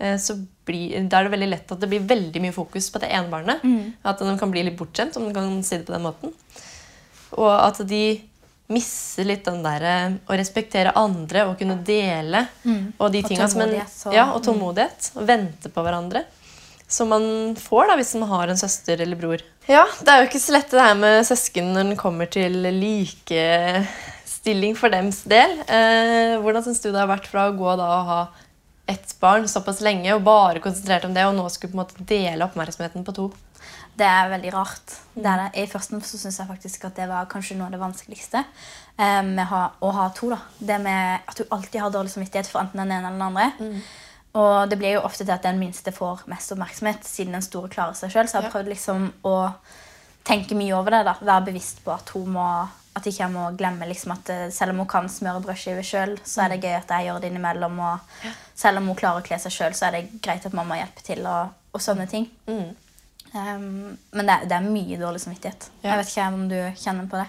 uh, 0.00 0.16
så 0.16 0.38
blir, 0.68 0.96
da 1.10 1.18
er 1.20 1.24
det 1.28 1.32
veldig 1.36 1.48
lett 1.50 1.72
at 1.74 1.80
det 1.82 1.88
blir 1.90 2.04
veldig 2.06 2.40
mye 2.44 2.52
fokus 2.54 2.90
på 2.94 3.00
det 3.02 3.08
ene 3.12 3.30
barnet. 3.32 3.62
At 4.06 4.18
de 4.22 4.34
kan 4.38 4.50
bli 4.52 4.62
litt 4.68 4.78
bortskjemt, 4.78 5.16
om 5.18 5.26
de 5.28 5.34
kan 5.34 5.62
si 5.66 5.78
det 5.78 5.86
på 5.88 5.94
den 5.96 6.04
måten. 6.06 6.34
Og 7.38 7.50
at 7.54 7.80
de 7.88 8.02
mister 8.72 9.24
litt 9.28 9.44
den 9.44 9.58
der 9.64 9.82
eh, 9.84 10.12
å 10.30 10.36
respektere 10.38 10.92
andre 10.96 11.42
og 11.48 11.58
kunne 11.60 11.76
dele. 11.84 12.46
Og 12.98 13.10
de 13.12 13.22
tinga 13.26 13.48
som 13.52 13.60
en 13.64 13.74
Ja, 14.14 14.28
og 14.32 14.42
tålmodighet. 14.46 15.10
Og 15.18 15.26
vente 15.28 15.68
på 15.72 15.82
hverandre. 15.84 16.22
Som 16.92 17.08
man 17.08 17.24
får 17.56 17.88
da, 17.88 17.96
hvis 17.96 18.14
man 18.20 18.28
har 18.28 18.48
en 18.52 18.58
søster 18.60 19.00
eller 19.00 19.16
bror. 19.16 19.40
Ja, 19.68 19.84
Det 20.00 20.08
er 20.12 20.22
jo 20.22 20.28
ikke 20.28 20.40
så 20.44 20.52
lett 20.56 20.70
det 20.72 20.80
her 20.84 20.94
med 20.98 21.24
søsken 21.24 21.72
når 21.72 21.82
den 21.90 21.96
kommer 22.00 22.28
til 22.28 22.52
likestilling 23.52 24.76
for 24.78 24.92
dems 24.92 25.22
del. 25.28 25.58
Eh, 25.66 26.36
hvordan 26.42 26.64
syns 26.66 26.80
du 26.84 26.90
det 26.90 27.00
har 27.00 27.10
vært 27.10 27.28
fra 27.30 27.48
å 27.50 27.56
gå 27.56 27.76
da 27.80 27.88
og 27.98 28.08
ha 28.10 28.20
ett 28.86 29.14
barn 29.20 29.48
såpass 29.48 29.80
lenge 29.84 30.14
og 30.14 30.24
bare 30.26 30.60
konsentrert 30.62 31.06
om 31.06 31.14
det, 31.14 31.24
og 31.28 31.36
nå 31.36 31.46
skulle 31.52 31.72
på 31.72 31.78
en 31.78 31.82
måte 31.84 32.06
dele 32.08 32.46
oppmerksomheten 32.46 33.06
på 33.06 33.14
to? 33.16 33.30
Det 33.94 34.06
er 34.08 34.30
veldig 34.32 34.52
rart. 34.54 34.94
Det 35.14 35.28
er 35.28 35.42
det. 35.42 35.48
I 35.62 35.70
første 35.70 36.00
så 36.08 36.18
syns 36.18 36.38
jeg 36.40 36.48
faktisk 36.48 36.86
at 36.88 36.96
det 36.96 37.08
var 37.10 37.28
kanskje 37.30 37.58
noe 37.58 37.68
av 37.68 37.74
det 37.74 37.82
vanskeligste 37.82 38.40
eh, 38.40 39.20
med 39.26 39.44
ha, 39.50 39.66
å 39.80 39.90
ha 39.92 40.08
to. 40.16 40.32
da. 40.32 40.40
Det 40.58 40.78
med 40.82 41.28
at 41.28 41.38
du 41.38 41.44
alltid 41.48 41.80
har 41.84 41.92
dårlig 41.92 42.14
samvittighet 42.14 42.48
for 42.48 42.64
enten 42.64 42.80
den 42.80 42.94
ene 42.96 43.12
eller 43.12 43.20
den 43.20 43.28
andre. 43.28 43.82
Og 44.40 44.70
det 44.70 44.78
blir 44.80 44.96
jo 44.96 45.04
ofte 45.04 45.26
til 45.26 45.34
at 45.34 45.44
den 45.44 45.60
minste 45.60 45.92
får 45.92 46.24
mest 46.32 46.54
oppmerksomhet, 46.54 47.04
siden 47.04 47.36
den 47.36 47.44
store 47.44 47.68
klarer 47.72 47.96
seg 47.98 48.14
sjøl. 48.14 48.28
Så 48.28 48.38
jeg 48.38 48.46
har 48.46 48.54
prøvd 48.54 48.72
liksom 48.72 49.10
å 49.28 49.36
tenke 50.24 50.56
mye 50.56 50.72
over 50.78 50.96
det. 50.96 51.02
da. 51.10 51.18
Være 51.20 51.50
bevisst 51.50 51.84
på 51.84 51.92
at 51.92 52.14
hun 52.16 52.32
må 52.38 52.46
at 52.94 53.06
ikke 53.08 53.22
jeg 53.24 53.32
må 53.32 53.46
glemme 53.56 53.86
liksom 53.88 54.12
at 54.12 54.28
eh, 54.34 54.50
selv 54.52 54.74
om 54.74 54.82
hun 54.82 54.88
kan 54.90 55.08
smøre 55.08 55.40
brødskiver 55.44 55.82
sjøl, 55.86 56.14
så 56.28 56.42
er 56.44 56.52
det 56.52 56.60
gøy 56.64 56.74
at 56.76 56.90
jeg 56.92 57.06
gjør 57.08 57.20
det 57.22 57.30
innimellom. 57.32 57.78
Og 57.80 58.32
selv 58.58 58.82
om 58.82 58.90
hun 58.92 58.98
klarer 58.98 59.22
å 59.22 59.26
kle 59.26 59.38
seg 59.40 59.54
sjøl, 59.54 59.74
så 59.78 59.88
er 59.88 59.96
det 59.96 60.20
greit 60.22 60.44
at 60.46 60.52
mamma 60.56 60.76
hjelper 60.80 61.06
til. 61.06 61.24
og, 61.26 61.54
og 61.72 61.80
sånne 61.80 62.04
ting. 62.10 62.26
Um, 63.32 63.96
men 64.12 64.26
det 64.28 64.34
er, 64.34 64.42
det 64.50 64.56
er 64.58 64.66
mye 64.66 64.98
dårlig 65.00 65.22
samvittighet. 65.22 65.70
Ja. 65.80 65.94
Jeg 65.94 66.02
vet 66.02 66.10
ikke 66.12 66.26
om 66.34 66.42
du 66.50 66.58
kjenner 66.76 67.06
på 67.08 67.16
det. 67.22 67.28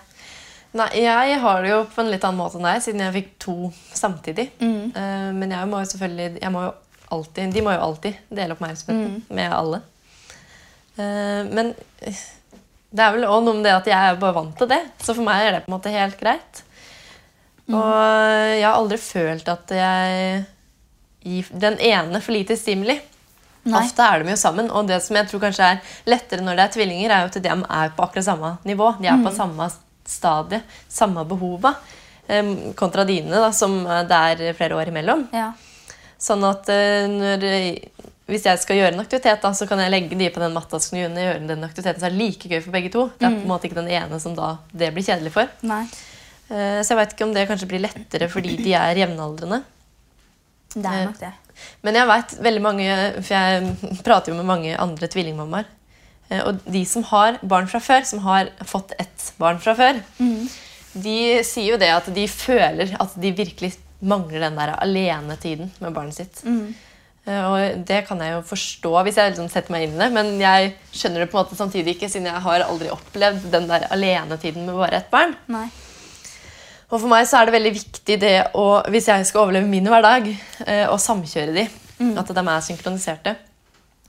Nei, 0.74 0.88
jeg 1.00 1.40
har 1.40 1.62
det 1.64 1.70
jo 1.70 1.80
på 1.94 2.02
en 2.02 2.10
litt 2.12 2.24
annen 2.28 2.42
måte 2.42 2.58
enn 2.60 2.66
deg, 2.68 2.82
siden 2.84 3.04
jeg 3.06 3.14
fikk 3.16 3.32
to 3.46 3.56
samtidig. 3.96 4.50
Mm. 4.60 4.90
Uh, 4.98 5.30
men 5.38 5.54
jeg 5.56 5.70
må 5.72 5.80
jo 5.84 5.90
selvfølgelig 5.94 6.52
må 6.52 6.66
jo 6.66 6.74
alltid, 7.14 7.54
De 7.54 7.62
må 7.64 7.76
jo 7.76 7.84
alltid 7.88 8.20
dele 8.34 8.56
oppmerksomheten 8.58 9.14
Mm. 9.14 9.36
med 9.38 9.54
alle. 9.54 9.80
Uh, 10.98 11.42
men 11.54 11.72
det 12.94 13.02
er 13.02 13.16
vel 13.16 13.26
òg 13.26 13.42
noe 13.46 13.58
med 13.58 13.66
det 13.66 13.74
at 13.74 13.88
jeg 13.90 13.98
er 14.12 14.20
bare 14.22 14.36
vant 14.38 14.54
til 14.60 14.70
det. 14.70 14.82
Så 15.02 15.16
for 15.18 15.26
meg 15.26 15.48
er 15.48 15.56
det 15.56 15.64
på 15.66 15.72
en 15.72 15.76
måte 15.78 15.94
helt 15.94 16.20
greit. 16.20 16.62
Mm. 17.66 17.78
Og 17.80 17.94
jeg 18.54 18.66
har 18.68 18.76
aldri 18.78 19.00
følt 19.02 19.50
at 19.50 19.74
jeg 19.74 20.44
gir 21.24 21.50
den 21.64 21.78
ene 21.80 22.22
for 22.22 22.36
lite 22.36 22.58
stimuli. 22.60 22.98
Nei. 23.64 23.80
Ofte 23.80 24.04
er 24.04 24.20
de 24.26 24.34
jo 24.34 24.40
sammen, 24.42 24.68
og 24.76 24.90
det 24.90 24.98
som 25.06 25.16
jeg 25.16 25.30
tror 25.32 25.40
kanskje 25.46 25.70
er 25.72 25.94
lettere 26.12 26.44
når 26.44 26.58
det 26.60 26.64
er 26.66 26.74
tvillinger, 26.76 27.14
er 27.16 27.22
jo 27.24 27.30
at 27.32 27.38
de 27.46 27.52
er 27.54 27.94
på 27.96 28.04
akkurat 28.04 28.26
samme 28.28 28.50
nivå. 28.68 28.90
De 29.00 29.08
er 29.08 29.22
på 29.24 29.32
Mm. 29.32 29.38
samme 29.38 29.70
stadie, 30.06 30.60
samme 30.92 31.24
behova, 31.26 31.72
kontra 32.76 33.06
dine, 33.08 33.32
da, 33.32 33.52
som 33.56 33.84
det 33.84 34.12
er 34.20 34.54
flere 34.54 34.76
år 34.76 34.92
imellom. 34.92 35.30
Ja. 35.32 35.54
Sånn 36.20 36.44
at 36.48 36.68
eh, 36.72 37.08
når, 37.08 37.42
hvis 38.28 38.46
jeg 38.48 38.60
skal 38.60 38.78
gjøre 38.80 38.94
en 38.94 39.02
aktivitet, 39.04 39.42
da, 39.44 39.52
så 39.52 39.68
kan 39.68 39.80
jeg 39.84 39.92
legge 39.92 40.18
de 40.18 40.30
på 40.32 40.40
den 40.40 40.54
matta 40.56 40.80
som 40.80 40.98
gjør 40.98 41.12
gjøre 41.18 41.48
den 41.48 41.64
aktiviteten, 41.68 42.00
som 42.00 42.08
er 42.08 42.16
like 42.18 42.48
gøy 42.50 42.62
for 42.64 42.72
begge 42.72 42.90
to. 42.94 43.10
Det 43.20 43.28
er 43.28 43.30
Mm. 43.32 43.40
på 43.42 43.44
en 43.44 43.52
måte 43.52 43.68
ikke 43.68 43.82
den 43.82 43.90
ene 43.92 44.20
som 44.20 44.36
da 44.36 44.58
det 44.74 44.94
blir 44.94 45.04
kjedelig 45.04 45.32
for. 45.32 45.48
Nei. 45.62 45.84
Eh, 46.50 46.82
Så 46.84 46.90
jeg 46.94 46.98
vet 46.98 47.14
ikke 47.14 47.24
om 47.28 47.34
det 47.34 47.48
kanskje 47.50 47.68
blir 47.68 47.82
lettere 47.84 48.30
fordi 48.30 48.56
de 48.64 48.74
er 48.74 48.96
jevnaldrende. 48.96 49.64
Det 50.74 50.86
Eh, 50.86 51.02
er 51.02 51.06
nok 51.06 51.20
det. 51.20 51.34
Men 51.84 51.94
jeg 51.96 52.08
vet 52.08 52.38
veldig 52.44 52.62
mange, 52.62 53.14
for 53.24 53.34
jeg 53.34 54.04
prater 54.04 54.32
jo 54.32 54.36
med 54.38 54.46
mange 54.46 54.76
andre 54.80 55.08
tvillingmammaer. 55.08 55.66
eh, 56.32 56.42
Og 56.48 56.60
de 56.66 56.86
som 56.86 57.04
har 57.04 57.38
barn 57.44 57.68
fra 57.68 57.80
før, 57.80 58.06
som 58.06 58.20
har 58.20 58.50
fått 58.64 58.92
ett 58.98 59.34
barn 59.38 59.60
fra 59.60 59.76
før, 59.76 60.00
de 60.96 61.44
sier 61.44 61.72
jo 61.74 61.78
det 61.78 61.90
at 61.90 62.06
de 62.14 62.28
føler 62.28 62.96
at 63.00 63.14
de 63.20 63.32
virkelig 63.32 63.76
mangler 64.02 64.40
den 64.40 64.56
der 64.56 64.76
alenetiden 64.80 65.72
med 65.82 65.94
barnet 65.94 66.14
sitt. 66.16 66.44
Eh, 66.46 66.74
Og 67.24 67.86
det 67.88 68.02
kan 68.04 68.20
jeg 68.20 68.34
jo 68.34 68.42
forstå 68.44 68.90
hvis 69.06 69.16
jeg 69.16 69.32
liksom 69.32 69.48
setter 69.48 69.72
meg 69.72 69.86
inn 69.86 69.94
i 69.96 70.02
det, 70.02 70.10
men 70.12 70.34
jeg 70.42 70.74
skjønner 70.92 71.24
det 71.24 71.30
på 71.32 71.38
en 71.38 71.46
måte 71.46 71.56
samtidig 71.56 71.94
ikke, 71.96 72.10
siden 72.12 72.28
jeg 72.28 72.44
har 72.44 72.66
aldri 72.66 72.90
opplevd 72.92 73.46
den 73.54 73.70
der 73.70 73.86
alenetiden 73.96 74.66
med 74.68 74.76
bare 74.76 75.00
ett 75.00 75.08
barn. 75.14 75.32
Nei. 75.48 75.70
Og 76.90 77.00
for 77.00 77.10
meg 77.10 77.24
så 77.30 77.40
er 77.40 77.48
det 77.48 77.56
veldig 77.56 77.72
viktig 77.74 78.20
det 78.22 78.36
å, 78.60 78.66
hvis 78.92 79.08
jeg 79.10 79.26
skal 79.30 79.46
overleve 79.46 79.72
min 79.72 79.88
hverdag, 79.88 80.28
eh, 80.68 80.84
å 80.92 81.00
samkjøre 81.00 81.56
de. 81.56 81.66
At 82.20 82.30
de 82.36 82.44
er 82.44 82.66
synkroniserte. 82.68 83.36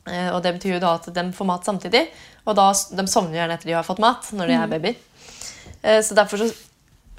Eh, 0.05 0.29
og 0.35 0.43
det 0.45 0.57
betyr 0.59 0.75
jo 0.77 0.83
da 0.83 0.95
at 0.99 1.09
de 1.17 1.25
får 1.33 1.49
mat 1.49 1.65
samtidig. 1.65 2.05
Og 2.45 2.57
da, 2.59 2.69
de 2.73 3.07
sovner 3.09 3.39
gjerne 3.39 3.57
etter 3.57 3.71
de 3.71 3.77
har 3.79 3.87
fått 3.87 4.03
mat 4.05 4.29
når 4.37 4.51
de 4.51 4.57
er 4.59 4.73
babyer. 4.73 4.99
Eh, 5.81 6.01
så 6.05 6.17
derfor 6.17 6.43
så 6.43 6.51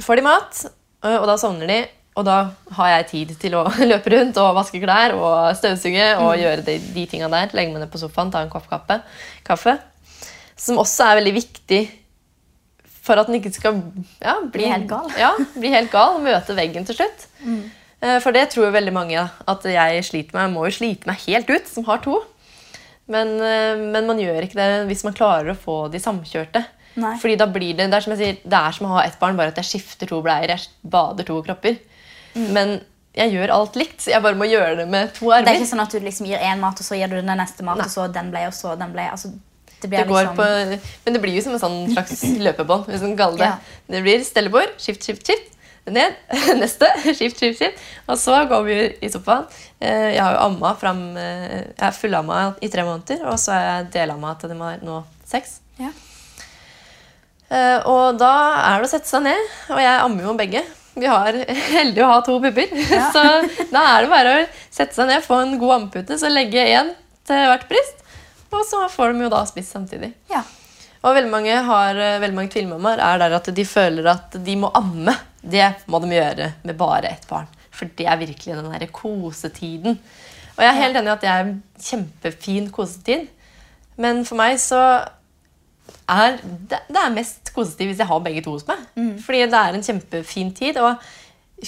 får 0.06 0.20
de 0.20 0.26
mat, 0.28 0.66
eh, 1.06 1.18
og 1.18 1.26
da 1.30 1.38
sovner 1.42 1.72
de. 1.72 1.80
Og 2.16 2.24
da 2.28 2.38
har 2.78 2.92
jeg 2.94 3.08
tid 3.12 3.34
til 3.42 3.58
å 3.60 3.66
løpe 3.92 4.14
rundt 4.14 4.40
og 4.42 4.56
vaske 4.58 4.80
klær 4.84 5.18
og 5.18 5.36
støvsuge 5.60 6.14
og 6.22 6.34
gjøre 6.40 6.64
de, 6.68 6.80
de 6.96 7.06
tinga 7.12 7.30
der. 7.32 7.52
Legge 7.58 7.74
meg 7.74 7.84
ned 7.84 7.92
på 7.92 8.02
sofaen, 8.02 8.32
ta 8.34 8.44
en 8.46 8.52
kopp 8.54 8.70
kaffe. 8.72 9.02
kaffe. 9.48 9.78
Som 10.56 10.80
også 10.82 11.10
er 11.10 11.22
veldig 11.22 11.36
viktig 11.36 11.82
for 13.06 13.22
at 13.22 13.28
den 13.30 13.38
ikke 13.38 13.54
skal 13.54 13.82
ja, 14.24 14.40
bli, 14.42 14.64
Bli 14.64 14.70
helt 14.72 14.88
gal. 14.90 15.10
Ja, 15.20 15.34
bli 15.54 15.74
helt 15.74 15.92
gal 15.94 16.18
og 16.18 16.24
møte 16.26 16.56
veggen 16.58 16.88
til 16.88 16.98
slutt. 16.98 17.28
Mm. 17.46 17.66
For 18.22 18.36
det 18.36 18.48
tror 18.54 18.74
veldig 18.74 18.94
mange 18.94 19.22
at 19.22 19.68
jeg 19.70 20.06
sliter 20.06 20.36
med. 20.36 20.48
Jeg 20.48 20.54
må 20.54 20.66
jo 20.68 20.78
slite 20.78 21.10
meg 21.10 21.22
helt 21.26 21.52
ut, 21.52 21.70
som 21.70 21.86
har 21.88 22.02
to. 22.06 22.20
Men, 23.12 23.36
eh, 23.42 23.78
men 23.78 24.08
man 24.08 24.20
gjør 24.22 24.48
ikke 24.48 24.58
det 24.58 24.86
hvis 24.90 25.04
man 25.06 25.16
klarer 25.18 25.54
å 25.54 25.60
få 25.60 25.86
de 25.94 26.02
samkjørte. 26.02 26.64
Nei. 27.02 27.16
Fordi 27.22 27.36
da 27.38 27.48
blir 27.52 27.76
det, 27.76 27.90
det 27.92 27.98
er 27.98 28.06
som 28.06 28.14
jeg 28.16 28.22
sier, 28.22 28.38
det 28.42 28.60
er 28.60 28.76
som 28.76 28.88
å 28.88 28.94
ha 28.96 29.04
ett 29.06 29.18
barn, 29.20 29.38
bare 29.38 29.52
at 29.52 29.60
jeg 29.62 29.74
skifter 29.74 30.10
to 30.10 30.22
bleier. 30.26 30.56
Jeg 30.56 30.90
bader 30.92 31.28
to 31.28 31.42
kropper. 31.46 31.78
Men 32.36 32.78
jeg 33.16 33.32
gjør 33.32 33.52
alt 33.56 33.76
likt. 33.80 34.02
så 34.04 34.12
Jeg 34.12 34.22
bare 34.26 34.36
må 34.36 34.46
gjøre 34.50 34.76
det 34.82 34.88
med 34.92 35.14
to 35.16 35.30
armer. 35.32 35.46
Det 35.48 35.54
er 35.56 35.62
ikke 35.62 35.72
sånn 35.72 35.84
at 35.86 35.92
du 35.96 36.00
liksom 36.04 36.28
gir 36.28 36.38
én 36.44 36.60
mat, 36.60 36.80
og 36.80 36.86
så 36.86 36.98
gir 37.00 37.08
du 37.12 37.16
den 37.22 37.38
neste 37.40 37.64
mat, 37.64 37.78
Nei. 37.80 37.86
og 37.88 37.92
så 37.94 38.08
den 38.12 38.32
ble, 38.34 38.46
og 38.50 38.54
så 38.58 38.76
den 38.80 38.92
ble. 38.92 39.06
Altså, 39.12 39.32
det 39.82 39.90
blir 39.92 40.00
Det 40.04 40.08
går 40.10 40.22
liksom 40.24 40.36
på, 40.40 40.80
men 41.06 41.14
det 41.14 41.22
blir 41.24 41.36
jo 41.38 41.42
som 41.46 41.54
en 41.56 41.60
sånn 41.64 41.92
slags 41.94 42.24
løpebånd. 42.48 42.86
hvis 42.92 43.02
man 43.06 43.16
kaller 43.20 43.38
det. 43.38 43.52
Ja. 43.52 43.76
Det 43.96 44.02
blir 44.04 44.24
stellebord, 44.28 44.76
skift, 44.82 45.04
skift, 45.04 45.24
skift. 45.28 45.52
Ned, 45.86 46.16
neste, 46.64 46.88
skift, 47.14 47.38
skift, 47.38 47.60
skift. 47.60 47.82
Og 48.10 48.18
så 48.18 48.40
går 48.50 48.64
vi 48.66 48.78
i 49.06 49.10
sofaen. 49.14 49.46
Eh, 49.80 50.16
Jeg 50.16 50.22
har 50.24 50.34
jo 50.34 50.40
amma 50.48 50.72
fram 50.82 51.04
eh, 51.16 51.60
Jeg 51.78 51.84
er 51.88 51.92
fullamma 51.94 52.40
i 52.66 52.68
tre 52.74 52.84
måneder, 52.88 53.22
og 53.30 53.38
så 53.40 53.54
er 53.54 53.66
jeg 53.68 53.92
delamma 53.94 54.34
til 54.42 54.50
de 54.50 54.58
har 54.64 54.82
nå 54.84 55.04
seks. 55.30 55.60
Ja. 55.78 55.92
Eh, 57.50 57.80
Og 57.86 58.18
da 58.18 58.32
er 58.74 58.82
det 58.82 58.90
å 58.90 58.92
sette 58.96 59.08
seg 59.12 59.24
ned, 59.28 59.52
og 59.70 59.80
jeg 59.84 60.02
ammer 60.02 60.24
jo 60.32 60.34
begge. 60.40 60.64
Vi 60.96 61.08
har 61.12 61.38
heldig 61.78 62.04
å 62.04 62.12
ha 62.14 62.20
to 62.26 62.38
pupper, 62.44 62.72
Ja. 62.90 63.10
så 63.16 63.24
da 63.72 63.86
er 63.94 64.06
det 64.06 64.12
bare 64.12 64.36
å 64.36 64.44
sette 64.70 64.96
seg 64.96 65.10
ned, 65.12 65.24
få 65.26 65.42
en 65.44 65.58
god 65.62 65.78
ammepute, 65.80 66.20
så 66.20 66.32
legge 66.32 66.64
én 66.76 66.94
til 67.28 67.48
hvert 67.50 67.66
bryst, 67.70 68.04
og 68.54 68.62
så 68.68 68.86
får 68.92 69.14
de 69.14 69.26
jo 69.26 69.32
da 69.34 69.42
spist 69.50 69.76
samtidig. 69.76 70.14
Ja. 70.32 70.44
Og 71.06 71.14
veldig 71.14 71.30
mange, 71.30 71.56
har, 71.68 71.98
eh, 72.02 72.20
veldig 72.22 72.38
mange 72.38 72.54
tvillmammaer 72.54 73.02
er 73.04 73.20
der 73.22 73.36
at 73.38 73.50
de 73.54 73.66
føler 73.68 74.08
at 74.10 74.38
de 74.42 74.56
må 74.58 74.72
amme. 74.74 75.14
Det 75.46 75.68
må 75.92 76.00
de 76.02 76.16
gjøre 76.16 76.48
med 76.66 76.78
bare 76.80 77.12
ett 77.12 77.28
barn. 77.30 77.50
For 77.76 77.92
det 78.00 78.08
er 78.10 78.18
virkelig 78.18 78.56
den 78.56 78.72
der 78.72 78.88
kosetiden. 78.90 80.00
Og 80.56 80.64
jeg 80.64 80.72
er 80.72 80.80
helt 80.80 80.98
enig 80.98 81.12
i 81.12 81.14
at 81.14 81.22
det 81.22 81.30
er 81.30 81.44
en 81.44 81.56
kjempefin 81.78 82.72
kosetid. 82.74 83.28
Men 84.02 84.24
for 84.26 84.40
meg 84.40 84.58
så 84.64 84.80
er, 86.10 86.36
det, 86.70 86.80
det 86.90 87.02
er 87.02 87.14
mest 87.16 87.52
koselig 87.56 87.88
hvis 87.92 88.02
jeg 88.04 88.08
har 88.10 88.20
begge 88.26 88.44
to 88.46 88.52
hos 88.58 88.66
meg. 88.68 88.84
Fordi 89.26 89.46
det 89.50 89.62
er 89.62 89.74
en 89.78 89.86
kjempefin 89.88 90.52
tid. 90.58 90.78
Og 90.78 91.00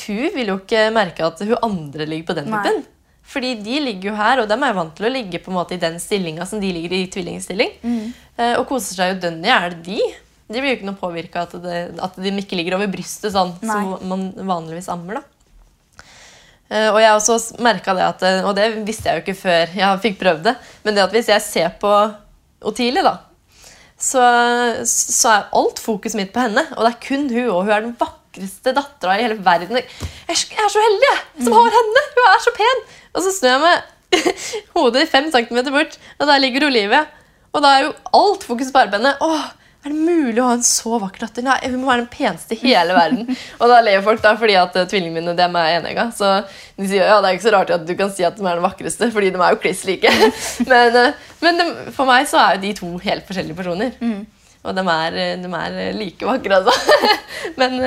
hun 0.06 0.30
vil 0.36 0.52
jo 0.52 0.58
ikke 0.60 0.86
merke 0.94 1.26
at 1.26 1.40
hun 1.42 1.56
andre 1.64 2.06
ligger 2.06 2.28
på 2.30 2.36
den 2.38 2.52
typen. 2.52 2.84
Fordi 3.28 3.56
de 3.60 3.80
ligger 3.84 4.12
jo 4.12 4.16
her, 4.16 4.40
og 4.40 4.48
de 4.48 4.56
er 4.56 4.74
vant 4.78 4.94
til 4.96 5.06
å 5.10 5.12
ligge 5.12 5.40
på 5.44 5.52
en 5.52 5.58
måte 5.58 5.76
i 5.76 5.82
den 5.82 5.98
stillinga 6.00 6.46
som 6.48 6.62
de 6.64 6.70
ligger 6.72 6.94
i 6.96 7.08
tvillingstilling. 7.12 7.74
Eh, 8.38 8.54
og 8.60 8.68
koser 8.70 8.96
seg 8.96 9.10
jo 9.16 9.22
dønn 9.26 9.42
i 9.44 9.50
hjel, 9.52 9.76
de. 9.84 9.98
De 10.48 10.62
blir 10.62 10.70
jo 10.72 10.78
ikke 10.78 10.88
noe 10.88 10.96
påvirka 11.02 11.42
at, 11.44 11.58
det- 11.60 12.00
at 12.00 12.16
de 12.24 12.32
ikke 12.40 12.56
ligger 12.56 12.78
over 12.78 12.88
brystet 12.88 13.34
sånn 13.36 13.52
Nei. 13.60 13.74
som 13.74 14.08
man 14.08 14.30
vanligvis 14.48 14.88
ammer. 14.94 15.20
da. 15.20 15.24
Eh, 16.70 16.88
og 16.92 17.00
jeg 17.02 17.12
også 17.16 17.60
merka 17.64 17.94
det 17.96 18.04
at 18.04 18.24
eh, 18.28 18.42
Og 18.44 18.52
det 18.58 18.66
visste 18.88 19.08
jeg 19.08 19.22
jo 19.22 19.24
ikke 19.24 19.38
før 19.40 19.76
jeg 19.80 20.00
fikk 20.04 20.18
prøvd 20.20 20.42
det. 20.50 20.56
Men 20.84 20.96
det 20.98 21.04
at 21.06 21.14
hvis 21.16 21.30
jeg 21.32 21.44
ser 21.46 21.70
på 21.80 21.92
Otilie, 22.68 23.04
da, 23.06 23.18
så, 23.98 24.24
så 24.86 25.32
er 25.34 25.48
alt 25.58 25.80
fokuset 25.82 26.20
mitt 26.20 26.34
på 26.36 26.44
henne. 26.46 26.64
Og 26.78 26.86
det 26.86 26.94
er 26.94 27.00
kun 27.08 27.28
hun, 27.34 27.50
og 27.50 27.64
hun 27.66 27.74
er 27.74 27.86
den 27.88 27.96
vakreste 28.00 28.74
dattera 28.78 29.18
i 29.18 29.24
hele 29.26 29.40
verden. 29.46 29.80
Jeg 29.80 29.86
er, 30.30 30.38
så- 30.70 30.84
heldig 30.84 31.10
jeg, 31.10 31.22
som 31.48 31.54
har 31.58 31.78
henne! 31.80 32.04
Hun 32.18 32.28
er 32.32 32.44
så 32.46 32.54
pen! 32.58 32.84
Og 33.18 33.24
så 33.26 33.34
snur 33.34 33.56
jeg 33.56 33.64
meg 33.66 34.26
hodet 34.78 35.08
fem 35.12 35.32
centimeter 35.34 35.74
bort, 35.74 35.98
og 36.20 36.28
der 36.30 36.38
ligger 36.44 36.68
Olivia. 36.70 37.06
Og 37.56 37.64
da 37.64 37.72
er 37.78 37.88
jo 37.88 37.94
alt 38.20 38.44
fokus 38.46 38.70
på 38.76 38.84
arbeidet. 38.86 39.16
Åh, 39.26 39.46
er 39.88 39.94
det 39.94 40.04
mulig 40.04 40.42
å 40.42 40.48
ha 40.50 40.56
en 40.58 40.64
så 40.66 40.98
vakker 41.02 41.24
datter? 41.26 41.46
Nei, 41.46 41.58
Hun 41.66 41.80
må 41.82 41.90
være 41.90 42.04
den 42.04 42.12
peneste 42.12 42.56
i 42.56 42.60
hele 42.62 42.96
verden. 42.98 43.28
og 43.60 43.72
da 43.72 43.80
ler 43.84 44.04
folk, 44.06 44.22
da, 44.24 44.34
fordi 44.40 44.58
at 44.60 44.76
uh, 44.78 44.86
tvillingene 44.90 45.22
mine 45.22 45.36
dem 45.38 45.58
er 45.60 45.78
enegga. 45.78 46.10
Så 46.16 46.32
de 46.78 46.90
sier 46.90 47.08
ja, 47.08 47.20
det 47.24 47.30
er 47.30 47.38
ikke 47.38 47.48
så 47.48 47.54
rart 47.56 47.74
at 47.76 47.86
du 47.88 47.94
kan 48.00 48.12
si 48.14 48.26
at 48.28 48.38
de 48.38 48.46
er 48.46 48.60
den 48.60 48.66
vakreste, 48.66 49.10
fordi 49.14 49.32
de 49.34 49.42
er 49.42 49.56
jo 49.56 49.62
kliss 49.64 49.86
like. 49.88 50.14
men 50.72 50.98
uh, 50.98 51.28
men 51.44 51.62
de, 51.62 51.68
for 51.94 52.10
meg 52.10 52.28
så 52.30 52.42
er 52.42 52.58
jo 52.58 52.64
de 52.66 52.74
to 52.80 52.92
helt 53.04 53.28
forskjellige 53.28 53.58
personer. 53.58 53.98
Og 54.68 54.74
de 54.76 54.84
er, 54.92 55.18
uh, 55.18 55.34
de 55.44 55.52
er 55.62 55.98
like 55.98 56.30
vakre, 56.30 56.62
altså. 56.62 57.04
men, 57.60 57.78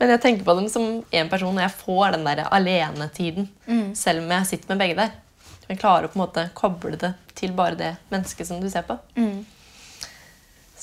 men 0.00 0.14
jeg 0.16 0.22
tenker 0.24 0.46
på 0.46 0.58
dem 0.58 0.70
som 0.72 0.88
én 1.14 1.30
person, 1.32 1.54
og 1.54 1.62
jeg 1.64 1.76
får 1.84 2.16
den 2.16 2.24
der 2.26 2.46
alenetiden. 2.48 3.50
Selv 3.96 4.24
om 4.24 4.32
jeg 4.38 4.50
sitter 4.54 4.72
med 4.74 4.86
begge 4.86 4.98
der. 5.04 5.20
Jeg 5.68 5.80
klarer 5.80 6.08
å 6.08 6.12
på 6.12 6.18
en 6.18 6.26
måte 6.26 6.48
koble 6.56 6.98
det 7.00 7.14
til 7.38 7.54
bare 7.56 7.78
det 7.78 7.94
mennesket 8.12 8.48
som 8.48 8.60
du 8.60 8.68
ser 8.72 8.84
på. 8.88 8.98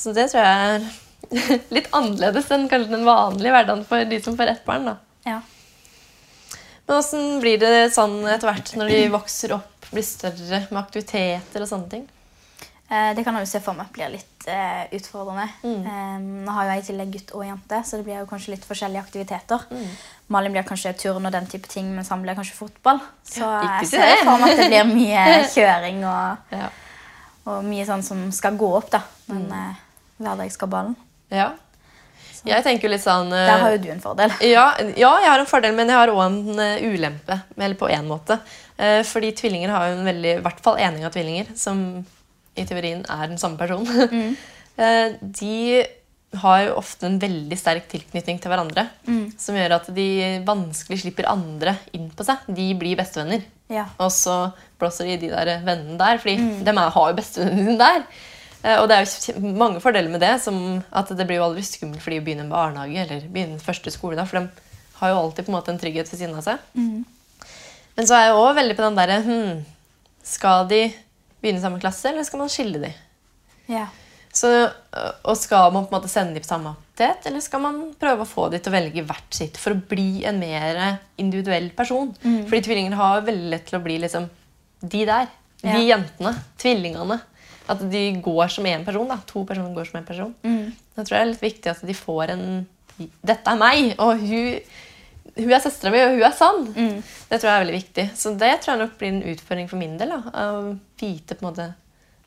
Så 0.02 0.14
det 0.18 0.28
tror 0.32 0.42
jeg 0.42 0.76
er 0.76 1.62
litt 1.76 1.90
annerledes 1.96 2.50
enn 2.52 2.68
kanskje 2.72 2.96
den 2.96 3.06
vanlige 3.08 3.54
hverdagen 3.54 3.84
for 3.88 4.04
de 4.10 4.22
som 4.26 4.38
får 4.40 4.56
ett 4.56 4.64
barn. 4.66 4.88
da. 4.90 4.96
Ja. 5.30 5.42
Men 6.88 6.98
åssen 6.98 7.38
blir 7.44 7.60
det 7.62 7.92
sånn 7.96 8.18
etter 8.28 8.50
hvert 8.50 8.74
når 8.80 8.90
de 8.92 9.04
vokser 9.14 9.54
opp, 9.56 9.86
blir 9.92 10.04
større 10.08 10.64
med 10.72 10.80
aktiviteter 10.82 11.64
og 11.64 11.70
sånne 11.70 11.90
ting? 11.92 12.08
Eh, 12.92 13.14
Det 13.16 13.24
kan 13.24 13.38
jeg 13.38 13.46
jo 13.46 13.52
se 13.54 13.62
for 13.64 13.78
meg 13.78 13.92
blir 13.96 14.10
litt 14.12 14.48
eh, 14.52 14.90
utfordrende. 14.98 15.46
Mm. 15.64 15.86
Eh, 15.86 16.18
nå 16.48 16.56
har 16.58 16.66
jo 16.66 16.74
jeg 16.74 16.82
i 16.82 16.88
tillegg 16.90 17.14
gutt 17.14 17.32
og 17.38 17.46
jente, 17.48 17.80
så 17.88 18.00
det 18.02 18.08
blir 18.10 18.18
jo 18.20 18.28
kanskje 18.28 18.56
litt 18.56 18.66
forskjellige 18.68 19.04
aktiviteter. 19.06 19.64
Mm. 19.72 19.86
Malin 20.36 20.56
blir 20.58 20.66
kanskje 20.68 20.92
turn 21.00 21.30
og 21.30 21.32
den 21.38 21.48
type 21.52 21.70
ting, 21.72 21.94
mens 21.96 22.10
han 22.12 22.26
blir 22.26 22.36
kanskje 22.36 22.58
fotball. 22.58 23.00
Så 23.24 23.46
ja, 23.46 23.78
jeg 23.80 23.92
ser 23.94 24.04
det. 24.10 24.18
for 24.26 24.42
meg 24.42 24.52
at 24.58 24.64
det 24.66 24.68
blir 24.74 24.92
mye 24.92 25.38
kjøring 25.56 26.02
og, 26.10 26.52
Ja. 26.58 26.68
og 27.46 27.64
mye 27.70 27.88
sånn 27.88 28.04
som 28.04 28.26
skal 28.36 28.58
gå 28.60 28.74
opp, 28.82 28.90
da. 28.98 29.04
Men 29.32 29.48
Mm. 29.48 29.72
Hverdagskabalen. 30.24 30.96
ja. 31.34 31.52
Jeg 32.42 32.64
tenker 32.66 32.88
jo 32.88 32.90
litt 32.96 33.04
sånn 33.04 33.28
eh, 33.38 33.46
Der 33.46 33.60
har 33.62 33.74
jo 33.76 33.82
du 33.84 33.90
en 33.94 34.00
fordel. 34.02 34.32
Ja, 34.56 34.64
ja, 34.98 35.12
jeg 35.22 35.30
har 35.30 35.44
en 35.44 35.50
fordel, 35.50 35.76
men 35.78 35.92
jeg 35.92 36.00
har 36.00 36.10
òg 36.10 36.22
en 36.24 36.58
eh, 36.64 36.82
ulempe. 36.90 37.36
Eller 37.54 37.78
på 37.78 37.86
én 37.94 38.08
måte. 38.10 38.40
Eh, 38.82 39.04
fordi 39.06 39.30
tvillinger 39.38 39.70
har 39.70 39.92
jo 39.92 40.00
en 40.00 40.08
veldig 40.10 40.32
I 40.40 40.42
hvert 40.48 40.64
fall 40.66 40.80
enige 40.82 41.12
tvillinger, 41.14 41.52
som 41.54 41.84
i 42.58 42.66
teorien 42.66 43.04
er 43.06 43.30
den 43.30 43.38
samme 43.42 43.62
personen. 43.62 44.34
Mm. 44.82 45.18
de 45.36 45.84
har 46.42 46.62
jo 46.64 46.78
ofte 46.80 47.06
en 47.06 47.18
veldig 47.20 47.58
sterk 47.60 47.90
tilknytning 47.92 48.38
til 48.42 48.50
hverandre. 48.50 48.86
Som 49.38 49.58
gjør 49.60 49.76
at 49.76 49.90
de 49.94 50.06
vanskelig 50.48 51.02
slipper 51.04 51.28
andre 51.30 51.76
inn 51.94 52.08
på 52.16 52.26
seg. 52.26 52.48
De 52.48 52.70
blir 52.80 52.96
bestevenner. 52.98 53.44
Ja. 53.70 53.84
Og 54.02 54.10
så 54.16 54.38
blåser 54.80 55.12
de 55.12 55.18
de 55.28 55.30
der 55.36 55.60
vennene 55.68 56.00
der, 56.00 56.18
fordi 56.24 56.64
de 56.64 56.72
er, 56.74 56.82
har 56.96 57.12
jo 57.12 57.18
bestevennene 57.20 57.68
sine 57.68 57.78
der. 57.84 58.08
Eh, 58.64 58.78
Og 58.82 58.88
det 58.90 58.98
er 58.98 59.06
jo 59.06 59.40
mange 59.58 59.82
fordeler 59.82 60.10
med 60.14 60.22
det, 60.22 60.36
som 60.44 60.84
at 60.94 61.10
det 61.18 61.26
blir 61.28 61.40
jo 61.42 61.48
aldri 61.50 61.64
skummelt 61.66 62.02
for 62.04 62.12
de 62.14 62.20
å 62.22 62.26
begynne 62.26 62.46
en 62.46 62.52
barnehage 62.54 62.98
eller 63.06 63.28
begynne 63.28 63.60
første 63.62 63.92
skole. 63.94 64.16
da, 64.16 64.26
For 64.26 64.40
de 64.40 64.50
har 65.02 65.10
jo 65.14 65.22
alltid 65.24 65.46
på 65.46 65.50
en 65.52 65.58
måte 65.58 65.70
en 65.74 65.80
trygghet 65.82 66.12
ved 66.12 66.20
siden 66.20 66.36
av 66.38 66.44
seg. 66.46 66.60
Men 67.98 68.08
så 68.08 68.16
er 68.16 68.28
jeg 68.30 68.38
òg 68.40 68.56
veldig 68.56 68.76
på 68.78 68.86
den 68.86 68.96
derre 68.96 69.18
hm, 69.26 69.66
Skal 70.24 70.68
de 70.70 70.94
begynne 71.42 71.58
i 71.60 71.64
samme 71.64 71.80
klasse, 71.82 72.06
eller 72.12 72.24
skal 72.24 72.40
man 72.40 72.50
skille 72.54 72.80
de? 72.84 72.92
Ja. 73.68 73.88
Så, 74.32 74.48
øh, 74.48 75.12
og 75.26 75.36
Skal 75.38 75.72
man 75.74 75.88
på 75.88 75.96
en 75.96 75.98
måte 76.02 76.10
sende 76.12 76.34
de 76.38 76.40
på 76.40 76.48
samme 76.48 76.72
aktivitet, 76.76 77.26
eller 77.28 77.42
skal 77.42 77.60
man 77.66 77.80
prøve 78.00 78.24
å 78.24 78.30
få 78.30 78.46
de 78.52 78.60
til 78.60 78.72
å 78.72 78.76
velge 78.78 79.04
hvert 79.10 79.34
sitt 79.36 79.58
for 79.58 79.74
å 79.74 79.82
bli 79.90 80.24
en 80.30 80.38
mer 80.40 81.00
individuell 81.18 81.70
person? 81.76 82.14
Fordi 82.22 82.62
tvillinger 82.62 82.94
har 82.96 83.26
veldig 83.26 83.50
lett 83.50 83.66
til 83.68 83.80
å 83.80 83.84
bli 83.84 83.98
liksom 84.00 84.30
de 84.86 85.06
der. 85.10 85.28
De 85.62 85.68
Ja. 85.68 85.98
jentene. 85.98 86.36
Tvillingene. 86.58 87.20
At 87.72 87.82
de 87.92 88.04
går 88.24 88.52
som 88.52 88.66
én 88.68 88.84
person. 88.86 89.08
da. 89.08 89.18
To 89.32 89.44
personer 89.48 89.74
går 89.76 89.88
som 89.90 90.00
én 90.02 90.08
person. 90.08 90.32
Da 90.44 91.04
tror 91.04 91.16
jeg 91.18 91.20
det 91.22 91.26
er 91.28 91.32
litt 91.34 91.46
viktig 91.48 91.72
at 91.72 91.84
de 91.88 91.96
får 91.98 92.34
en 92.36 92.46
Dette 93.26 93.50
er 93.50 93.58
meg, 93.58 93.94
og 94.04 94.20
hun, 94.22 94.60
hun 95.40 95.52
er 95.56 95.62
søstera 95.64 95.90
mi, 95.94 96.02
og 96.04 96.12
hun 96.18 96.26
er 96.28 96.36
sann. 96.38 96.66
Det 96.76 97.40
tror 97.40 97.48
jeg 97.48 97.56
er 97.56 97.64
veldig 97.64 97.78
viktig. 97.80 98.06
Så 98.20 98.34
det 98.38 98.52
tror 98.62 98.76
jeg 98.76 98.82
nok 98.84 98.98
blir 99.00 99.10
en 99.16 99.24
utfordring 99.32 99.70
for 99.72 99.80
min 99.82 99.96
del. 99.98 100.12
da, 100.14 100.20
Å 100.36 100.76
vite 101.02 101.38
på 101.40 101.46
en 101.46 101.50
måte 101.50 101.70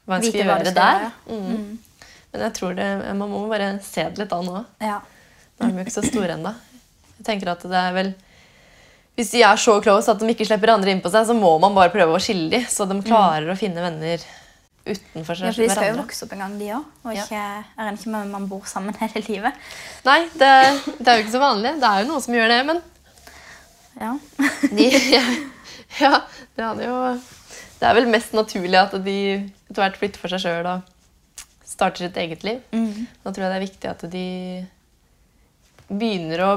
hva 0.09 0.17
en 0.19 0.25
skal 0.25 0.35
Vite 0.41 0.49
gjøre 0.49 0.75
der. 0.75 1.05
gjøre. 1.05 1.39
Mm. 1.45 1.79
Men 2.35 2.43
jeg 2.49 2.55
tror 2.59 2.75
det, 2.75 2.89
man 3.21 3.31
må 3.31 3.45
bare 3.53 3.69
se 3.87 4.03
det 4.11 4.19
litt 4.25 4.33
an 4.35 4.49
òg. 4.51 4.65
ja. 4.83 4.99
Nå 5.55 5.69
er 5.69 5.71
de 5.71 5.79
jo 5.79 5.85
ikke 5.87 5.95
så 5.95 6.03
store 6.09 6.35
ennå. 6.35 6.51
Jeg 7.21 7.25
tenker 7.29 7.53
at 7.53 7.63
det 7.71 7.79
er 7.79 7.93
vel 7.95 8.09
Hvis 9.15 9.31
de 9.31 9.45
er 9.47 9.61
så 9.63 9.77
close 9.85 10.11
at 10.11 10.19
de 10.19 10.27
ikke 10.33 10.49
slipper 10.49 10.73
andre 10.75 10.91
inn 10.91 11.01
på 11.05 11.13
seg, 11.15 11.29
så 11.29 11.37
må 11.39 11.53
man 11.63 11.77
bare 11.77 11.93
prøve 11.95 12.17
å 12.17 12.19
skille 12.19 12.51
dem, 12.51 12.65
så 12.67 12.83
de 12.91 12.97
klarer 13.07 13.47
å 13.53 13.55
finne 13.57 13.79
venner 13.85 14.19
utenfor 14.85 15.35
seg 15.39 15.47
ja, 15.49 15.53
for 15.57 15.63
de 15.65 15.69
skal 15.73 15.87
jo 15.91 16.01
vokse 16.03 16.25
opp 16.27 16.33
en 16.37 16.43
gang, 16.45 16.57
de 16.61 16.67
òg. 16.77 16.89
Og 17.05 17.15
Ja. 17.17 17.23
ikke, 17.25 17.43
er 17.79 17.87
en 17.89 17.97
ikke 17.99 18.11
med 18.13 18.33
man 18.35 18.49
bor 18.51 18.65
sammen 18.69 18.95
hele 19.01 19.23
livet. 19.29 19.55
Nei, 20.05 20.19
det, 20.35 20.51
det 20.99 21.09
er 21.09 21.17
jo 21.19 21.25
ikke 21.25 21.37
så 21.37 21.41
vanlig. 21.45 21.73
Det 21.81 21.89
er 21.91 22.03
jo 22.03 22.09
noen 22.11 22.25
som 22.27 22.35
gjør 22.37 22.53
det, 22.53 22.59
men 22.73 22.83
Ja. 24.01 24.13
de, 24.77 24.89
ja, 26.01 26.13
det 26.57 26.65
hadde 26.67 26.85
jo 26.89 26.97
Det 27.79 27.87
er 27.89 27.95
vel 27.95 28.09
mest 28.11 28.33
naturlig 28.35 28.79
at 28.81 28.97
de 29.05 29.17
etter 29.71 29.81
hvert 29.83 29.97
flytter 30.01 30.21
for 30.23 30.33
seg 30.35 30.43
sjøl 30.45 30.67
og 30.67 30.91
starter 31.75 32.05
sitt 32.07 32.17
eget 32.21 32.45
liv. 32.47 32.61
Mm. 32.73 33.07
Da 33.25 33.31
tror 33.33 33.45
jeg 33.47 33.51
det 33.53 33.57
er 33.59 33.67
viktig 33.67 33.91
at 33.91 34.05
de 34.13 34.27
begynner 35.89 36.43
å 36.45 36.51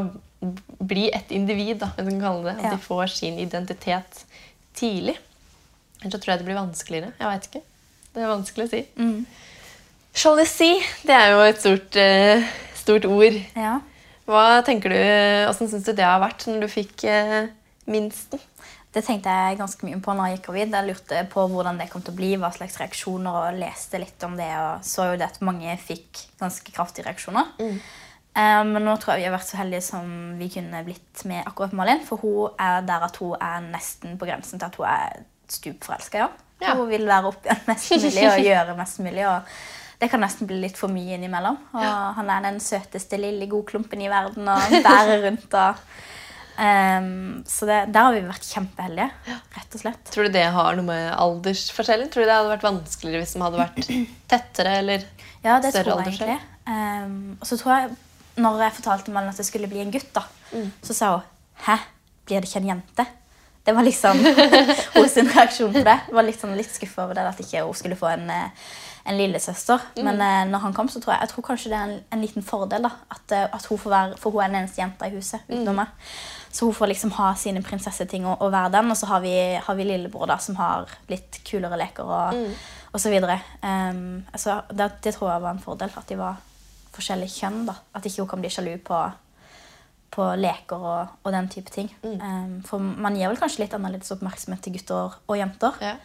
bli 0.87 1.07
et 1.13 1.31
individ, 1.33 1.79
da, 1.81 1.89
hvis 1.97 2.05
man 2.05 2.19
kan 2.19 2.25
kalle 2.27 2.43
det. 2.51 2.57
At 2.59 2.63
Ja. 2.67 2.75
de 2.75 2.83
får 2.83 3.07
sin 3.15 3.39
identitet 3.41 4.25
tidlig. 4.77 5.17
Ellers 6.01 6.13
så 6.13 6.19
tror 6.21 6.31
jeg 6.35 6.39
det 6.43 6.45
blir 6.45 6.59
vanskeligere. 6.59 7.13
Jeg 7.19 7.27
veit 7.31 7.47
ikke. 7.49 7.61
Det 8.17 8.23
er 8.25 8.31
vanskelig 8.31 8.65
å 8.65 8.71
si. 8.71 8.81
Mm. 8.97 9.19
Sjalusi, 10.17 10.71
det 11.05 11.13
er 11.13 11.35
jo 11.35 11.43
et 11.45 11.59
stort, 11.61 11.97
uh, 12.01 12.47
stort 12.79 13.05
ord. 13.05 13.37
ja. 13.53 13.77
Hva 14.27 14.59
tenker 14.65 14.91
du, 14.91 14.97
Hvordan 14.97 15.69
syns 15.71 15.85
du 15.85 15.93
det 15.95 16.03
har 16.03 16.17
vært 16.19 16.41
når 16.49 16.65
du 16.65 16.67
fikk 16.67 17.05
uh, 17.07 17.45
minsten? 17.87 18.41
Det 18.91 19.03
tenkte 19.05 19.29
jeg 19.29 19.59
ganske 19.59 19.85
mye 19.85 19.99
på 20.01 20.15
når 20.17 20.31
jeg 20.31 20.37
gikk 20.37 20.49
gravid. 20.49 20.73
Jeg 20.73 20.87
lurte 20.89 21.21
på 21.29 21.45
hvordan 21.51 21.77
det 21.77 21.87
kom 21.91 22.01
til 22.01 22.15
å 22.15 22.17
bli, 22.17 22.31
hva 22.41 22.49
slags 22.55 22.79
reaksjoner, 22.81 23.37
og 23.37 23.61
leste 23.61 24.01
litt 24.01 24.25
om 24.25 24.33
det. 24.39 24.49
Og 24.57 24.83
så 24.87 25.11
jo 25.11 25.19
det 25.21 25.27
at 25.27 25.39
mange 25.45 25.77
fikk 25.83 26.23
ganske 26.41 26.73
kraftige 26.73 27.05
reaksjoner. 27.05 27.53
Eh, 27.61 28.63
men 28.71 28.81
nå 28.81 28.95
tror 28.97 29.13
jeg 29.13 29.21
vi 29.21 29.29
har 29.29 29.35
vært 29.35 29.51
så 29.51 29.59
heldige 29.59 29.85
som 29.85 30.09
vi 30.39 30.49
kunne 30.53 30.81
blitt 30.87 31.23
med 31.29 31.45
akkurat 31.45 31.77
Malin. 31.77 32.01
For 32.07 32.23
hun 32.23 32.57
er 32.57 32.81
der 32.89 33.05
at 33.05 33.21
hun 33.21 33.37
er 33.37 33.69
nesten 33.69 34.17
på 34.17 34.29
grensen 34.29 34.57
til 34.57 34.71
at 34.71 34.81
hun 34.81 34.89
er 34.89 35.23
stupforelska. 35.51 36.25
Ja. 36.25 36.46
Ja. 36.61 36.73
Hun 36.75 36.87
vil 36.89 37.05
være 37.05 37.29
opp 37.29 37.43
igjen 37.45 37.65
mest 37.71 37.91
mulig 37.97 38.27
og 38.31 38.39
gjøre 38.49 38.77
mest 38.79 38.99
mulig. 39.05 39.25
og 39.29 39.57
det 39.97 40.11
kan 40.11 40.21
nesten 40.21 40.45
bli 40.49 40.59
litt 40.61 40.77
for 40.77 40.93
mye 40.93 41.15
innimellom. 41.17 41.55
Og 41.73 42.17
han 42.19 42.27
er 42.29 42.43
den 42.45 42.59
søteste 42.61 43.17
lille 43.17 43.47
godklumpen 43.49 44.01
i 44.05 44.09
verden 44.11 44.45
og 44.53 44.75
bærer 44.85 45.23
rundt. 45.25 45.53
og 45.57 45.79
um, 46.57 47.43
så 47.49 47.65
det, 47.69 47.77
der 47.93 48.05
har 48.05 48.13
vi 48.13 48.21
vært 48.27 48.45
kjempeheldige, 48.45 49.07
rett 49.57 49.77
og 49.77 49.81
slett. 49.81 50.11
Tror 50.13 50.27
du 50.29 50.33
det 50.37 50.45
har 50.53 50.77
noe 50.77 50.85
med 50.85 51.07
aldersforskjellen? 51.17 52.11
Tror 52.13 52.25
du 52.25 52.29
det 52.29 52.35
hadde 52.37 52.53
vært 52.53 52.67
vanskeligere 52.67 53.23
hvis 53.23 53.33
de 53.37 53.41
hadde 53.45 53.61
vært 53.63 53.89
tettere? 54.33 54.75
eller 54.83 55.07
Ja, 55.45 55.57
det 55.63 55.73
større 55.73 55.97
jeg 56.03 56.13
egentlig. 56.13 56.37
Ehm, 56.69 57.17
og 57.41 57.49
så 57.49 57.57
tror 57.61 57.73
jeg, 57.77 57.97
når 58.37 58.63
jeg 58.67 58.77
fortalte 58.77 59.13
Malin 59.15 59.33
at 59.33 59.41
det 59.41 59.47
skulle 59.49 59.69
bli 59.71 59.81
en 59.85 59.93
gutt, 59.93 60.11
da, 60.17 60.25
Mm. 60.47 60.69
så 60.79 60.93
sa 60.95 61.07
hun 61.11 61.23
Hæ, 61.65 61.73
blir 62.29 62.39
det 62.39 62.47
ikke 62.47 62.61
en 62.61 62.69
jente? 62.69 63.03
Det 63.67 63.75
var 63.75 63.83
liksom 63.83 64.19
hennes 64.95 65.17
reaksjon 65.35 65.73
på 65.75 65.83
det. 65.83 65.97
Jeg 66.07 66.15
var 66.15 66.23
litt, 66.27 66.39
sånn, 66.39 66.53
litt 66.55 66.71
skuffa 66.71 67.03
over 67.03 67.17
det, 67.19 67.25
at 67.27 67.41
ikke 67.43 67.65
hun 67.67 67.75
skulle 67.75 67.97
få 67.99 68.07
en, 68.13 68.29
eh, 68.31 68.69
en 69.11 69.17
lillesøster. 69.19 69.83
Mm. 69.97 70.03
Men 70.07 70.21
mm. 70.23 70.53
når 70.53 70.63
han 70.65 70.75
kom, 70.77 70.87
så 70.91 71.01
tror 71.03 71.17
jeg, 71.17 71.25
jeg 71.25 71.33
tror 71.33 71.45
kanskje 71.49 71.71
det 71.73 71.77
er 71.81 71.91
en, 71.91 71.99
en 72.15 72.23
liten 72.23 72.45
fordel. 72.47 72.87
da, 72.87 72.93
at, 73.11 73.35
eh, 73.35 73.43
at 73.59 73.67
hun 73.67 73.81
får 73.83 73.91
være, 73.97 74.17
For 74.23 74.31
hun 74.31 74.43
er 74.45 74.53
den 74.53 74.61
eneste 74.63 74.81
jenta 74.81 75.09
i 75.11 75.15
huset 75.17 75.43
Mm. 75.49 75.57
utenom 75.59 75.81
meg. 75.83 75.93
Så 76.57 76.65
hun 76.65 76.73
får 76.73 76.87
liksom 76.93 77.11
ha 77.19 77.33
sine 77.35 77.61
prinsesseting 77.61 78.25
og, 78.25 78.39
og 78.41 78.51
være 78.55 78.71
den. 78.79 78.89
Og 78.91 78.97
så 78.97 79.05
har 79.11 79.19
vi, 79.21 79.35
har 79.67 79.75
vi 79.75 79.83
lillebror 79.91 80.27
da, 80.31 80.37
som 80.41 80.55
har 80.55 80.87
litt 81.11 81.41
kulere 81.45 81.77
leker 81.83 82.03
og, 82.07 82.33
Mm. 82.33 82.53
og 82.93 82.99
så 83.03 83.11
videre. 83.11 83.35
Um, 83.61 84.23
altså, 84.33 84.61
det, 84.71 84.91
det 85.03 85.13
tror 85.13 85.31
jeg 85.35 85.41
var 85.43 85.51
en 85.53 85.59
fordel, 85.67 85.91
at 85.97 86.07
de 86.09 86.17
var 86.17 86.39
forskjellig 86.95 87.27
kjønn. 87.29 87.65
da. 87.67 87.75
At 87.93 88.05
ikke 88.07 88.23
hun 88.23 88.31
kan 88.31 88.41
bli 88.41 88.49
sjalu 88.49 88.77
på, 88.87 89.03
på 90.13 90.27
leker 90.39 90.85
og, 90.91 91.15
og 91.23 91.33
den 91.35 91.49
type 91.51 91.73
ting. 91.73 91.89
Em, 92.03 92.59
for 92.65 92.79
man 92.79 93.17
gir 93.17 93.31
vel 93.31 93.39
kanskje 93.39 93.65
litt 93.65 93.75
annerledes 93.77 94.13
oppmerksomhet 94.15 94.63
til 94.63 94.77
gutter 94.77 95.17
og 95.27 95.39
jenter. 95.39 95.81
Ja. 95.83 95.95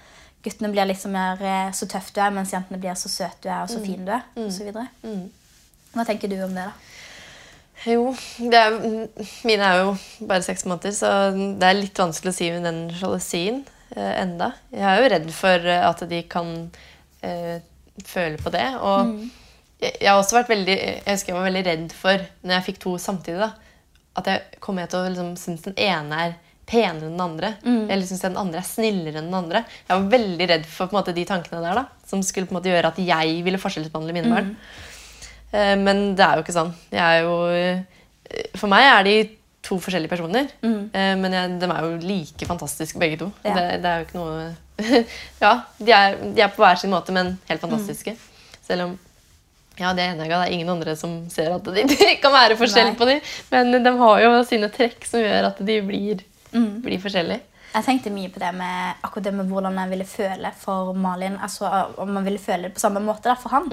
Guttene 0.42 0.72
blir 0.72 0.88
liksom 0.90 1.14
mer 1.14 1.42
eh, 1.46 1.68
så 1.76 1.86
tøff 1.90 2.10
du 2.14 2.18
er, 2.22 2.32
mens 2.34 2.54
jentene 2.54 2.80
blir 2.82 2.98
så 2.98 3.10
søt 3.12 3.44
du 3.44 3.50
er 3.50 3.62
og 3.62 3.70
så 3.70 3.82
fin 3.84 4.02
du 4.02 4.10
er. 4.14 4.26
Og 4.42 4.50
så 4.52 4.66
videre. 4.66 4.88
Hva 5.92 6.06
tenker 6.08 6.30
du 6.30 6.38
om 6.42 6.56
det, 6.56 6.66
da? 6.70 6.92
Jo, 7.82 8.12
det 8.38 8.58
er, 8.58 8.76
mine 9.42 9.66
er 9.66 9.80
jo 9.80 9.94
bare 10.28 10.44
seks 10.44 10.64
måneder, 10.70 10.94
så 10.94 11.08
det 11.34 11.66
er 11.66 11.78
litt 11.80 11.98
vanskelig 11.98 12.30
å 12.30 12.36
si 12.36 12.50
med 12.54 12.66
den 12.68 12.82
sjalusien 12.94 13.62
eh, 13.96 14.12
enda. 14.20 14.52
Jeg 14.70 14.86
er 14.86 15.00
jo 15.00 15.08
redd 15.10 15.30
for 15.34 15.66
eh, 15.72 15.86
at 15.88 16.04
de 16.10 16.20
kan 16.30 16.52
eh, 17.26 17.58
føle 18.06 18.38
på 18.38 18.52
det. 18.54 18.68
Og 18.78 19.16
jeg, 19.82 19.96
jeg 19.96 20.06
har 20.06 20.20
også 20.20 20.38
vært 20.38 20.52
veldig 20.52 20.76
Jeg 20.78 21.08
husker 21.08 21.32
jeg 21.32 21.38
var 21.40 21.48
veldig 21.48 21.64
redd 21.70 21.96
for, 21.98 22.26
når 22.44 22.56
jeg 22.56 22.66
fikk 22.70 22.80
to 22.84 22.94
samtidig, 23.02 23.48
da, 23.48 23.71
at 24.18 24.28
jeg 24.28 24.60
kommer 24.60 24.88
til 24.90 25.00
å 25.00 25.08
liksom, 25.08 25.34
synes 25.40 25.62
den 25.66 25.76
ene 25.80 26.18
er 26.26 26.34
penere 26.68 27.06
enn 27.08 27.16
den 27.16 27.20
andre. 27.24 27.54
Eller 27.64 28.06
synes 28.06 28.22
den 28.24 28.36
andre 28.40 28.60
er 28.62 28.68
snillere 28.68 29.18
enn 29.20 29.28
den 29.30 29.38
andre. 29.38 29.64
Jeg 29.88 29.92
var 29.96 30.10
veldig 30.14 30.48
redd 30.52 30.66
for 30.70 30.94
måte, 30.94 31.14
de 31.16 31.24
tankene 31.28 31.60
der, 31.64 31.80
da, 31.82 32.06
som 32.08 32.22
skulle 32.24 32.48
på 32.48 32.54
en 32.54 32.60
måte 32.60 32.70
gjøre 32.72 32.92
at 32.92 33.00
jeg 33.02 33.42
ville 33.44 33.60
forskjellsbehandle 33.60 34.16
mine 34.16 34.32
barn. 34.32 34.50
Eh, 35.52 35.76
Men 35.76 36.14
det 36.16 36.24
er 36.24 36.38
jo 36.38 36.44
ikke 36.46 36.56
sånn. 36.56 36.72
Jeg 36.94 37.24
jo, 37.26 37.34
eh, 37.52 38.48
for 38.56 38.72
meg 38.72 38.86
er 38.88 39.04
de 39.08 39.16
to 39.62 39.76
forskjellige 39.82 40.10
personer. 40.12 40.48
Eh, 40.64 41.14
Men 41.20 41.32
jeg, 41.36 41.58
de 41.60 41.70
er 41.70 41.86
jo 41.88 41.96
like 42.08 42.48
fantastiske 42.48 42.98
begge 43.02 43.18
to. 43.20 43.30
Ja. 43.44 43.54
Det, 43.58 43.82
det 43.84 43.90
er 43.90 44.00
jo 44.00 44.08
ikke 44.08 44.20
noe 44.20 44.50
Ja, 45.44 45.52
de 45.78 45.92
er, 45.92 46.16
de 46.34 46.40
er 46.42 46.52
på 46.54 46.62
hver 46.64 46.78
sin 46.80 46.90
måte, 46.94 47.12
men 47.14 47.34
helt 47.50 47.60
fantastiske. 47.60 48.16
Selv 48.64 48.86
om 48.86 48.98
ja, 49.78 49.92
det 49.96 50.04
er 50.04 50.12
enig, 50.12 50.28
det 50.28 50.36
er 50.36 50.52
ingen 50.52 50.68
andre 50.72 50.94
som 50.98 51.14
ser 51.32 51.54
at 51.54 51.64
de, 51.64 51.86
de 51.92 52.10
kan 52.20 52.34
være 52.34 52.58
forskjell 52.60 52.92
på 52.98 53.08
dem. 53.08 53.22
Men 53.52 53.72
de 53.84 53.94
har 54.02 54.20
jo 54.24 54.34
sine 54.48 54.68
trekk 54.72 55.06
som 55.08 55.22
gjør 55.22 55.52
at 55.52 55.62
de 55.64 55.78
blir, 55.86 56.24
blir 56.52 57.02
forskjellige. 57.02 57.46
Jeg 57.72 57.86
tenkte 57.86 58.12
mye 58.12 58.28
på 58.28 58.40
det 58.42 58.50
med 58.52 58.98
akkurat 59.00 59.30
det 59.30 59.32
med 59.32 59.48
hvordan 59.48 59.78
jeg 59.80 59.90
ville 59.94 60.04
føle 60.08 60.50
for 60.60 60.92
Malin. 60.92 61.38
Altså 61.40 61.70
Om 62.02 62.10
man 62.18 62.26
ville 62.26 62.42
føle 62.42 62.68
det 62.68 62.74
på 62.76 62.82
samme 62.84 63.00
måte 63.00 63.30
da, 63.30 63.36
for 63.40 63.54
han. 63.54 63.70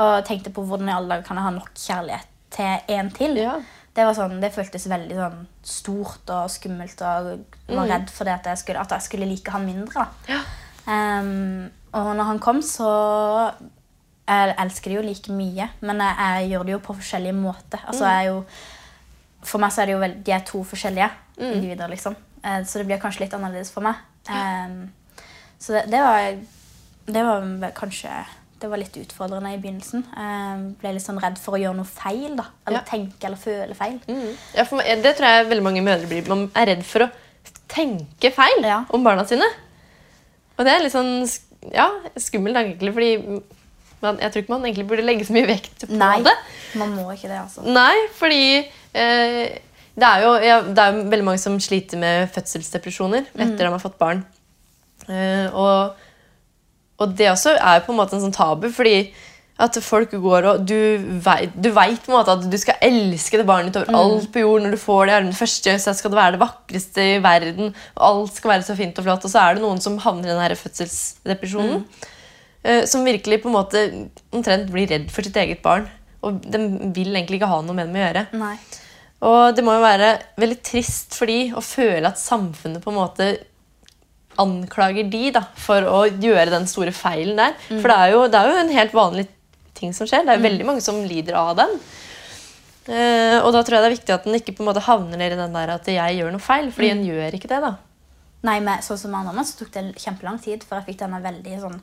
Og 0.00 0.12
tenkte 0.28 0.52
på 0.52 0.64
hvordan 0.68 0.90
i 0.90 0.96
alle 0.96 1.14
dager 1.14 1.28
kan 1.28 1.40
jeg 1.40 1.46
ha 1.48 1.52
nok 1.54 1.70
kjærlighet 1.72 2.28
til 2.52 2.96
en 2.98 3.10
til. 3.16 3.40
Ja. 3.40 3.56
Det, 3.96 4.04
var 4.04 4.16
sånn, 4.16 4.36
det 4.42 4.52
føltes 4.52 4.86
veldig 4.92 5.16
sånn 5.16 5.42
stort 5.64 6.32
og 6.36 6.52
skummelt. 6.52 7.00
Og 7.00 7.32
jeg 7.32 7.78
var 7.78 7.92
redd 7.94 8.12
for 8.12 8.28
det 8.28 8.36
at, 8.36 8.52
jeg 8.52 8.60
skulle, 8.60 8.84
at 8.84 8.92
jeg 8.98 9.08
skulle 9.08 9.30
like 9.30 9.56
han 9.56 9.64
mindre. 9.64 10.04
Ja. 10.28 10.44
Um, 10.84 11.70
og 11.96 12.12
når 12.18 12.28
han 12.28 12.40
kom, 12.42 12.60
så 12.64 12.90
Jeg 14.30 14.54
elsker 14.62 14.92
det 14.92 14.96
jo 15.00 15.02
like 15.06 15.32
mye, 15.34 15.64
men 15.82 16.02
jeg, 16.04 16.16
jeg 16.22 16.50
gjør 16.52 16.66
det 16.68 16.72
jo 16.76 16.80
på 16.86 16.94
forskjellige 17.00 17.34
måter. 17.34 17.80
Altså, 17.90 18.04
jeg 18.06 18.24
er 18.24 18.28
jo, 18.30 18.44
for 19.42 19.58
meg 19.62 19.72
så 19.74 19.82
er 19.82 19.90
det 19.90 19.94
jo 19.96 20.02
vel, 20.04 20.14
de 20.26 20.32
er 20.36 20.44
to 20.46 20.60
forskjellige 20.70 21.10
individer, 21.40 21.88
liksom. 21.90 22.14
Eh, 22.44 22.60
så 22.68 22.78
det 22.78 22.86
blir 22.86 23.00
kanskje 23.02 23.24
litt 23.24 23.34
annerledes 23.34 23.72
for 23.74 23.82
meg. 23.84 23.98
Ehm, 24.30 24.84
så 25.58 25.72
det, 25.78 25.86
det 25.90 26.00
var 26.04 26.36
Det 27.10 27.22
var 27.26 27.72
kanskje 27.74 28.10
det 28.60 28.68
var 28.68 28.76
litt 28.76 28.96
utfordrende 29.00 29.54
i 29.54 29.58
begynnelsen. 29.58 30.02
Jeg 30.04 30.64
ble 30.82 30.90
litt 30.92 31.02
sånn 31.02 31.18
redd 31.18 31.38
for 31.40 31.56
å 31.56 31.60
gjøre 31.62 31.78
noe 31.78 31.88
feil. 31.88 32.34
da. 32.36 32.44
Eller 32.68 32.82
Ja. 32.82 32.84
tenke 32.90 33.24
eller 33.24 33.40
føle 33.40 33.74
feil. 33.74 33.96
Mm. 34.06 34.34
Ja, 34.54 34.66
meg, 34.76 35.02
det 35.02 35.14
tror 35.16 35.26
jeg 35.32 35.46
veldig 35.48 35.64
mange 35.64 35.82
mødre 35.82 36.06
blir. 36.10 36.28
Man 36.28 36.50
er 36.54 36.66
redd 36.68 36.84
for 36.84 37.06
å 37.06 37.10
tenke 37.72 38.30
feil 38.36 38.60
Ja. 38.62 38.84
om 38.92 39.02
barna 39.02 39.24
sine. 39.26 39.48
Og 40.58 40.66
det 40.66 40.74
er 40.74 40.82
litt 40.84 40.92
sånn 40.92 41.24
ja, 41.72 41.88
skummelt, 42.20 42.56
egentlig, 42.60 42.92
fordi 42.92 43.42
man, 44.02 44.18
jeg 44.22 44.32
tror 44.32 44.42
ikke 44.44 44.54
man 44.54 44.66
egentlig 44.68 44.86
burde 44.88 45.06
legge 45.06 45.26
så 45.28 45.34
mye 45.36 45.48
vekt 45.50 45.86
på 45.86 45.96
Nei, 46.00 46.18
det. 46.24 46.36
man 46.80 46.92
må 46.96 47.08
ikke 47.12 47.28
det, 47.28 47.38
altså. 47.42 47.64
Nei, 47.66 47.94
fordi 48.16 48.42
eh, 48.58 49.56
det, 49.94 50.06
er 50.08 50.24
jo, 50.24 50.34
ja, 50.44 50.60
det 50.64 50.84
er 50.84 50.94
jo 50.94 51.08
veldig 51.12 51.26
mange 51.26 51.42
som 51.42 51.58
sliter 51.60 52.00
med 52.00 52.30
fødselsdepresjoner 52.34 53.26
etter 53.34 53.58
at 53.58 53.66
de 53.66 53.72
har 53.74 53.82
fått 53.82 53.98
barn. 54.00 54.22
Eh, 55.08 55.48
og, 55.52 55.98
og 57.00 57.18
det 57.18 57.32
også 57.32 57.56
er 57.58 57.82
på 57.84 57.92
en 57.92 58.00
måte 58.00 58.16
en 58.16 58.24
sånn 58.24 58.36
tabu, 58.36 58.70
fordi 58.72 59.10
at 59.60 59.76
folk 59.84 60.12
går 60.22 60.46
og 60.48 60.62
Du 60.64 60.76
veit 61.20 61.52
vet 61.60 62.04
på 62.06 62.08
en 62.12 62.16
måte 62.16 62.32
at 62.32 62.46
du 62.48 62.56
skal 62.60 62.80
elske 62.84 63.40
det 63.40 63.44
barnet 63.48 63.74
ditt 63.74 63.82
over 63.82 63.98
alt 63.98 64.30
på 64.32 64.40
jord. 64.40 64.62
Når 64.64 64.72
du 64.76 64.80
får 64.80 65.02
det 65.04 65.12
i 65.12 65.16
armene 65.18 65.36
første, 65.36 65.74
så 65.82 65.92
skal 65.96 66.14
det 66.14 66.20
være 66.20 66.36
det 66.36 66.40
vakreste 66.40 67.04
i 67.04 67.18
verden. 67.20 67.74
Og 67.98 68.06
alt 68.06 68.38
skal 68.38 68.54
være 68.54 68.66
så 68.70 68.76
fint 68.78 68.96
og 68.96 69.04
flott. 69.04 69.26
Og 69.28 69.34
så 69.34 69.42
er 69.42 69.58
det 69.58 69.64
noen 69.66 69.82
som 69.84 69.98
havner 70.00 70.32
i 70.32 70.38
den 70.38 70.56
fødselsdepresjonen. 70.62 71.84
eh, 71.84 72.16
som 72.60 73.06
virkelig 73.06 73.38
på 73.40 73.48
en 73.48 73.54
måte 73.56 73.80
omtrent 74.36 74.68
blir 74.68 74.90
redd 74.90 75.06
for 75.08 75.24
sitt 75.24 75.38
eget 75.40 75.62
barn. 75.64 75.86
Og 76.26 76.42
de 76.44 76.58
vil 76.92 77.14
egentlig 77.14 77.38
ikke 77.38 77.48
ha 77.48 77.62
noe 77.64 77.76
med 77.76 77.88
dem 77.88 77.96
å 77.96 78.02
gjøre. 78.02 78.24
Nei. 78.36 78.56
Og 79.28 79.56
det 79.56 79.64
må 79.64 79.74
jo 79.76 79.84
være 79.84 80.10
veldig 80.40 80.58
trist 80.64 81.16
for 81.16 81.28
de 81.28 81.50
å 81.56 81.62
føle 81.64 82.08
at 82.08 82.20
samfunnet 82.20 82.84
på 82.84 82.92
en 82.92 82.98
måte 83.00 83.30
anklager 84.40 85.08
de 85.12 85.32
da, 85.34 85.42
for 85.58 85.84
å 85.84 86.04
gjøre 86.08 86.52
den 86.54 86.68
store 86.70 86.94
feilen 86.96 87.40
der. 87.40 87.56
For 87.68 87.90
det 87.90 87.96
er, 87.96 88.12
jo, 88.14 88.22
det 88.32 88.40
er 88.40 88.48
jo 88.48 88.62
en 88.62 88.72
helt 88.76 88.94
vanlig 88.96 89.26
ting 89.76 89.92
som 89.96 90.08
skjer. 90.08 90.24
Det 90.24 90.32
er 90.32 90.40
jo 90.40 90.46
veldig 90.46 90.68
mange 90.68 90.84
som 90.84 91.00
lider 91.04 91.36
av 91.40 91.52
den. 91.58 91.74
Eh, 92.90 93.36
og 93.42 93.52
da 93.52 93.60
tror 93.60 93.76
jeg 93.76 93.84
det 93.84 93.90
er 93.90 93.96
viktig 93.98 94.14
at 94.16 94.26
en 94.26 94.38
ikke 94.38 94.54
på 94.56 94.64
en 94.64 94.70
måte 94.70 94.84
havner 94.86 95.20
ned 95.20 95.36
i 95.36 95.38
den 95.38 95.56
der 95.56 95.74
at 95.76 95.88
jeg 95.92 96.16
gjør 96.16 96.32
noe 96.34 96.44
feil. 96.44 96.70
Fordi 96.72 96.92
en 96.94 97.04
gjør 97.10 97.36
ikke 97.36 97.50
det. 97.52 97.60
da. 97.66 97.74
Nei, 98.48 98.56
men, 98.64 98.80
sånn 98.84 99.02
som 99.02 99.14
andre 99.18 99.44
så 99.44 99.58
tok 99.58 99.74
det 99.74 99.84
kjempelang 100.00 100.40
tid 100.40 100.64
før 100.64 100.80
jeg 100.80 100.94
fikk 100.94 101.02
denne 101.02 101.20
veldig 101.20 101.58
sånn 101.60 101.76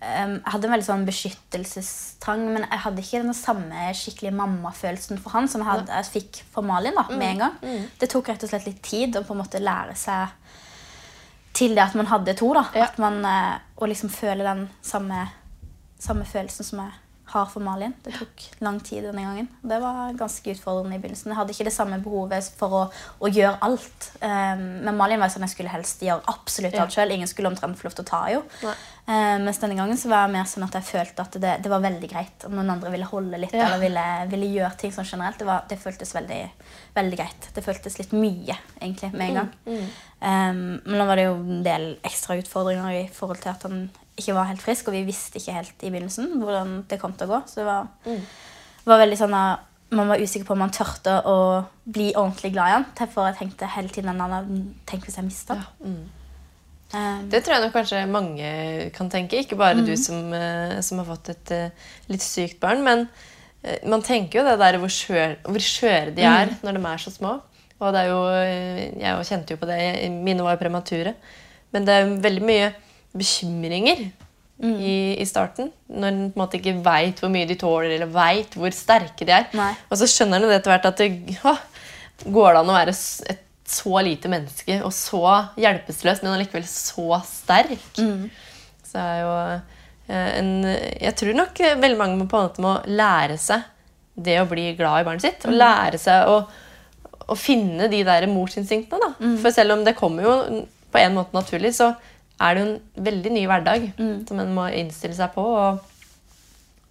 ehm, 0.00 0.34
Jeg 0.40 0.52
hadde 0.52 0.68
en 0.68 0.74
veldig 0.74 0.86
sånn 0.86 1.06
beskyttelsestrang, 1.08 2.44
men 2.54 2.64
jeg 2.66 2.82
hadde 2.84 3.04
ikke 3.04 3.22
den 3.24 3.36
samme 3.36 3.88
skikkelige 3.96 4.36
mammafølelsen 4.38 5.20
for 5.20 5.36
han 5.36 5.48
som 5.48 5.64
jeg, 5.64 5.70
hadde, 5.70 6.00
jeg 6.00 6.12
fikk 6.14 6.42
for 6.52 6.66
Malin 6.66 6.96
da, 6.96 7.06
med 7.10 7.28
en 7.34 7.44
gang. 7.44 7.86
Det 8.00 8.10
tok 8.12 8.28
rett 8.32 8.44
og 8.46 8.52
slett 8.52 8.66
litt 8.68 8.82
tid 8.82 9.16
å 9.16 9.24
på 9.26 9.36
en 9.36 9.42
måte 9.42 9.62
lære 9.62 9.96
seg 9.98 10.36
til 11.52 11.74
det 11.74 11.82
at 11.82 11.96
man 11.98 12.06
hadde 12.06 12.36
to. 12.38 12.52
da. 12.54 12.64
Ja. 12.74 12.86
At 12.88 12.98
man, 13.02 13.24
eh, 13.26 13.58
Å 13.80 13.86
liksom 13.88 14.10
føle 14.12 14.44
den 14.44 14.66
samme, 14.82 15.30
samme 15.98 16.24
følelsen 16.28 16.64
som 16.64 16.82
jeg 16.84 16.92
har 17.32 17.46
for 17.50 17.62
Malin. 17.64 17.92
Det 18.04 18.12
tok 18.18 18.44
lang 18.64 18.78
tid 18.84 19.04
denne 19.06 19.22
gangen. 19.24 19.48
Det 19.62 19.78
var 19.82 20.12
ganske 20.18 20.52
utfordrende 20.54 20.96
i 20.96 21.02
begynnelsen. 21.02 21.30
Jeg 21.32 21.38
hadde 21.38 21.54
ikke 21.54 21.66
det 21.68 21.74
samme 21.74 21.98
behovet 22.04 22.48
for 22.58 22.76
å, 22.76 22.80
å 23.22 23.30
gjøre 23.30 23.58
alt. 23.66 24.08
Um, 24.22 24.64
men 24.86 24.96
Malin 24.98 25.20
var 25.22 25.32
sånn 25.32 25.46
jeg 25.46 25.54
skulle 25.54 25.72
helst 25.72 26.02
gjøre 26.04 26.24
absolutt 26.32 26.78
alt 26.82 26.94
sjøl. 26.96 27.14
Ingen 27.14 27.30
skulle 27.30 27.50
omtrent 27.52 27.78
få 27.78 27.88
lov 27.88 27.96
til 27.98 28.06
å 28.06 28.10
ta 28.10 28.22
henne. 28.28 28.74
Um, 29.10 29.46
mens 29.46 29.58
denne 29.58 29.74
gangen 29.74 29.98
så 29.98 30.10
var 30.12 30.26
jeg 30.26 30.34
mer 30.36 30.46
sånn 30.46 30.66
at 30.68 30.76
jeg 30.78 30.86
følte 30.86 31.24
at 31.24 31.38
det, 31.42 31.54
det 31.64 31.70
var 31.72 31.82
veldig 31.82 32.10
greit 32.12 32.44
om 32.46 32.52
noen 32.54 32.74
andre 32.76 32.92
ville 32.92 33.08
holde 33.10 33.40
litt 33.42 33.54
Ja. 33.56 33.64
eller 33.66 33.80
ville, 33.82 34.04
ville 34.30 34.50
gjøre 34.54 34.76
ting 34.78 34.92
sånn 34.94 35.08
generelt. 35.08 35.40
Det, 35.40 35.48
var, 35.48 35.64
det 35.70 35.80
føltes 35.82 36.14
veldig, 36.14 36.42
veldig 36.94 37.18
greit. 37.18 37.48
Det 37.56 37.64
føltes 37.64 37.98
litt 37.98 38.12
mye 38.14 38.54
egentlig 38.78 39.10
med 39.16 39.32
en 39.32 39.40
gang. 39.40 39.50
Um, 40.20 40.60
men 40.84 40.98
nå 41.00 41.08
var 41.08 41.18
det 41.18 41.26
jo 41.30 41.34
en 41.40 41.64
del 41.66 41.88
ekstra 42.06 42.36
utfordringer 42.42 43.00
i 43.00 43.08
forhold 43.14 43.40
til 43.42 43.54
at 43.54 43.66
han 43.66 43.82
ikke 44.20 44.34
var 44.36 44.48
helt 44.50 44.62
frisk, 44.62 44.88
og 44.88 44.94
vi 44.94 45.02
visste 45.08 45.40
ikke 45.40 45.56
helt 45.56 45.82
i 45.82 45.90
begynnelsen 45.90 46.36
hvordan 46.40 46.76
det 46.90 47.00
kom 47.00 47.12
til 47.18 47.26
å 47.28 47.34
gå. 47.34 47.40
Så 47.50 47.60
det 47.62 47.66
var, 47.66 47.88
var 48.86 49.02
veldig 49.02 49.18
sånn 49.20 49.34
at 49.36 49.66
man 49.90 50.06
var 50.12 50.20
usikker 50.22 50.46
på 50.46 50.54
om 50.54 50.60
man 50.62 50.70
tørte 50.70 51.16
å 51.26 51.36
bli 51.90 52.12
ordentlig 52.14 52.52
glad 52.54 52.68
i 52.70 52.74
han. 52.76 52.84
For 53.10 53.26
jeg 53.26 53.38
tenkte 53.40 53.66
hele 53.74 53.90
tiden 53.90 54.20
tenk 54.86 55.04
hvis 55.08 55.16
jeg 55.18 55.26
mister 55.26 55.58
han. 55.58 55.98
Um, 56.92 57.28
Det 57.30 57.44
tror 57.44 57.54
jeg 57.56 57.62
nok 57.64 57.74
kanskje 57.74 58.04
mange 58.10 58.90
kan 58.96 59.10
tenke. 59.10 59.38
Ikke 59.44 59.56
bare 59.58 59.82
du 59.86 59.92
som, 59.96 60.32
eh, 60.34 60.80
som 60.82 60.98
har 60.98 61.06
fått 61.06 61.28
et 61.30 61.50
eh, 61.54 61.70
litt 62.10 62.22
sykt 62.22 62.58
barn. 62.62 62.82
Men 62.86 63.04
eh, 63.62 63.78
man 63.86 64.02
tenker 64.02 64.40
jo 64.40 64.46
det 64.48 64.56
der 64.58 64.78
hvor 64.82 64.90
skjør- 64.90 65.36
hvor 65.46 65.62
skjøre 65.62 66.14
de 66.16 66.22
er 66.22 66.54
når 66.62 66.72
de 66.78 66.84
er 66.90 66.96
så 66.98 67.10
små. 67.14 67.36
Og 67.80 67.92
det 67.94 68.00
er 68.02 68.08
jo, 68.10 68.22
jeg 69.00 69.26
kjente 69.30 69.54
jo 69.54 69.56
på 69.56 69.66
det. 69.70 69.78
Mine 70.10 70.42
var 70.44 70.58
premature. 70.60 71.14
Men 71.72 71.84
det 71.86 71.94
er 71.94 72.10
veldig 72.20 72.42
mye 72.44 72.72
bekymringer 73.16 74.04
i, 74.60 74.96
i 75.16 75.26
starten. 75.28 75.70
Når 75.88 76.08
en 76.08 76.24
på 76.30 76.38
en 76.38 76.42
måte 76.42 76.58
ikke 76.60 76.76
veit 76.84 77.20
hvor 77.22 77.32
mye 77.32 77.48
de 77.48 77.56
tåler, 77.58 77.94
eller 77.96 78.10
veit 78.12 78.56
hvor 78.58 78.74
sterke 78.76 79.26
de 79.26 79.34
er. 79.34 79.48
Nei. 79.56 79.72
Og 79.88 80.00
så 80.00 80.08
skjønner 80.10 80.40
en 80.40 80.50
det 80.50 80.60
etter 80.60 80.74
hvert 80.74 80.90
at 80.90 81.00
det, 81.00 81.38
å, 81.48 81.54
går 82.26 82.52
det 82.52 82.62
an 82.62 82.72
å 82.72 82.76
være 82.76 82.96
et 83.32 83.46
så 83.70 84.00
lite 84.02 84.30
menneske 84.30 84.80
og 84.82 84.90
så 84.94 85.22
hjelpeløs, 85.60 86.24
men 86.24 86.32
allikevel 86.32 86.66
så 86.66 87.20
sterk. 87.26 88.00
Så 88.90 88.98
er 88.98 89.20
jo 89.20 89.34
eh, 90.10 90.30
en 90.40 90.50
Jeg 90.66 91.14
tror 91.20 91.36
nok 91.38 91.60
veldig 91.60 92.00
mange 92.00 92.18
må 92.18 92.26
på 92.30 92.40
en 92.40 92.48
måte 92.48 92.64
må 92.64 92.74
lære 92.90 93.38
seg 93.38 93.62
det 94.20 94.40
å 94.40 94.48
bli 94.50 94.72
glad 94.76 95.04
i 95.04 95.06
barnet 95.06 95.24
sitt. 95.24 95.46
Og 95.46 95.54
lære 95.54 96.00
seg 96.02 96.28
å, 96.28 96.40
å 97.30 97.36
finne 97.38 97.86
de 97.88 98.02
der 98.04 98.26
morsinstinktene. 98.28 99.12
Da. 99.14 99.30
For 99.40 99.54
selv 99.54 99.78
om 99.78 99.84
det 99.86 99.96
kommer 99.96 100.26
jo 100.26 100.34
på 100.90 100.98
en 100.98 101.14
måte 101.14 101.36
naturlig, 101.36 101.72
så 101.78 101.92
er 102.40 102.54
det 102.56 102.62
jo 102.62 102.68
en 102.70 103.04
veldig 103.10 103.32
ny 103.34 103.46
hverdag 103.50 103.86
som 104.28 104.42
en 104.42 104.54
må 104.56 104.66
innstille 104.72 105.16
seg 105.16 105.32
på. 105.34 105.44
Og, 105.44 105.80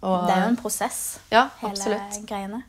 og, 0.00 0.26
det 0.28 0.34
er 0.36 0.44
jo 0.44 0.50
en 0.52 0.60
prosess, 0.60 1.00
Ja, 1.32 1.48
hele 1.60 1.74
absolutt. 1.74 2.20
greiene. 2.28 2.62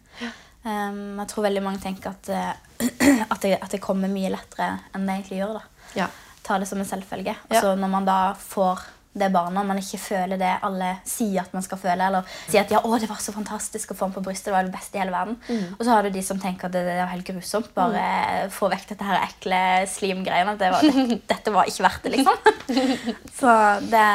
Um, 0.61 1.17
jeg 1.17 1.29
tror 1.31 1.47
veldig 1.47 1.61
mange 1.65 1.81
tenker 1.81 2.11
at, 2.11 2.29
eh, 2.29 3.21
at, 3.33 3.39
det, 3.41 3.55
at 3.57 3.71
det 3.73 3.81
kommer 3.81 4.11
mye 4.11 4.29
lettere 4.33 4.75
enn 4.93 5.07
det 5.07 5.15
egentlig 5.19 5.39
gjør. 5.41 5.59
da. 5.61 5.93
Ja. 5.97 6.09
Ta 6.45 6.57
det 6.61 6.67
som 6.69 6.81
en 6.81 6.89
selvfølge. 6.89 7.35
Og 7.49 7.55
så 7.55 7.75
når 7.77 7.93
man 7.93 8.05
da 8.09 8.19
får 8.37 8.83
det 9.13 9.29
barnet. 9.33 9.67
Man 9.67 9.79
ikke 9.81 9.99
føler 9.99 10.39
det 10.39 10.51
alle 10.63 10.93
sier 11.07 11.43
at 11.43 11.53
man 11.55 11.65
skal 11.65 11.79
føle. 11.81 12.07
Eller 12.07 12.27
sier 12.47 12.63
at 12.63 12.73
ja, 12.73 12.81
å, 12.83 12.97
det 13.01 13.09
var 13.11 13.21
så 13.23 13.33
fantastisk 13.35 13.93
å 13.93 13.97
få 13.97 14.07
den 14.07 14.15
på 14.17 14.25
brystet. 14.25 14.51
det 14.51 14.55
var 14.55 14.67
det 14.67 14.75
beste 14.75 14.97
i 14.97 15.03
hele 15.03 15.15
verden. 15.15 15.39
Og 15.77 15.83
så 15.83 15.93
har 15.93 16.05
du 16.07 16.13
de 16.15 16.23
som 16.25 16.39
tenker 16.41 16.69
at 16.69 16.75
det, 16.75 16.83
det 16.87 16.97
er 16.99 17.11
helt 17.11 17.27
grusomt. 17.27 17.71
Bare 17.77 18.49
få 18.53 18.71
vekk 18.71 18.91
dette 18.93 19.07
her 19.07 19.23
ekle 19.25 19.63
slimgreiene. 19.91 20.57
Det 20.59 20.71
var, 20.73 20.85
det, 20.87 21.21
dette 21.33 21.55
var 21.55 21.71
ikke 21.71 21.87
verdt 21.87 22.07
det, 22.07 22.13
liksom. 22.17 22.77
Så 23.39 23.57
det, 23.91 24.05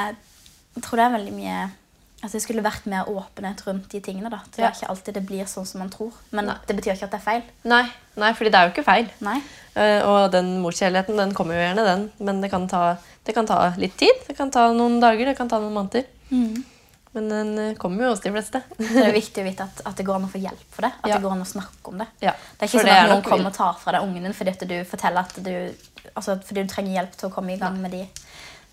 jeg 0.76 0.86
tror 0.86 1.00
det 1.00 1.08
er 1.08 1.18
veldig 1.18 1.36
mye 1.36 1.58
Altså 2.22 2.32
Det 2.38 2.42
skulle 2.46 2.62
vært 2.64 2.86
mer 2.86 3.04
åpenhet 3.12 3.60
rundt 3.66 3.88
de 3.92 4.00
tingene. 4.00 4.30
da. 4.30 4.38
Det 4.50 4.58
er 4.58 4.68
Ja. 4.68 4.70
ikke 4.72 4.88
alltid 4.88 5.14
det 5.14 5.26
blir 5.26 5.44
sånn 5.44 5.66
som 5.66 5.78
man 5.80 5.90
tror. 5.90 6.12
Men 6.32 6.46
Nei. 6.46 6.54
det 6.66 6.76
betyr 6.76 6.94
ikke 6.96 7.04
at 7.04 7.10
det 7.10 7.20
er 7.20 7.24
feil. 7.30 7.42
Nei, 7.64 7.82
nei, 8.16 8.32
fordi 8.32 8.50
det 8.50 8.54
er 8.54 8.68
jo 8.68 8.72
ikke 8.74 8.84
feil. 8.84 9.10
Nei. 9.20 9.42
Uh, 9.76 10.00
og 10.08 10.32
den 10.32 10.62
morskjærligheten 10.62 11.16
den 11.16 11.34
kommer 11.34 11.54
jo 11.54 11.60
gjerne, 11.60 11.84
den. 11.84 12.10
Men 12.18 12.40
det 12.40 12.50
kan, 12.50 12.66
ta, 12.66 12.96
det 13.24 13.34
kan 13.34 13.46
ta 13.46 13.74
litt 13.76 13.96
tid. 13.98 14.14
Det 14.26 14.36
kan 14.36 14.50
ta 14.50 14.72
noen 14.72 14.98
dager, 15.00 15.26
det 15.26 15.36
kan 15.36 15.48
ta 15.48 15.58
noen 15.60 15.74
måneder. 15.74 16.04
Men 17.16 17.28
den 17.30 17.58
eh, 17.58 17.74
kommer 17.80 18.04
jo 18.04 18.10
hos 18.10 18.20
de 18.20 18.30
fleste. 18.32 18.60
Så 18.76 18.92
det 18.92 19.04
er 19.06 19.12
viktig 19.14 19.40
å 19.40 19.46
vite 19.46 19.64
at, 19.64 19.80
at 19.88 19.96
det 19.96 20.04
går 20.04 20.16
an 20.18 20.26
å 20.26 20.32
få 20.32 20.40
hjelp 20.42 20.64
for 20.70 20.82
det. 20.84 20.92
At 21.00 21.08
Ja. 21.08 21.14
det 21.16 21.22
går 21.24 21.32
an 21.32 21.44
å 21.44 21.48
snakke 21.48 21.88
om 21.92 21.98
det. 22.02 22.06
Ja, 22.20 22.32
Det 22.32 22.66
er 22.66 22.66
ikke 22.68 22.80
for 22.80 22.88
sånn 22.88 23.04
at 23.04 23.08
noen 23.12 23.22
kommer 23.24 23.46
og 23.46 23.54
tar 23.56 23.78
fra 23.80 23.92
deg 23.96 24.02
ungen 24.04 24.22
din 24.26 24.34
fordi 24.36 24.50
at 24.52 24.66
du 24.68 24.84
forteller 24.84 25.20
at 25.24 25.32
du, 25.42 25.74
altså, 26.14 26.36
fordi 26.44 26.66
du 26.66 26.68
trenger 26.74 26.92
hjelp 26.98 27.16
til 27.16 27.30
å 27.30 27.32
komme 27.32 27.54
i 27.54 27.56
gang 27.62 27.80
med 27.80 27.90
de, 27.96 28.02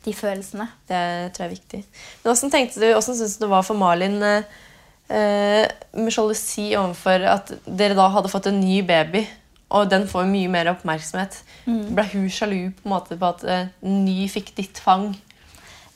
de 0.05 0.13
følelsene. 0.15 0.67
Det 0.89 0.99
tror 1.33 1.45
jeg 1.45 1.49
er 1.49 1.55
viktig. 1.55 1.81
Men 2.23 2.29
Hvordan 2.29 2.53
tenkte 2.53 2.81
du, 2.81 2.87
hvordan 2.91 3.17
syns 3.19 3.37
du 3.37 3.45
det 3.45 3.51
var 3.53 3.65
for 3.67 3.79
Malin 3.79 4.19
eh, 4.23 4.43
eh, 5.09 5.65
med 5.97 6.13
sjalusi 6.13 6.73
overfor 6.79 7.27
at 7.35 7.53
dere 7.65 7.97
da 7.97 8.09
hadde 8.13 8.31
fått 8.31 8.49
en 8.51 8.59
ny 8.61 8.81
baby, 8.87 9.25
og 9.73 9.89
den 9.89 10.07
får 10.09 10.27
mye 10.29 10.51
mer 10.53 10.71
oppmerksomhet? 10.73 11.39
Ble 11.65 12.05
hun 12.13 12.27
sjalu 12.29 12.73
på 12.77 12.87
en 12.87 12.93
måte 12.95 13.17
på 13.19 13.29
at 13.31 13.45
eh, 13.47 13.71
ny 13.87 14.27
fikk 14.31 14.53
ditt 14.59 14.81
fang? 14.83 15.13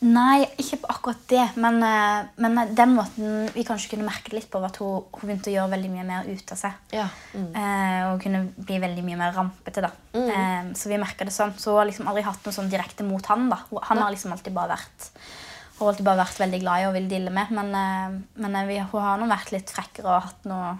Nei, 0.05 0.43
ikke 0.61 0.77
på 0.83 0.89
akkurat 0.93 1.21
det. 1.31 1.45
Men, 1.57 1.79
eh, 1.81 2.27
men 2.43 2.75
den 2.77 2.93
måten 2.93 3.47
vi 3.55 3.63
kanskje 3.65 3.95
kunne 3.95 4.05
merke 4.05 4.35
litt 4.35 4.45
på, 4.51 4.61
var 4.61 4.69
at 4.69 4.77
hun, 4.77 5.07
hun 5.09 5.23
begynte 5.23 5.49
å 5.49 5.55
gjøre 5.55 5.73
veldig 5.73 5.89
mye 5.89 6.05
mer 6.05 6.29
ut 6.29 6.53
av 6.53 6.59
seg. 6.59 6.77
Ja. 6.93 7.07
Mm. 7.33 7.49
Eh, 7.49 8.03
og 8.11 8.21
kunne 8.21 8.43
bli 8.57 8.77
veldig 8.83 9.05
mye 9.07 9.17
mer 9.17 9.33
rampete. 9.33 9.81
da. 9.87 9.91
Eh, 10.13 10.69
så 10.77 10.91
vi 10.91 11.01
merket 11.01 11.31
det 11.31 11.33
sånn. 11.33 11.55
Så 11.57 11.73
hun 11.73 11.81
har 11.81 11.89
liksom 11.89 12.11
aldri 12.11 12.27
hatt 12.27 12.45
noe 12.45 12.53
sånn 12.53 12.69
direkte 12.69 13.07
mot 13.07 13.25
han. 13.33 13.49
da. 13.49 13.63
Han 13.89 14.03
har 14.05 14.13
liksom 14.13 14.37
alltid 14.37 14.53
bare 14.53 14.75
vært 14.77 15.11
hun 15.77 15.85
har 15.85 15.91
alltid 15.93 16.05
bare 16.07 16.23
vært 16.23 16.39
veldig 16.41 16.59
glad 16.63 16.81
i 16.81 16.85
og 16.87 16.95
vil 16.95 17.09
dille 17.09 17.33
med. 17.33 17.51
Men, 17.53 17.75
eh, 17.81 18.39
men 18.45 18.61
vi, 18.69 18.79
hun 18.79 19.01
har 19.01 19.17
nå 19.17 19.29
vært 19.29 19.53
litt 19.53 19.73
frekkere 19.73 20.13
og 20.13 20.25
hatt 20.29 20.49
noe 20.49 20.71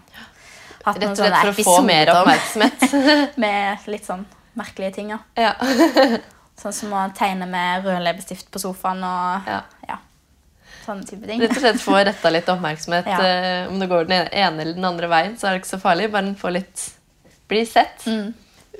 hatt 0.87 1.01
Rett 1.01 1.09
og 1.09 1.19
slett 1.19 1.37
for 1.41 1.51
å 1.51 1.67
få 1.67 1.77
mer 1.85 2.13
oppmerksomhet. 2.13 2.89
med 3.43 3.91
litt 3.91 4.07
sånn 4.07 4.25
merkelige 4.57 4.97
ting. 5.01 5.13
ja. 5.13 5.21
ja. 5.37 5.53
Sånn 6.57 6.73
som 6.73 6.93
å 6.97 7.03
tegne 7.13 7.45
med 7.49 7.85
rød 7.85 8.01
leppestift 8.05 8.47
på 8.53 8.61
sofaen 8.61 9.03
og 9.05 9.47
Ja. 9.49 9.61
ja. 9.87 9.97
Sånne 10.87 11.05
type 11.05 11.27
ting. 11.27 11.41
Rett 11.43 11.51
og 11.53 11.61
slett 11.61 11.81
få 11.83 11.97
retta 12.07 12.29
litt 12.33 12.47
oppmerksomhet. 12.49 13.05
Ja. 13.13 13.19
eh, 13.21 13.67
om 13.69 13.77
det 13.79 13.89
går 13.91 14.07
den 14.07 14.27
ene 14.31 14.61
eller 14.63 14.73
den 14.77 14.85
andre 14.87 15.09
veien, 15.11 15.35
så 15.37 15.47
er 15.47 15.55
det 15.57 15.61
ikke 15.63 15.73
så 15.75 15.81
farlig. 15.83 16.09
Bare 16.13 16.33
få 16.39 16.49
litt 16.55 16.85
bli 17.51 17.65
sett. 17.67 18.05
Mm. 18.07 18.33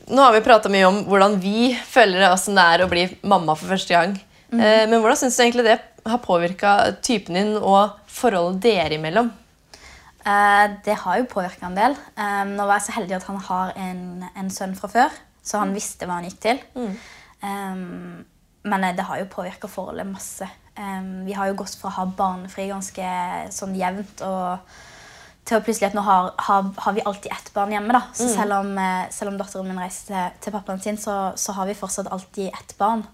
Nå 0.08 0.24
har 0.24 0.32
vi 0.34 0.42
prata 0.46 0.70
mye 0.72 0.88
om 0.88 1.02
hvordan 1.10 1.36
vi 1.44 1.74
føler 1.76 2.30
åssen 2.32 2.56
det 2.56 2.64
er 2.64 2.84
å 2.86 2.90
bli 2.92 3.04
mamma 3.28 3.56
for 3.60 3.68
første 3.76 3.94
gang. 3.94 4.16
Mm. 4.54 4.62
Eh, 4.62 4.86
men 4.88 5.02
hvordan 5.04 5.20
syns 5.20 5.36
du 5.38 5.44
egentlig 5.44 5.68
det 5.68 5.78
har 6.08 6.22
påvirka 6.24 6.78
typen 7.04 7.36
din 7.36 7.54
og 7.60 7.98
forholdet 8.08 8.62
dere 8.64 8.96
imellom? 8.96 9.30
Eh, 10.24 10.66
det 10.88 10.96
har 11.04 11.20
jo 11.20 11.28
påvirka 11.30 11.68
en 11.68 11.76
del. 11.78 11.96
Nå 12.56 12.66
var 12.66 12.80
jeg 12.80 12.88
så 12.88 12.96
heldig 12.98 13.18
at 13.20 13.28
han 13.28 13.38
har 13.50 13.76
en, 13.84 14.02
en 14.32 14.50
sønn 14.52 14.76
fra 14.80 14.90
før, 14.92 15.20
så 15.44 15.60
han 15.62 15.76
visste 15.76 16.08
hva 16.08 16.22
han 16.22 16.28
gikk 16.32 16.40
til. 16.48 16.64
Eh, 17.42 17.76
men 18.68 18.84
eh, 18.84 18.96
det 18.96 19.08
har 19.08 19.22
jo 19.22 19.32
påvirka 19.32 19.70
forholdet 19.72 20.10
masse. 20.10 20.50
Um, 20.78 21.26
vi 21.26 21.34
har 21.34 21.50
jo 21.50 21.56
gått 21.58 21.74
fra 21.80 21.90
å 21.90 21.96
ha 21.96 22.04
barnefri 22.06 22.68
ganske 22.70 23.08
sånn 23.50 23.74
jevnt 23.74 24.22
og 24.22 24.60
til 25.48 25.56
å 25.58 25.64
plutselig 25.64 25.88
at 25.88 25.96
nå 25.96 26.02
har, 26.04 26.34
har, 26.44 26.66
har 26.84 26.96
vi 26.98 27.04
alltid 27.08 27.32
ett 27.32 27.50
barn 27.56 27.72
hjemme. 27.72 27.94
da. 27.96 28.02
Så 28.14 28.28
selv 28.34 28.58
om, 28.58 28.74
eh, 28.78 29.06
selv 29.16 29.32
om 29.32 29.38
datteren 29.40 29.70
min 29.70 29.80
reiser 29.80 30.10
til, 30.10 30.42
til 30.44 30.56
pappaen 30.58 30.82
sin, 30.84 30.98
så, 31.00 31.14
så 31.40 31.56
har 31.56 31.70
vi 31.70 31.76
fortsatt 31.78 32.10
alltid 32.12 32.50
ett 32.50 32.74
barn. 32.78 33.06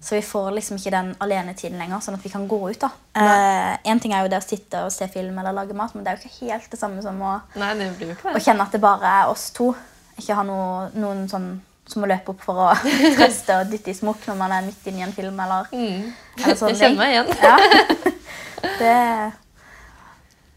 Så 0.00 0.14
vi 0.14 0.22
får 0.22 0.50
liksom 0.56 0.78
ikke 0.78 0.92
den 0.94 1.10
alenetiden 1.24 1.76
lenger, 1.80 2.00
sånn 2.04 2.16
at 2.16 2.24
vi 2.24 2.32
kan 2.32 2.46
gå 2.48 2.58
ut. 2.70 2.80
da. 2.80 2.90
Eh, 3.12 3.74
en 3.92 4.00
ting 4.00 4.14
er 4.14 4.24
jo 4.24 4.30
det 4.32 4.40
å 4.40 4.46
sitte 4.46 4.84
og 4.86 4.92
se 4.94 5.08
film 5.12 5.38
eller 5.42 5.56
lage 5.56 5.76
mat, 5.76 5.92
men 5.94 6.04
det 6.04 6.12
er 6.12 6.16
jo 6.16 6.30
ikke 6.30 6.48
helt 6.48 6.70
det 6.72 6.80
samme 6.80 7.04
som 7.04 7.20
å, 7.20 7.34
Nei, 7.60 7.74
det 7.76 7.90
å 8.32 8.40
kjenne 8.40 8.64
at 8.64 8.72
det 8.72 8.80
bare 8.80 9.12
er 9.20 9.32
oss 9.32 9.50
to. 9.52 9.72
Ikke 10.16 10.38
ha 10.38 10.46
noe, 10.46 10.88
noen 10.96 11.26
sånn 11.28 11.52
som 11.92 12.02
må 12.02 12.08
løpe 12.10 12.32
opp 12.32 12.42
for 12.44 12.64
å 12.66 12.70
trøste 13.18 13.60
og 13.60 13.70
dytte 13.72 13.92
i 13.92 13.98
smokk 13.98 14.24
når 14.30 14.40
man 14.40 14.56
er 14.56 14.66
midt 14.66 14.88
inne 14.90 15.04
i 15.04 15.06
en 15.06 15.14
film. 15.16 15.38
eller, 15.44 15.70
eller 15.72 16.58
sånn. 16.58 16.72
Jeg 16.72 16.80
kjenner 16.80 17.04
meg 17.04 17.16
igjen. 17.16 17.32
Ja. 17.42 17.56
Det... 18.82 18.96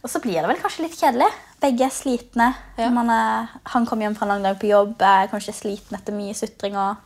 Og 0.05 0.11
så 0.11 0.21
blir 0.21 0.37
det 0.37 0.49
vel 0.51 0.59
kanskje 0.61 0.83
litt 0.85 0.97
kjedelig. 0.99 1.27
Begge 1.63 1.87
er 1.87 1.93
slitne. 1.93 2.51
Ja. 2.77 2.91
Man 2.93 3.09
er, 3.09 3.55
han 3.73 3.87
kom 3.89 4.03
hjem 4.03 4.13
fra 4.17 4.27
en 4.27 4.35
lang 4.35 4.43
dag 4.45 4.59
på 4.61 4.69
jobb, 4.69 4.99
er 5.01 5.31
kanskje 5.31 5.55
sliten 5.57 5.97
etter 5.97 6.13
mye 6.13 6.35
sutring. 6.37 6.77
Og, 6.77 6.99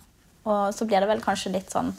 og 0.44 0.74
så 0.76 0.88
blir 0.88 1.00
det 1.00 1.08
vel 1.08 1.24
kanskje 1.24 1.54
litt 1.56 1.72
sånn 1.72 1.94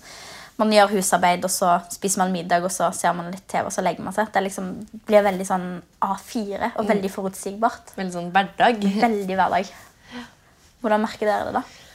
Man 0.61 0.75
gjør 0.75 0.91
husarbeid, 0.93 1.45
og 1.49 1.49
så 1.49 1.79
spiser 1.89 2.21
man 2.21 2.35
middag, 2.35 2.67
og 2.67 2.73
så 2.75 2.91
ser 2.93 3.15
man 3.17 3.31
litt 3.33 3.47
TV, 3.49 3.65
og 3.65 3.73
så 3.73 3.81
legger 3.81 4.05
man 4.05 4.13
seg. 4.13 4.29
Det 4.29 4.43
liksom 4.45 4.67
blir 5.09 5.25
veldig 5.25 5.47
sånn 5.49 5.69
A4 6.05 6.75
og 6.75 6.91
veldig 6.91 7.11
forutsigbart. 7.15 7.95
Veldig 7.97 8.17
sånn 8.19 8.29
hverdag. 8.35 8.85
Veldig 9.01 9.39
hverdag. 9.39 9.71
Hvordan 10.85 11.07
merker 11.07 11.31
dere 11.31 11.49
det, 11.49 11.63
da? 11.63 11.90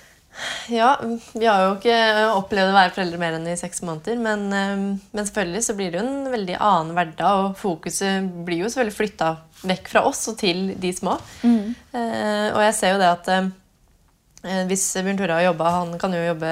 Ja, 0.68 0.96
vi 1.34 1.46
har 1.48 1.62
jo 1.64 1.74
ikke 1.78 1.98
opplevd 2.36 2.72
å 2.72 2.76
være 2.76 2.94
foreldre 2.96 3.20
mer 3.22 3.38
enn 3.38 3.48
i 3.48 3.58
seks 3.60 3.82
måneder. 3.86 4.18
Men, 4.22 4.48
eh, 4.54 4.86
men 5.16 5.28
selvfølgelig 5.28 5.64
så 5.68 5.76
blir 5.78 5.92
det 5.92 6.00
jo 6.00 6.06
en 6.06 6.32
veldig 6.34 6.58
annen 6.60 6.96
hverdag, 6.98 7.44
og 7.44 7.60
fokuset 7.60 8.26
blir 8.48 8.66
jo 8.66 8.72
selvfølgelig 8.72 8.98
flytta 8.98 9.30
vekk 9.66 9.92
fra 9.94 10.04
oss 10.10 10.26
og 10.32 10.40
til 10.42 10.74
de 10.82 10.92
små. 10.94 11.18
Eh, 11.46 12.50
og 12.52 12.62
jeg 12.66 12.76
ser 12.80 12.96
jo 12.96 13.02
det 13.02 13.12
at 13.12 13.32
eh, 13.36 13.54
hvis 14.70 14.84
Bjørn 15.02 15.18
Tore 15.18 15.38
har 15.40 15.48
jobba 15.48 15.70
Han 15.74 15.96
kan 15.98 16.14
jo 16.14 16.20
jobbe 16.22 16.50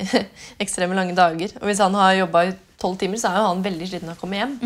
ekstreme 0.62 0.96
lange 0.96 1.16
dager. 1.16 1.52
Og 1.60 1.66
hvis 1.68 1.82
han 1.84 1.96
har 1.98 2.14
jobba 2.22 2.46
i 2.46 2.54
tolv 2.80 2.96
timer, 3.00 3.20
så 3.20 3.32
er 3.32 3.42
jo 3.42 3.50
han 3.50 3.66
veldig 3.66 3.90
sliten 3.90 4.12
av 4.12 4.16
å 4.16 4.20
komme 4.22 4.38
hjem. 4.40 4.56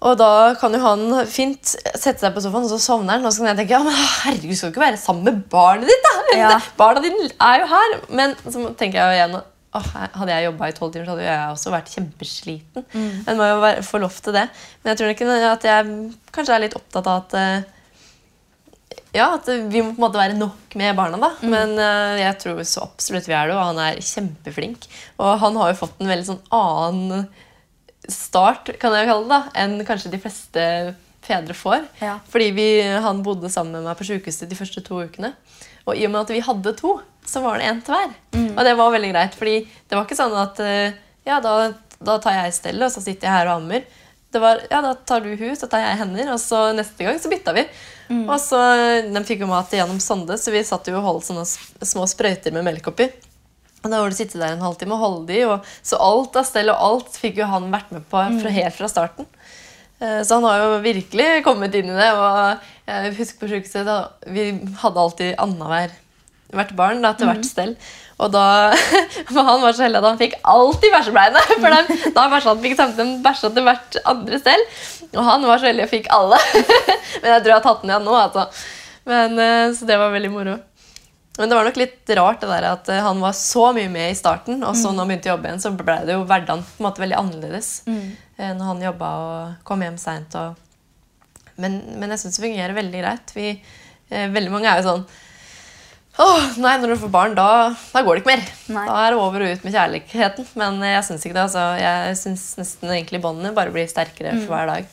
Og 0.00 0.16
da 0.16 0.54
kan 0.56 0.72
jo 0.72 0.80
han 0.80 1.02
fint 1.28 1.74
sette 1.74 2.22
seg 2.22 2.32
på 2.32 2.40
sofaen, 2.40 2.64
og 2.64 2.72
så 2.72 2.80
sovner 2.80 3.18
han. 3.18 3.26
Og 3.28 3.34
så 3.34 3.42
kan 3.42 3.52
jeg 3.52 3.62
tenke 3.62 3.76
ja, 3.76 3.82
men 3.84 3.96
herregud, 3.96 4.56
skal 4.56 4.70
du 4.70 4.74
ikke 4.74 4.86
være 4.86 5.00
sammen 5.00 5.26
med 5.28 5.42
barnet 5.52 5.90
ditt? 5.90 6.06
da? 6.06 6.36
Ja. 6.38 6.52
Barna 6.78 7.02
dine 7.04 7.28
er 7.28 7.60
jo 7.60 7.70
her. 7.74 7.96
Men 8.08 8.36
så 8.46 8.70
tenker 8.80 9.00
jeg 9.00 9.06
jo 9.06 9.18
igjen 9.18 9.40
Oh, 9.70 9.84
hadde 9.94 10.34
jeg 10.34 10.48
jobba 10.48 10.66
i 10.66 10.72
tolv 10.74 10.90
timer, 10.90 11.04
så 11.06 11.12
hadde 11.12 11.26
jeg 11.28 11.50
også 11.52 11.70
vært 11.70 11.90
kjempesliten. 11.94 12.84
Men 13.22 13.36
må 13.38 13.46
jo 13.46 13.68
få 13.86 14.00
lov 14.02 14.16
til 14.18 14.34
det. 14.34 14.48
Men 14.80 14.90
jeg 14.90 14.98
tror 14.98 15.12
ikke 15.12 15.36
at 15.46 15.66
jeg 15.68 15.92
kanskje 16.34 16.56
er 16.56 16.64
litt 16.64 16.74
opptatt 16.74 17.06
av 17.06 17.20
at 17.20 17.36
eh, 17.38 17.68
ja, 19.14 19.28
at 19.36 19.46
vi 19.46 19.82
må 19.82 19.92
på 19.92 20.00
en 20.00 20.04
måte 20.04 20.18
være 20.18 20.38
nok 20.38 20.74
med 20.78 20.98
barna. 20.98 21.20
da. 21.22 21.30
Men 21.46 21.76
uh, 21.78 22.18
jeg 22.18 22.34
tror 22.42 22.58
så 22.66 22.82
absolutt 22.88 23.30
vi 23.30 23.34
er 23.34 23.50
det, 23.50 23.54
og 23.54 23.68
han 23.72 23.80
er 23.82 24.02
kjempeflink. 24.02 24.90
Og 25.22 25.38
han 25.44 25.58
har 25.62 25.70
jo 25.72 25.80
fått 25.84 26.02
en 26.02 26.10
veldig 26.10 26.28
sånn 26.32 26.42
annen 26.54 27.24
start 28.14 28.72
kan 28.80 28.94
jeg 28.96 29.08
kalle 29.08 29.26
det, 29.26 29.30
da, 29.32 29.40
enn 29.62 29.84
kanskje 29.88 30.12
de 30.12 30.20
fleste 30.22 30.64
fedre 31.24 31.54
får. 31.56 31.84
Ja. 32.00 32.18
Fordi 32.32 32.50
vi, 32.56 32.68
han 33.04 33.22
bodde 33.26 33.50
sammen 33.52 33.78
med 33.78 33.88
meg 33.90 33.98
på 33.98 34.06
sykehuset 34.08 34.48
de 34.50 34.58
første 34.58 34.82
to 34.86 35.02
ukene. 35.04 35.34
Og 35.88 35.96
i 35.96 36.06
og 36.06 36.12
med 36.12 36.22
at 36.24 36.32
vi 36.34 36.42
hadde 36.44 36.74
to, 36.78 36.98
så 37.26 37.42
var 37.44 37.58
det 37.60 37.68
én 37.68 37.80
til 37.84 37.94
hver. 37.94 38.12
Og 38.56 38.60
det 38.66 38.74
var 38.78 38.92
veldig 38.94 39.12
greit, 39.12 39.36
fordi 39.38 39.56
det 39.66 39.96
var 39.96 40.06
ikke 40.06 40.18
sånn 40.18 40.36
at 40.40 40.60
eh, 40.64 40.98
ja, 41.28 41.38
da, 41.44 41.72
da 42.00 42.18
tar 42.22 42.38
jeg 42.38 42.56
stellet, 42.56 42.86
og 42.88 42.92
så 42.94 43.02
sitter 43.04 43.28
jeg 43.28 43.36
her 43.36 43.50
og 43.50 43.60
ammer. 43.60 43.84
Det 44.30 44.38
var, 44.38 44.60
ja, 44.70 44.78
Da 44.84 44.92
tar 44.94 45.24
du 45.24 45.32
hus, 45.34 45.58
så 45.58 45.66
tar 45.66 45.82
jeg 45.82 45.98
hender, 45.98 46.28
og 46.30 46.38
så 46.38 46.68
neste 46.76 47.02
gang 47.02 47.16
så 47.18 47.30
bytta 47.32 47.54
vi. 47.56 47.64
Og 48.30 48.36
så, 48.42 48.60
De 49.10 49.22
fikk 49.26 49.42
jo 49.42 49.48
mat 49.50 49.72
gjennom 49.74 49.98
sonde, 50.02 50.36
så 50.38 50.52
vi 50.54 50.62
satt 50.66 50.86
jo 50.86 50.96
og 51.00 51.06
holdt 51.06 51.26
sånne 51.26 51.44
små 51.86 52.06
sprøyter 52.10 52.54
med 52.54 52.66
melk 52.66 52.86
oppi. 52.92 53.08
Og 53.82 53.88
Da 53.90 54.00
var 54.02 54.10
det 54.12 54.18
sitte 54.18 54.38
der 54.40 54.52
en 54.56 54.60
halvtime 54.64 54.92
og 54.96 55.00
holde 55.04 55.26
de, 55.32 55.38
og 55.48 55.64
så 55.82 55.96
alt 56.04 56.36
av 56.36 56.44
stell 56.44 56.68
og 56.72 56.82
alt 56.88 57.14
fikk 57.16 57.38
jo 57.40 57.46
han 57.48 57.70
vært 57.72 57.90
med 57.94 58.04
på 58.10 58.20
fra, 58.42 58.50
helt 58.52 58.76
fra 58.76 58.88
starten. 58.92 59.26
Eh, 60.00 60.20
Så 60.24 60.36
han 60.36 60.44
har 60.44 60.60
jo 60.66 60.82
virkelig 60.84 61.42
kommet 61.46 61.74
inn 61.74 61.88
i 61.88 61.96
det. 61.96 62.10
og 62.12 62.68
jeg 62.90 63.14
husker 63.16 63.40
på 63.40 63.48
sykehuset, 63.54 63.86
da, 63.86 63.98
Vi 64.26 64.50
hadde 64.82 65.00
alltid 65.00 65.34
annenhver 65.38 65.90
hvert 66.50 66.72
barn 66.76 67.00
da, 67.04 67.12
til 67.14 67.28
hvert 67.30 67.44
stell. 67.46 67.76
Og 68.20 68.32
da, 68.34 68.72
for 69.32 69.40
Han 69.46 69.62
var 69.62 69.72
så 69.72 69.84
heldig 69.86 70.00
at 70.02 70.08
han 70.10 70.18
fikk 70.20 70.34
alltid 70.44 70.92
bæsjebleiene. 70.92 71.40
For 71.62 71.70
dem, 71.76 72.12
da 72.16 72.24
bæsja 72.32 72.50
han 72.52 72.60
fikk 72.64 72.76
samtidig 72.76 73.22
bæsja 73.24 73.48
til 73.54 73.64
hvert 73.64 73.96
andre 74.04 74.40
stell. 74.42 74.64
Og 75.14 75.24
han 75.24 75.46
var 75.48 75.62
så 75.62 75.70
heldig 75.70 75.86
og 75.86 75.92
fikk 75.94 76.10
alle. 76.12 76.36
Men 77.22 77.30
jeg 77.32 77.40
tror 77.40 77.48
jeg 77.52 77.56
har 77.56 77.64
tatt 77.64 77.80
den 77.86 77.94
igjen 77.94 78.04
nå. 78.10 78.16
altså. 78.18 78.44
Men, 79.08 79.38
eh, 79.40 79.70
så 79.78 79.86
det 79.88 79.96
var 80.02 80.12
veldig 80.12 80.32
moro. 80.34 80.58
Men 81.40 81.50
det 81.50 81.56
var 81.56 81.68
nok 81.68 81.78
litt 81.80 82.10
rart 82.18 82.42
det 82.42 82.50
der 82.50 82.66
at 82.70 82.88
eh, 82.92 83.02
han 83.04 83.20
var 83.24 83.36
så 83.36 83.70
mye 83.76 83.90
med 83.92 84.12
i 84.12 84.18
starten, 84.18 84.60
og 84.60 84.76
så 84.76 84.92
når 84.92 85.02
han 85.02 85.12
begynte 85.12 85.30
å 85.30 85.34
jobbe 85.34 85.48
igjen, 85.48 85.62
så 85.62 85.72
ble 85.72 85.96
det 86.04 86.16
jo 86.18 86.26
hverdagen 86.28 86.66
på 86.66 86.82
en 86.82 86.86
måte 86.86 87.02
veldig 87.02 87.16
annerledes. 87.16 87.70
Mm. 87.88 88.04
Når 88.40 88.66
han 88.70 88.84
jobba 88.90 89.08
og 89.20 89.64
kom 89.68 89.82
hjem 89.84 89.96
seint. 90.00 90.36
Men, 91.60 91.80
men 92.00 92.14
jeg 92.14 92.22
syns 92.22 92.38
det 92.38 92.44
fungerer 92.44 92.76
veldig 92.76 93.02
greit. 93.02 93.34
Vi, 93.36 93.48
eh, 94.12 94.30
veldig 94.32 94.52
mange 94.54 94.70
er 94.70 94.80
jo 94.80 94.88
sånn 94.92 95.10
Åh, 96.20 96.56
nei, 96.60 96.74
når 96.82 96.90
du 96.90 96.96
får 97.00 97.10
barn, 97.14 97.34
da, 97.38 97.70
da 97.94 98.00
går 98.04 98.18
det 98.18 98.20
ikke 98.20 98.32
mer. 98.34 98.40
Nei. 98.74 98.82
Da 98.90 98.96
er 99.06 99.14
det 99.14 99.20
over 99.22 99.44
og 99.44 99.52
ut 99.54 99.62
med 99.64 99.72
kjærligheten. 99.72 100.48
Men 100.58 100.80
jeg 100.84 101.04
syns 101.06 101.22
ikke 101.24 101.36
det. 101.36 101.44
altså. 101.46 101.62
Jeg 101.80 102.16
syns 102.20 102.42
nesten 102.58 102.92
egentlig 102.92 103.22
båndene 103.24 103.54
bare 103.56 103.72
blir 103.72 103.88
sterkere 103.88 104.34
for 104.42 104.52
hver 104.52 104.68
dag. 104.68 104.90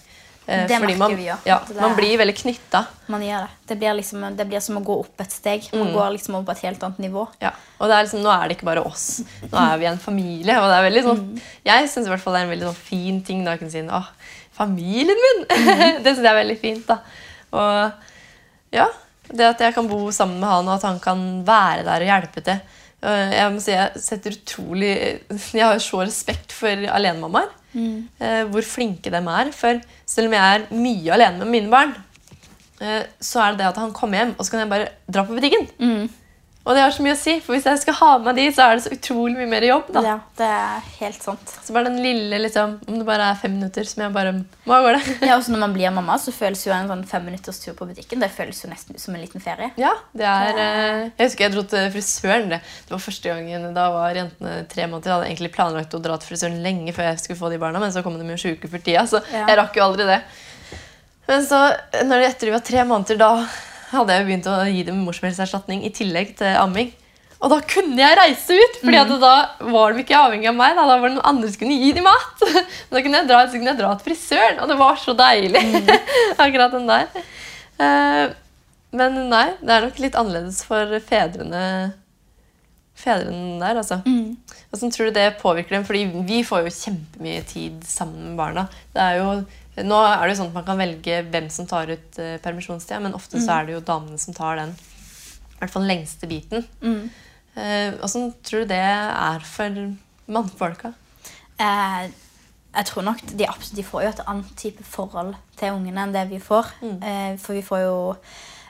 Eh, 0.47 0.61
Mm. 0.63 0.67
Det 0.67 0.79
merker 0.79 0.97
man, 0.97 1.15
vi 1.15 1.25
òg. 1.27 1.37
Ja, 1.45 1.57
er- 1.69 1.81
man 1.81 1.95
blir 1.97 2.17
veldig 2.17 2.35
knytta. 2.37 2.85
Man 3.11 3.21
gjør 3.21 3.41
det. 3.41 3.49
Det 3.67 3.75
blir, 3.79 3.93
liksom, 3.99 4.21
det 4.37 4.45
blir 4.47 4.59
som 4.63 4.77
å 4.77 4.83
gå 4.83 4.99
opp 5.01 5.19
et 5.21 5.31
steg. 5.31 5.65
Man 5.73 5.91
går 5.93 6.13
liksom 6.15 6.35
over 6.35 6.45
på 6.45 6.51
et 6.55 6.61
helt 6.69 6.83
annet 6.87 6.99
nivå. 7.03 7.27
Ja. 7.41 7.51
Og 7.81 7.89
det 7.89 7.95
er 7.97 8.03
liksom, 8.05 8.21
nå 8.23 8.31
er 8.31 8.47
det 8.47 8.55
ikke 8.57 8.69
bare 8.69 8.85
oss. 8.87 9.21
Nå 9.51 9.57
er 9.73 9.77
vi 9.77 9.85
en 9.85 9.97
familie. 9.99 10.55
Og 10.61 10.69
det 10.71 10.77
er 10.77 10.87
veldig 10.89 11.03
sånn, 11.03 11.41
Jeg 11.65 11.89
syns 11.89 12.07
det 12.07 12.15
er 12.25 12.37
en 12.45 12.49
veldig 12.53 12.67
sånn 12.69 12.75
fin 12.79 13.21
ting 13.23 13.43
da, 13.43 13.51
jeg 13.57 13.59
kunne 13.59 13.71
si 13.71 13.81
Å, 13.81 14.05
familien 14.57 15.19
min! 15.25 15.45
det 16.03 16.15
syns 16.15 16.23
jeg 16.23 16.31
er 16.31 16.39
veldig 16.45 16.59
fint. 16.61 16.87
da. 16.87 16.99
Og 17.51 17.91
ja, 18.71 18.87
det 19.33 19.45
at 19.51 19.59
jeg 19.59 19.75
kan 19.75 19.87
bo 19.89 20.07
sammen 20.15 20.39
med 20.39 20.47
han, 20.49 20.67
og 20.67 20.75
at 20.77 20.87
han 20.87 20.99
kan 21.03 21.43
være 21.47 21.83
der 21.83 22.05
og 22.07 22.11
hjelpe 22.13 22.43
til. 22.43 22.61
Øh, 23.03 23.31
Jeg 23.33 23.51
må 23.53 23.59
si 23.61 23.71
jeg 23.71 23.91
setter 24.01 24.31
utrolig 24.33 24.89
Jeg 25.53 25.65
har 25.67 25.77
så 25.79 26.01
respekt 26.01 26.51
for 26.51 26.67
alenemammaer. 26.67 27.53
Mm. 27.73 28.07
Hvor 28.49 28.61
flinke 28.65 29.11
de 29.13 29.17
er. 29.17 29.51
For 29.53 29.81
selv 30.05 30.27
om 30.27 30.33
jeg 30.33 30.55
er 30.55 30.73
mye 30.73 31.13
alene 31.13 31.37
med 31.43 31.51
mine 31.51 31.69
barn, 31.69 31.91
eh, 32.81 33.03
så 33.21 33.39
er 33.43 33.51
det 33.51 33.59
det 33.59 33.67
at 33.67 33.77
han 33.77 33.93
kommer 33.93 34.17
hjem, 34.17 34.35
og 34.37 34.45
så 34.45 34.51
kan 34.51 34.59
jeg 34.63 34.69
bare 34.69 34.87
dra 35.13 35.23
på 35.27 35.35
butikken. 35.37 35.67
Og 36.67 36.75
det 36.75 36.81
har 36.83 36.91
så 36.91 37.03
mye 37.05 37.13
å 37.15 37.19
si, 37.19 37.37
for 37.39 37.55
hvis 37.55 37.63
jeg 37.69 37.79
skal 37.79 37.95
ha 38.01 38.07
med 38.19 38.35
de, 38.35 38.43
så 38.51 38.65
er 38.67 38.75
det 38.75 38.83
så 38.83 38.89
utrolig 38.91 39.37
mye 39.37 39.47
mer 39.47 39.63
jobb. 39.63 39.85
da. 39.95 40.01
Ja, 40.03 40.15
det 40.35 40.47
er 40.51 40.89
helt 40.97 41.23
sant. 41.23 41.53
Så 41.63 41.71
bare 41.71 41.87
den 41.87 42.01
lille, 42.03 42.39
liksom, 42.43 42.73
om 42.91 42.97
det 42.99 43.05
bare 43.07 43.29
er 43.31 43.37
fem 43.39 43.53
minutter, 43.55 43.87
som 43.87 44.03
jeg 44.03 44.11
bare 44.17 44.33
Hva 44.67 44.79
går 44.83 44.97
det? 44.97 45.15
Ja, 45.29 45.37
også 45.37 45.53
når 45.53 45.61
man 45.63 45.75
blir 45.77 45.93
mamma, 45.95 46.17
så 46.19 46.33
føles 46.35 46.65
jo 46.67 46.73
en 46.75 46.89
sånn 46.91 47.05
femminutters 47.07 47.61
tur 47.63 47.71
på 47.79 47.87
butikken 47.87 48.19
det 48.19 48.29
føles 48.35 48.59
jo 48.65 48.67
nesten 48.73 48.99
som 48.99 49.15
en 49.15 49.23
liten 49.23 49.39
ferie. 49.45 49.69
Ja, 49.79 49.93
det 50.11 50.27
er 50.27 50.59
eh, 50.65 51.03
Jeg 51.21 51.29
husker 51.29 51.45
jeg 51.47 51.55
dro 51.55 51.63
til 51.71 51.87
frisøren. 51.95 52.49
Det 52.51 52.59
Det 52.89 52.91
var 52.97 53.03
første 53.07 53.31
gangen 53.31 53.69
Da 53.77 53.87
var 53.95 54.19
jentene 54.19 54.57
tre 54.67 54.89
måneder. 54.91 55.07
Jeg 55.07 55.15
hadde 55.15 55.29
egentlig 55.31 55.53
planlagt 55.55 55.95
å 55.95 56.03
dra 56.03 56.19
til 56.19 56.33
frisøren 56.33 56.59
lenge 56.67 56.91
før 56.97 57.07
jeg 57.13 57.23
skulle 57.23 57.39
få 57.39 57.53
de 57.55 57.61
barna, 57.63 57.79
men 57.79 57.95
så 57.95 58.03
kom 58.03 58.19
de 58.19 58.27
jo 58.27 58.41
sjuke 58.43 58.67
for 58.67 58.83
tida, 58.83 59.07
så 59.07 59.23
Ja. 59.31 59.45
jeg 59.47 59.57
rakk 59.63 59.79
jo 59.79 59.87
aldri 59.87 60.05
det. 60.11 60.19
Men 61.27 61.41
så, 61.47 61.63
når 62.03 62.19
det 62.21 62.27
etter 62.33 62.47
de 62.51 62.53
var 62.59 62.63
tre 62.67 62.83
måneder, 62.87 63.17
da 63.19 63.31
hadde 63.91 64.15
jeg 64.15 64.27
begynt 64.27 64.47
å 64.51 64.55
gi 64.67 64.85
dem 64.87 65.03
morsmelkerstatning 65.07 65.83
i 65.87 65.91
tillegg 65.95 66.33
til 66.39 66.57
amming. 66.59 66.93
Og 67.37 67.51
da 67.53 67.59
kunne 67.69 67.99
jeg 68.01 68.17
reise 68.17 68.55
ut, 68.57 68.79
Fordi 68.81 68.97
mm. 68.97 69.11
da 69.21 69.33
var 69.69 69.93
de 69.93 70.01
ikke 70.01 70.17
avhengig 70.17 70.49
av 70.49 70.57
meg. 70.57 70.73
Da, 70.73 70.87
da 70.89 70.95
var 70.97 71.11
det 71.11 71.17
noen 71.19 71.29
andre 71.29 71.51
som 71.51 71.61
kunne 71.61 71.77
gi 71.77 71.91
dem 71.93 72.07
mat. 72.07 72.41
Da 72.93 73.03
kunne 73.05 73.21
jeg 73.21 73.29
dra, 73.29 73.43
så 73.45 73.59
kunne 73.59 73.73
jeg 73.73 73.79
dra 73.81 73.91
til 73.93 74.07
frisøren, 74.09 74.59
og 74.63 74.71
det 74.71 74.79
var 74.79 74.97
så 75.01 75.13
deilig. 75.17 75.61
Akkurat 76.43 76.73
den 76.73 76.89
der. 76.89 77.21
Eh, 77.77 78.25
men 78.97 79.21
nei, 79.29 79.45
det 79.61 79.75
er 79.75 79.85
nok 79.85 80.01
litt 80.01 80.17
annerledes 80.17 80.63
for 80.65 80.97
fedrene 81.05 81.63
Fedrene 82.97 83.59
der, 83.61 83.77
altså. 83.77 83.99
Hvordan 84.71 84.91
tror 84.93 85.05
du 85.05 85.13
det 85.13 85.27
påvirker 85.37 85.75
dem? 85.75 85.83
Fordi 85.85 85.99
vi 86.25 86.39
får 86.41 86.63
jo 86.65 86.73
kjempemye 86.73 87.43
tid 87.45 87.83
sammen 87.85 88.31
med 88.31 88.39
barna. 88.39 88.63
Det 88.95 89.03
er 89.03 89.19
jo, 89.19 89.27
nå 89.85 89.97
er 90.01 90.23
det 90.23 90.33
jo 90.33 90.39
sånn 90.41 90.51
at 90.51 90.57
man 90.57 90.67
kan 90.67 90.79
velge 90.79 91.21
hvem 91.29 91.49
som 91.53 91.67
tar 91.69 91.91
ut 91.93 92.19
uh, 92.21 92.35
permisjonstida, 92.43 93.01
men 93.03 93.17
ofte 93.17 93.41
så 93.43 93.59
er 93.59 93.67
det 93.67 93.75
jo 93.75 93.85
damene 93.85 94.17
som 94.21 94.35
tar 94.37 94.61
den 94.61 94.73
i 94.77 95.59
hvert 95.59 95.73
fall 95.73 95.85
den 95.85 95.91
lengste 95.91 96.29
biten. 96.29 96.65
Eh, 97.57 97.93
uh, 97.97 98.17
tror 98.45 98.63
du 98.63 98.69
det 98.69 98.81
er 98.81 99.45
for 99.45 99.79
mannfolka? 100.29 100.93
Eh, 101.57 102.03
jeg 102.77 102.89
tror 102.91 103.07
nok 103.07 103.23
de, 103.31 103.47
de 103.47 103.85
får 103.85 104.03
jo 104.03 104.11
et 104.11 104.21
annet 104.27 104.51
type 104.59 104.85
forhold 104.85 105.33
til 105.57 105.73
ungene 105.73 106.03
enn 106.05 106.13
det 106.13 106.27
vi 106.29 106.37
får. 106.41 106.75
Mm. 106.81 107.39
for 107.41 107.57
vi 107.57 107.63
får 107.65 107.81
jo 107.81 107.97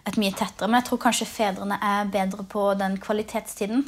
et 0.07 0.15
mye 0.17 0.31
tettere. 0.31 0.69
Men 0.69 0.79
jeg 0.81 0.87
tror 0.89 0.99
kanskje 1.03 1.25
fedrene 1.27 1.77
er 1.83 2.05
bedre 2.13 2.43
på 2.47 2.61
den 2.79 2.95
kvalitetstiden. 3.03 3.81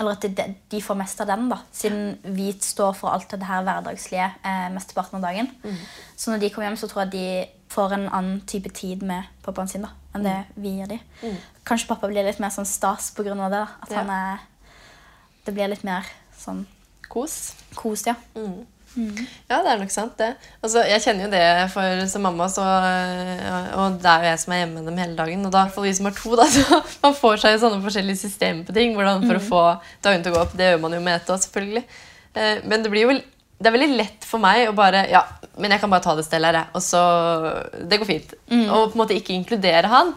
Eller 0.00 0.16
at 0.16 0.24
de, 0.26 0.46
de 0.72 0.80
får 0.82 0.98
mest 0.98 1.20
av 1.22 1.28
den, 1.30 1.48
da. 1.52 1.60
Siden 1.72 2.18
vi 2.36 2.48
står 2.58 2.96
for 2.98 3.12
alt 3.14 3.30
det 3.30 3.46
her 3.46 3.62
hverdagslige 3.66 4.26
eh, 4.42 4.66
mesteparten 4.74 5.20
av 5.20 5.28
dagen. 5.28 5.48
Så 6.16 6.32
når 6.32 6.42
de 6.42 6.50
kommer 6.50 6.68
hjem, 6.70 6.76
så 6.82 6.88
tror 6.90 7.04
jeg 7.04 7.12
de 7.14 7.24
får 7.70 7.94
en 7.94 8.08
annen 8.10 8.40
type 8.50 8.72
tid 8.74 9.04
med 9.06 9.28
pappaen 9.46 9.68
sin 9.70 9.84
da, 9.86 9.92
enn 10.14 10.24
det 10.26 10.36
vi 10.58 10.72
gir 10.80 10.90
dem. 10.90 11.36
Kanskje 11.64 11.86
pappa 11.92 12.10
blir 12.10 12.26
litt 12.26 12.40
mer 12.42 12.50
sånn 12.50 12.66
stas 12.66 13.12
på 13.14 13.22
grunn 13.22 13.38
av 13.46 13.52
det. 13.54 13.60
da. 13.62 13.68
At 13.86 13.90
Ja. 13.94 14.02
han 14.02 14.10
er 14.10 14.38
Det 15.46 15.54
blir 15.54 15.68
litt 15.70 15.84
mer 15.86 16.04
sånn 16.36 16.66
Kos? 17.08 17.54
kos, 17.74 18.02
ja. 18.06 18.14
Ja, 18.96 19.60
det 19.62 19.70
er 19.70 19.78
nok 19.78 19.92
sant, 19.94 20.16
det. 20.18 20.32
Altså, 20.64 20.82
jeg 20.88 21.02
kjenner 21.04 21.26
jo 21.26 21.30
det 21.32 21.44
for 21.72 22.02
som 22.10 22.24
mamma, 22.26 22.48
så, 22.50 22.64
øh, 22.64 23.66
og 23.78 23.98
det 24.02 24.10
er 24.10 24.24
jo 24.24 24.30
jeg 24.32 24.40
som 24.42 24.54
er 24.54 24.62
hjemme 24.64 24.80
med 24.80 24.90
dem 24.90 24.98
hele 24.98 25.16
dagen. 25.18 25.46
Og 25.46 25.52
da, 25.54 25.64
for 25.70 25.86
vi 25.86 25.92
som 25.94 26.08
har 26.10 26.16
to, 26.18 26.34
da, 26.38 26.46
så 26.54 26.80
man 27.04 27.14
får 27.14 27.42
seg 27.44 27.60
sånne 27.62 27.82
forskjellige 27.84 28.22
systemer 28.24 28.66
på 28.66 28.74
ting. 28.76 28.96
Hvordan 28.98 29.26
for 29.28 29.38
å 29.38 29.44
få 29.50 29.62
dagen 30.02 30.24
til 30.24 30.32
å 30.32 30.38
gå 30.38 30.42
opp. 30.42 30.56
Det 30.58 30.72
gjør 30.72 30.82
man 30.82 30.96
jo 30.98 31.02
med 31.06 31.20
ett 31.20 31.30
òg, 31.30 31.42
selvfølgelig. 31.46 31.84
Eh, 32.34 32.64
Men 32.66 32.82
det 32.86 32.90
blir 32.92 33.06
jo 33.08 33.20
det 33.60 33.68
er 33.68 33.74
veldig 33.76 33.96
lett 33.98 34.24
for 34.24 34.40
meg 34.40 34.70
å 34.70 34.72
bare 34.72 35.02
Ja, 35.10 35.20
men 35.60 35.70
jeg 35.74 35.82
kan 35.82 35.90
bare 35.92 36.00
ta 36.00 36.14
det 36.16 36.24
stellet 36.24 36.56
her. 36.56 36.70
Og 36.72 36.80
så 36.80 37.00
Det 37.90 37.98
går 38.00 38.08
fint. 38.08 38.30
Og 38.72 38.86
på 38.88 38.96
en 38.96 39.02
måte 39.02 39.16
ikke 39.18 39.34
inkludere 39.36 39.90
han. 39.92 40.14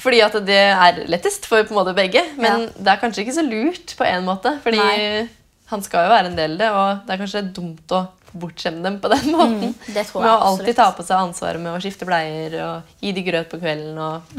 Fordi 0.00 0.22
at 0.24 0.32
det 0.48 0.56
er 0.72 1.02
lettest 1.12 1.44
for 1.44 1.60
på 1.68 1.74
en 1.74 1.80
måte 1.82 1.92
begge. 1.94 2.22
Men 2.40 2.62
Ja. 2.64 2.68
det 2.78 2.88
er 2.94 3.02
kanskje 3.02 3.26
ikke 3.26 3.36
så 3.36 3.44
lurt 3.44 3.92
på 3.98 4.06
en 4.08 4.24
måte. 4.24 4.54
Fordi 4.64 4.80
Nei. 4.80 5.28
Han 5.70 5.82
skal 5.86 6.04
jo 6.06 6.10
være 6.12 6.30
en 6.32 6.36
del 6.38 6.56
av 6.56 6.58
det, 6.60 6.70
og 6.74 7.04
det 7.06 7.14
er 7.14 7.20
kanskje 7.22 7.42
dumt 7.56 7.94
å 7.94 8.00
bortskjemme 8.30 8.82
dem 8.86 8.98
på 9.02 9.08
den 9.10 9.30
måten. 9.34 9.72
det 9.94 10.04
tror 10.06 10.22
med 10.22 10.30
å 10.30 10.42
alltid 10.50 10.76
ta 10.78 10.88
på 10.94 11.02
seg 11.06 11.18
ansvaret 11.18 11.62
med 11.62 11.72
å 11.74 11.80
skifte 11.82 12.06
bleier 12.06 12.54
og 12.62 12.92
gi 13.02 13.10
de 13.16 13.24
grøt 13.26 13.48
på 13.50 13.58
kvelden 13.62 13.98
og 13.98 14.34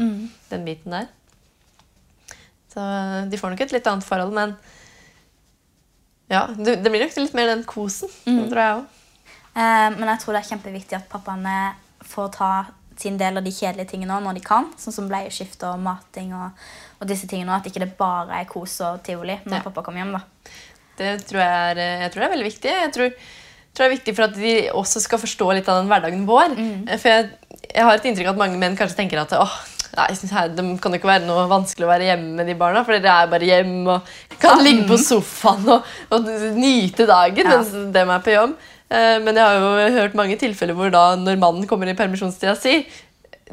den 0.52 0.64
biten 0.68 0.94
der. 0.96 1.08
Så 2.72 2.80
de 3.28 3.36
får 3.40 3.52
nok 3.52 3.60
et 3.66 3.74
litt 3.76 3.88
annet 3.90 4.06
forhold, 4.06 4.32
men 4.32 4.54
ja, 6.32 6.46
det, 6.56 6.78
det 6.80 6.88
blir 6.92 7.02
nok 7.04 7.16
litt 7.20 7.34
mer 7.36 7.50
den 7.52 7.64
kosen, 7.68 8.08
tror 8.24 8.60
jeg 8.62 8.76
også. 8.78 9.00
Eh, 9.52 9.88
men 9.98 10.06
jeg 10.08 10.20
tror 10.22 10.32
det 10.32 10.40
er 10.40 10.48
kjempeviktig 10.54 10.96
at 10.96 11.10
pappaene 11.12 11.56
får 12.08 12.30
ta 12.38 12.52
sin 13.02 13.18
del 13.20 13.36
av 13.40 13.44
de 13.44 13.52
kjedelige 13.52 13.90
tingene 13.92 14.16
når 14.24 14.38
de 14.38 14.44
kan. 14.46 14.70
Sånn 14.80 14.94
som 14.94 15.08
bleieskifte 15.10 15.68
og 15.68 15.80
mating 15.84 16.32
og, 16.36 16.56
og 17.00 17.08
disse 17.10 17.28
tingene. 17.28 17.58
At 17.58 17.68
ikke 17.68 17.82
det 17.84 17.90
bare 18.00 18.40
er 18.40 18.48
kos 18.48 18.78
og 18.86 19.02
tivoli 19.04 19.36
når 19.44 19.58
Ja. 19.58 19.62
pappa 19.66 19.84
kommer 19.84 20.00
hjem. 20.00 20.12
da. 20.16 20.22
Det 20.98 21.12
tror 21.28 21.40
jeg, 21.40 21.76
er, 21.76 21.82
jeg 22.04 22.12
tror 22.12 22.20
det 22.22 22.26
er 22.28 22.34
veldig 22.36 22.48
viktig. 22.48 22.72
Jeg 22.84 22.92
tror, 22.94 23.12
tror 23.72 23.84
det 23.84 23.88
er 23.90 23.94
viktig 23.96 24.14
for 24.18 24.26
at 24.28 24.34
de 24.38 24.54
også 24.82 25.00
skal 25.04 25.20
forstå 25.22 25.52
litt 25.56 25.68
av 25.72 25.80
den 25.80 25.88
hverdagen 25.92 26.26
vår. 26.28 26.56
For 26.98 27.08
jeg, 27.08 27.30
jeg 27.72 27.86
har 27.88 27.94
et 28.00 28.08
inntrykk 28.10 28.28
av 28.32 28.34
at 28.36 28.42
mange 28.44 28.60
menn 28.60 28.76
kanskje 28.78 28.98
tenker 29.00 29.22
at 29.22 29.32
åh, 29.38 29.54
nei, 29.96 30.08
her, 30.32 30.50
det 30.56 30.66
kan 30.82 30.92
jo 30.94 31.00
ikke 31.00 31.10
være 31.10 31.26
noe 31.28 31.46
vanskelig 31.50 31.86
å 31.88 31.92
være 31.92 32.10
hjemme 32.10 32.36
med 32.40 32.48
de 32.52 32.56
barna, 32.60 32.82
for 32.84 32.96
dere 32.96 33.16
er 33.24 33.32
bare 33.32 33.48
hjemme 33.48 33.96
og 33.98 34.12
kan 34.42 34.62
ligge 34.64 34.86
på 34.88 34.96
sofaen 35.00 35.68
og, 35.78 35.88
og 36.12 36.28
nyte 36.56 37.06
dagen 37.08 37.44
Ja. 37.44 37.56
mens 37.58 37.72
de 37.94 38.04
er 38.04 38.24
på 38.24 38.34
jobb. 38.36 38.54
Eh, 38.92 39.16
Men 39.24 39.36
jeg 39.36 39.44
har 39.44 39.56
jo 39.60 39.94
hørt 39.96 40.14
mange 40.18 40.36
tilfeller 40.40 40.76
hvor 40.76 40.92
da, 40.92 41.06
når 41.16 41.40
mannen 41.40 41.66
kommer 41.68 41.88
i 41.88 41.96
permisjonstida 41.96 42.56
si, 42.60 42.82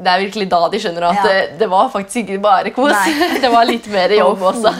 det 0.00 0.08
er 0.08 0.20
virkelig 0.22 0.48
da 0.48 0.62
de 0.72 0.80
skjønner 0.80 1.08
at 1.10 1.16
Ja. 1.20 1.24
det, 1.28 1.58
det 1.60 1.68
var 1.68 1.88
faktisk 1.92 2.22
ikke 2.24 2.40
bare 2.44 2.70
kos. 2.76 2.92
Nei. 2.92 3.32
det 3.44 3.50
var 3.52 3.64
litt 3.68 3.88
mer 3.92 4.12
jobb 4.16 4.44
også. 4.52 4.72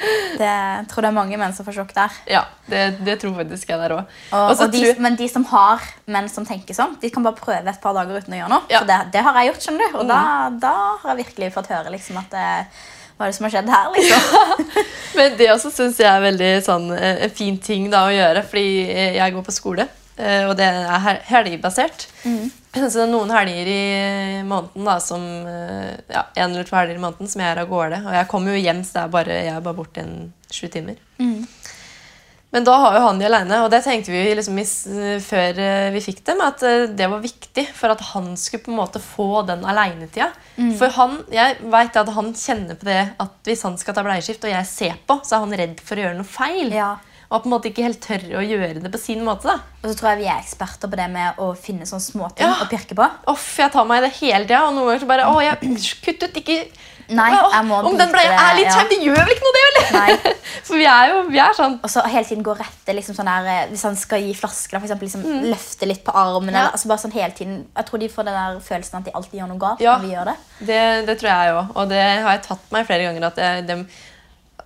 Det, 0.00 0.46
jeg 0.48 0.86
tror 0.88 1.04
det 1.04 1.10
er 1.10 1.16
mange 1.16 1.38
menn 1.40 1.52
som 1.56 1.66
får 1.66 1.76
sjokk 1.76 1.90
der. 1.96 2.14
Ja, 2.30 2.44
det, 2.70 2.84
det 3.04 3.18
tror 3.20 3.34
faktisk 3.36 3.72
jeg 3.72 3.80
der 3.82 3.96
òg. 3.98 4.14
Og, 4.32 4.52
og 4.54 4.72
de, 4.72 4.84
men 5.02 5.18
de 5.18 5.28
som 5.28 5.44
har 5.50 5.84
menn 6.10 6.30
som 6.32 6.46
tenker 6.48 6.76
sånn, 6.76 6.96
de 7.02 7.10
kan 7.12 7.26
bare 7.26 7.36
prøve 7.36 7.68
et 7.68 7.82
par 7.82 7.96
dager 7.96 8.16
uten 8.22 8.36
å 8.36 8.40
gjøre 8.40 8.52
noe. 8.54 8.64
Ja. 8.72 8.80
For 8.80 8.88
det, 8.88 9.00
det 9.16 9.26
har 9.26 9.36
jeg 9.40 9.50
gjort, 9.50 9.66
skjønner 9.66 9.84
du. 9.84 10.00
Og 10.00 10.08
da, 10.08 10.22
da 10.62 10.72
har 11.02 11.12
jeg 11.12 11.20
virkelig 11.26 11.52
fått 11.58 11.70
høre 11.74 11.92
liksom, 11.92 12.20
at 12.22 12.32
det, 12.32 12.48
hva 13.20 13.28
er 13.28 13.34
det 13.34 13.36
som 13.36 13.44
har 13.44 13.52
skjedd 13.52 13.68
her, 13.68 13.88
liksom. 13.92 14.68
Men 15.18 15.34
det 15.36 15.50
også 15.52 15.72
syns 15.74 15.98
jeg 16.00 16.08
er 16.08 16.22
veldig 16.24 16.52
sånn, 16.64 16.86
eh, 16.96 17.24
en 17.26 17.34
fin 17.36 17.58
ting 17.60 17.90
da, 17.92 18.06
å 18.08 18.14
gjøre, 18.14 18.44
fordi 18.48 18.70
eh, 18.88 19.16
jeg 19.18 19.34
går 19.34 19.44
på 19.44 19.52
skole, 19.52 19.84
eh, 19.84 19.99
og 20.48 20.56
det 20.58 20.66
er 20.66 21.20
helgebasert. 21.30 22.08
helgebasert. 22.24 22.58
Så 22.70 22.86
det 22.86 23.02
er 23.02 23.10
noen 23.10 23.32
helger 23.34 23.66
i 23.66 24.42
måneden 24.46 24.86
da, 24.86 25.00
som 25.02 25.24
eh, 25.50 25.96
ja, 26.12 26.22
en 26.38 26.52
eller 26.52 26.68
to 26.68 26.76
helger 26.78 27.00
i 27.00 27.02
måneden 27.02 27.30
som 27.30 27.42
jeg 27.42 27.50
er 27.50 27.62
av 27.64 27.70
gårde. 27.70 27.98
Og 28.06 28.14
jeg 28.14 28.28
kommer 28.30 28.54
jo 28.54 28.62
hjem, 28.62 28.84
så 28.86 29.02
er 29.02 29.14
bare, 29.16 29.40
jeg 29.48 29.56
er 29.56 29.64
bare 29.64 29.78
borte 29.80 30.04
en 30.04 30.14
sju 30.54 30.68
timer. 30.70 31.00
Men 32.50 32.66
da 32.66 32.76
har 32.82 32.96
jo 32.96 33.02
han 33.04 33.18
de 33.20 33.26
alene, 33.26 33.58
og 33.62 33.68
det 33.70 33.82
tenkte 33.84 34.10
vi 34.10 34.22
liksom 34.34 34.56
i, 34.58 34.64
før 35.22 35.58
eh, 35.62 35.90
vi 35.94 36.02
fikk 36.02 36.22
dem, 36.26 36.40
at 36.46 36.62
eh, 36.66 36.86
det 36.98 37.10
var 37.10 37.22
viktig 37.22 37.66
for 37.74 37.94
at 37.94 38.06
han 38.12 38.32
skulle 38.38 38.64
på 38.66 38.72
en 38.72 38.80
måte 38.80 39.02
få 39.02 39.44
den 39.50 39.66
alenetida. 39.66 40.30
For 40.78 40.94
han, 40.94 41.20
jeg 41.34 41.58
vet 41.74 41.98
at 41.98 42.10
han 42.14 42.32
kjenner 42.38 42.78
på 42.78 42.86
det 42.86 43.02
at 43.22 43.50
hvis 43.50 43.66
han 43.66 43.78
skal 43.82 43.98
ta 43.98 44.06
bleieskift, 44.06 44.46
og 44.46 44.54
jeg 44.54 44.70
ser 44.70 44.98
på, 45.10 45.18
så 45.26 45.38
er 45.38 45.46
han 45.46 45.60
redd 45.62 45.82
for 45.82 45.98
å 45.98 46.06
gjøre 46.06 46.18
noe 46.22 46.34
feil. 46.38 46.74
Ja. 46.74 46.92
Og 47.30 47.42
på 47.44 47.46
en 47.46 47.52
måte 47.54 47.70
ikke 47.70 47.84
helt 47.86 48.00
tør 48.02 48.24
å 48.40 48.42
gjøre 48.42 48.80
det 48.82 48.90
på 48.90 48.98
sin 48.98 49.20
måte. 49.24 49.46
da. 49.46 49.60
Og 49.84 49.90
så 49.92 49.96
tror 50.00 50.10
jeg 50.10 50.18
vi 50.24 50.30
er 50.32 50.40
eksperter 50.42 50.90
på 50.90 50.96
det 50.98 51.08
med 51.14 51.38
å 51.38 51.52
finne 51.54 51.86
sånne 51.86 52.02
småting 52.02 52.42
Ja. 52.46 52.56
å 52.64 52.68
pirke 52.68 52.96
på. 52.98 53.06
Off, 53.30 53.56
jeg 53.58 53.70
tar 53.72 53.84
meg 53.86 54.02
i 54.02 54.08
det 54.08 54.14
hele 54.18 54.44
tida, 54.48 54.64
og 54.66 54.74
noen 54.74 54.88
ganger 54.90 55.00
så 55.04 55.06
bare 55.06 55.28
Å, 55.30 55.36
jeg 55.44 55.76
kutt 56.04 56.24
ut! 56.26 56.40
Ikke, 56.42 56.64
Nei, 57.10 57.30
jeg 57.34 57.64
må 57.66 57.78
Om 57.88 57.96
den 57.98 58.12
bleia 58.12 58.34
er 58.38 58.52
litt 58.54 58.68
ja. 58.68 58.74
skeiv, 58.76 58.90
det 58.92 58.98
gjør 59.02 59.16
vel 59.18 59.32
ikke 59.34 59.46
noe, 59.46 59.54
det? 59.56 59.86
vel? 59.90 60.34
For 60.68 60.78
vi 60.78 60.84
er 60.86 61.08
jo 61.10 61.22
vi 61.30 61.40
er 61.42 61.56
sånn. 61.58 61.72
Og 61.82 61.90
så 61.90 62.04
hele 62.06 62.26
tiden 62.28 62.44
gå 62.46 62.52
rette 62.54 62.94
liksom 62.94 63.16
sånn 63.16 63.26
der, 63.30 63.48
eh, 63.50 63.64
Hvis 63.72 63.82
han 63.88 63.96
skal 63.98 64.22
gi 64.22 64.34
flasker, 64.38 64.78
for 64.78 64.86
eksempel, 64.86 65.08
liksom, 65.08 65.24
løfte 65.50 65.88
litt 65.90 66.04
på 66.06 66.14
armen. 66.14 66.50
Mm. 66.50 66.54
Ja. 66.54 66.60
Eller, 66.66 66.76
altså 66.76 66.90
bare 66.92 67.02
sånn 67.02 67.14
hele 67.16 67.34
tiden 67.34 67.56
Jeg 67.74 67.88
tror 67.88 67.98
de 68.04 68.10
får 68.12 68.28
den 68.30 68.38
der 68.38 68.60
følelsen 68.68 69.00
at 69.00 69.08
de 69.08 69.14
alltid 69.18 69.40
gjør 69.40 69.50
noe 69.50 69.58
galt 69.64 69.82
Ja. 69.82 69.96
når 69.96 70.06
vi 70.06 70.12
gjør 70.14 70.30
det. 70.30 70.36
Det, 70.70 70.80
det 71.10 71.18
tror 71.18 71.30
jeg 71.32 71.56
òg. 71.58 71.74
Og 71.82 71.90
det 71.94 72.04
har 72.06 72.30
jeg 72.36 72.44
tatt 72.46 72.70
meg 72.76 72.86
flere 72.86 73.08
ganger. 73.08 73.26
At 73.32 73.42
jeg, 73.42 73.66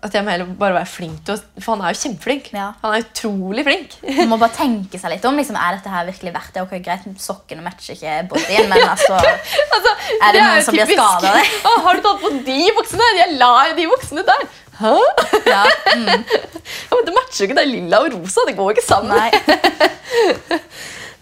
at 0.05 0.13
jeg 0.15 0.25
må 0.27 0.31
heller 0.35 0.51
bare 0.61 0.75
være 0.77 0.89
flink 0.91 1.23
til 1.25 1.35
å 1.35 1.63
For 1.65 1.73
han 1.75 1.83
er 1.87 1.95
jo 1.95 2.01
kjempeflink. 2.03 2.51
Ja. 2.53 2.67
Han 2.83 2.93
er 2.97 3.05
utrolig 3.07 3.63
flink. 3.65 3.95
Man 4.19 4.29
må 4.35 4.37
bare 4.43 4.53
tenke 4.59 4.99
seg 5.01 5.15
litt 5.15 5.25
om. 5.29 5.39
Liksom, 5.41 5.57
er 5.57 5.79
dette 5.79 5.93
her 5.93 6.05
virkelig 6.11 6.33
verdt 6.35 6.53
det? 6.59 6.65
Ok, 6.67 6.75
Greit, 6.85 7.07
sokkene 7.25 7.65
matcher 7.65 7.97
ikke 7.97 8.17
bodyen, 8.35 8.69
men 8.69 8.85
altså 8.85 9.17
Altså, 9.75 9.95
Er 10.21 10.37
det 10.37 10.43
noen 10.43 10.59
er 10.59 10.67
som 10.67 10.77
blir 10.77 10.85
typisk. 10.85 11.01
skadet 11.01 11.47
skada? 11.49 11.71
oh, 11.71 11.79
har 11.87 11.97
du 11.97 12.05
tatt 12.05 12.21
på 12.27 12.33
de 12.51 12.59
buksene? 12.77 13.09
Jeg 13.23 13.39
la 13.41 13.51
jo 13.71 13.79
de 13.81 13.87
buksene 13.95 14.27
der. 14.29 14.45
Hæ? 14.83 14.93
ja, 15.49 15.63
Ja, 15.95 16.97
men 16.99 17.07
det 17.09 17.15
matcher 17.17 17.41
jo 17.41 17.49
ikke. 17.49 17.57
Det 17.59 17.65
er 17.65 17.71
lilla 17.73 18.03
og 18.05 18.13
rosa. 18.19 18.45
Det 18.49 18.57
går 18.59 18.75
ikke 18.77 18.87
sammen. 18.87 19.17
Nei. 19.17 19.31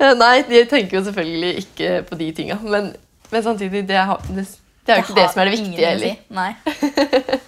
Eh, 0.02 0.16
Nei, 0.18 0.40
de 0.48 0.64
tenker 0.66 0.96
jo 0.98 1.04
selvfølgelig 1.06 1.50
ikke 1.60 1.90
på 2.08 2.16
de 2.18 2.26
tinga. 2.34 2.56
Men, 2.66 2.88
men 3.30 3.42
samtidig, 3.44 3.84
det, 3.86 3.94
er, 4.00 4.16
det, 4.34 4.48
det 4.82 4.94
er 4.96 4.98
jo 4.98 5.04
ikke 5.04 5.14
det 5.20 5.26
som 5.30 5.42
er 5.44 5.50
det 5.50 5.52
viktige 5.60 5.92
heller. 5.92 6.08
si. 6.08 6.18
Nei. 6.34 7.42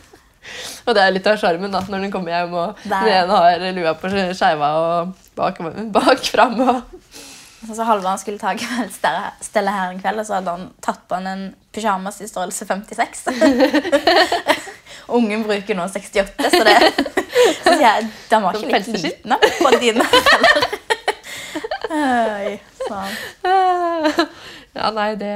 Og 0.85 0.97
det 0.97 1.03
er 1.05 1.15
litt 1.15 1.29
av 1.31 1.39
sjarmen 1.41 1.73
når 1.73 2.07
den 2.07 2.13
kommer 2.13 2.35
hjem 2.35 2.57
og 2.59 2.83
den 2.85 3.13
ene 3.13 3.39
har 3.39 3.65
lua 3.77 3.95
på 3.99 4.11
skeiva 4.37 4.73
og 4.81 5.15
bak, 5.39 5.61
bak 5.95 6.27
fram. 6.29 6.61
Og... 6.61 7.01
Sånn 7.65 7.79
så 7.79 7.87
Halvdan 7.89 8.21
skulle 8.21 8.39
ta 8.39 8.53
stelle 9.41 9.73
her 9.73 9.93
en 9.93 10.01
kveld, 10.03 10.21
og 10.21 10.29
så 10.29 10.39
hadde 10.39 10.53
han 10.53 10.67
tatt 10.85 11.05
på 11.09 11.17
han 11.17 11.31
en 11.31 11.45
pysjamas 11.73 12.21
i 12.21 12.29
størrelse 12.29 12.67
56. 12.69 13.25
Ungen 15.17 15.45
bruker 15.45 15.77
nå 15.77 15.87
68, 15.89 16.51
så 16.53 16.63
det 16.65 16.77
så 17.65 17.75
jeg, 17.81 18.09
den 18.31 18.45
var 18.45 18.57
ikke 18.57 18.79
litt 18.79 19.03
liten 19.03 19.35
da, 19.35 19.39
på 19.41 19.73
dine 19.81 20.07
heller. 20.09 20.65
Øy, 21.95 22.55
sånn. 22.85 23.17
Ja, 24.75 24.91
nei, 24.95 25.11
det 25.21 25.35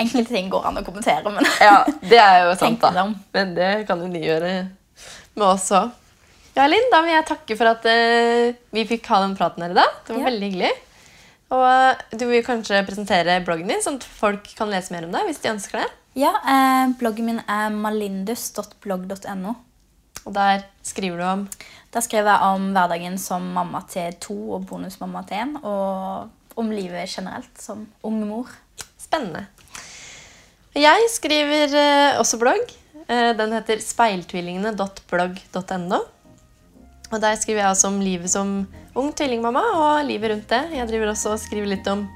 Enkelte 0.00 0.32
ting 0.34 0.48
går 0.52 0.66
an 0.70 0.80
å 0.80 0.84
kommentere, 0.86 1.32
men 1.34 1.46
Ja, 1.60 1.84
det 2.02 2.18
er 2.20 2.44
jo 2.48 2.54
sant, 2.62 2.80
da. 2.82 3.06
Men 3.36 3.54
det 3.56 3.70
kan 3.88 4.00
jo 4.02 4.08
de 4.12 4.22
gjøre 4.24 4.52
med 5.36 5.46
oss 5.46 5.68
òg. 5.76 5.90
Ja, 6.56 6.64
Linn, 6.66 6.88
da 6.92 6.98
vil 7.04 7.12
jeg 7.14 7.26
takke 7.28 7.56
for 7.56 7.70
at 7.70 7.84
uh, 7.86 8.50
vi 8.74 8.82
fikk 8.88 9.06
ha 9.12 9.20
den 9.22 9.36
praten 9.38 9.62
her 9.64 9.70
i 9.74 9.78
dag. 9.78 9.92
Det 10.06 10.16
var 10.16 10.22
Ja. 10.24 10.28
veldig 10.32 10.48
hyggelig. 10.50 10.72
Og 11.54 11.62
uh, 11.62 12.02
du 12.18 12.24
vil 12.30 12.42
kanskje 12.46 12.80
presentere 12.86 13.38
bloggen 13.46 13.70
din, 13.70 13.80
sånn 13.84 14.00
at 14.00 14.04
folk 14.18 14.48
kan 14.58 14.70
lese 14.72 14.92
mer 14.94 15.06
om 15.06 15.14
deg 15.14 15.28
hvis 15.30 15.40
de 15.44 15.52
ønsker 15.52 15.80
det. 15.82 15.88
Ja, 16.18 16.32
eh, 16.42 16.90
bloggen 16.98 17.28
min 17.28 17.38
er 17.46 17.70
malindus.blogg.no. 17.70 19.52
Og 20.26 20.34
der 20.34 20.64
skriver 20.84 21.16
du 21.20 21.24
om 21.24 21.44
Der 21.94 22.02
skriver 22.04 22.32
jeg 22.34 22.54
om 22.54 22.66
hverdagen 22.74 23.14
som 23.18 23.46
mamma 23.54 23.80
til 23.90 24.12
to 24.22 24.34
og 24.56 24.66
bonusmamma 24.68 25.22
til 25.26 25.38
en, 25.44 25.56
og 25.62 26.58
om 26.60 26.70
livet 26.74 27.08
generelt 27.10 27.54
som 27.62 27.86
ung 28.06 28.20
mor. 28.28 28.50
Spennende. 29.00 29.46
Jeg 30.78 31.08
skriver 31.10 31.72
eh, 31.74 32.14
også 32.20 32.36
blogg. 32.38 32.68
Eh, 33.10 33.32
den 33.34 33.50
heter 33.56 33.80
speiltvillingene.blogg.no. 33.82 35.98
Og 37.10 37.18
Der 37.18 37.34
skriver 37.34 37.58
jeg 37.64 37.70
også 37.72 37.88
om 37.90 37.98
livet 37.98 38.30
som 38.30 38.70
ung 38.94 39.10
tvillingmamma 39.16 39.60
og 39.74 40.04
livet 40.06 40.30
rundt 40.30 40.48
det. 40.52 40.70
Jeg 40.76 40.86
driver 40.92 41.08
også 41.10 41.30
og 41.34 41.40
skriver 41.42 41.66
litt 41.72 41.86
om 41.90 42.06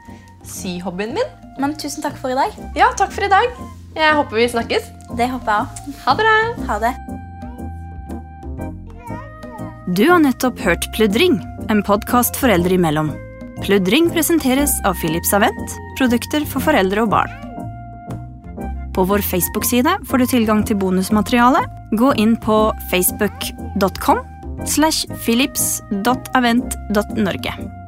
syhobbyen 0.46 1.14
min. 1.16 1.30
Men 1.58 1.74
tusen 1.78 2.02
takk 2.04 2.16
for 2.20 2.30
i 2.30 2.34
dag. 2.38 2.50
Ja, 2.78 2.92
takk 2.94 3.12
for 3.14 3.24
i 3.26 3.28
dag. 3.32 3.48
Jeg 3.94 4.14
håper 4.18 4.36
vi 4.38 4.48
snakkes. 4.54 4.84
Det 5.18 5.28
håper 5.30 5.50
jeg 5.50 5.58
òg. 5.58 5.68
Ha 6.04 6.10
det 6.14 6.22
bra. 6.22 6.36
Ha 6.70 6.76
det. 6.86 6.94
Du 9.94 10.04
har 10.10 10.20
nettopp 10.22 10.58
hørt 10.64 10.84
Pludring, 10.94 11.34
en 11.70 11.82
podkast 11.86 12.36
foreldre 12.38 12.74
imellom. 12.78 13.08
Pludring 13.62 14.10
presenteres 14.14 14.72
av 14.86 14.94
Philips 15.02 15.32
Avent, 15.36 15.68
produkter 15.98 16.42
for 16.48 16.60
foreldre 16.64 17.02
og 17.04 17.10
barn. 17.14 17.43
På 18.94 19.04
vår 19.04 19.18
Facebook-side 19.18 19.98
får 20.06 20.18
du 20.18 20.26
tilgang 20.30 20.66
til 20.66 20.76
bonusmateriale. 20.78 21.58
Gå 21.98 22.14
inn 22.14 22.36
på 22.40 22.72
facebook.com 22.90 24.18
slash 24.66 25.06
philips.avent.norge. 25.26 27.83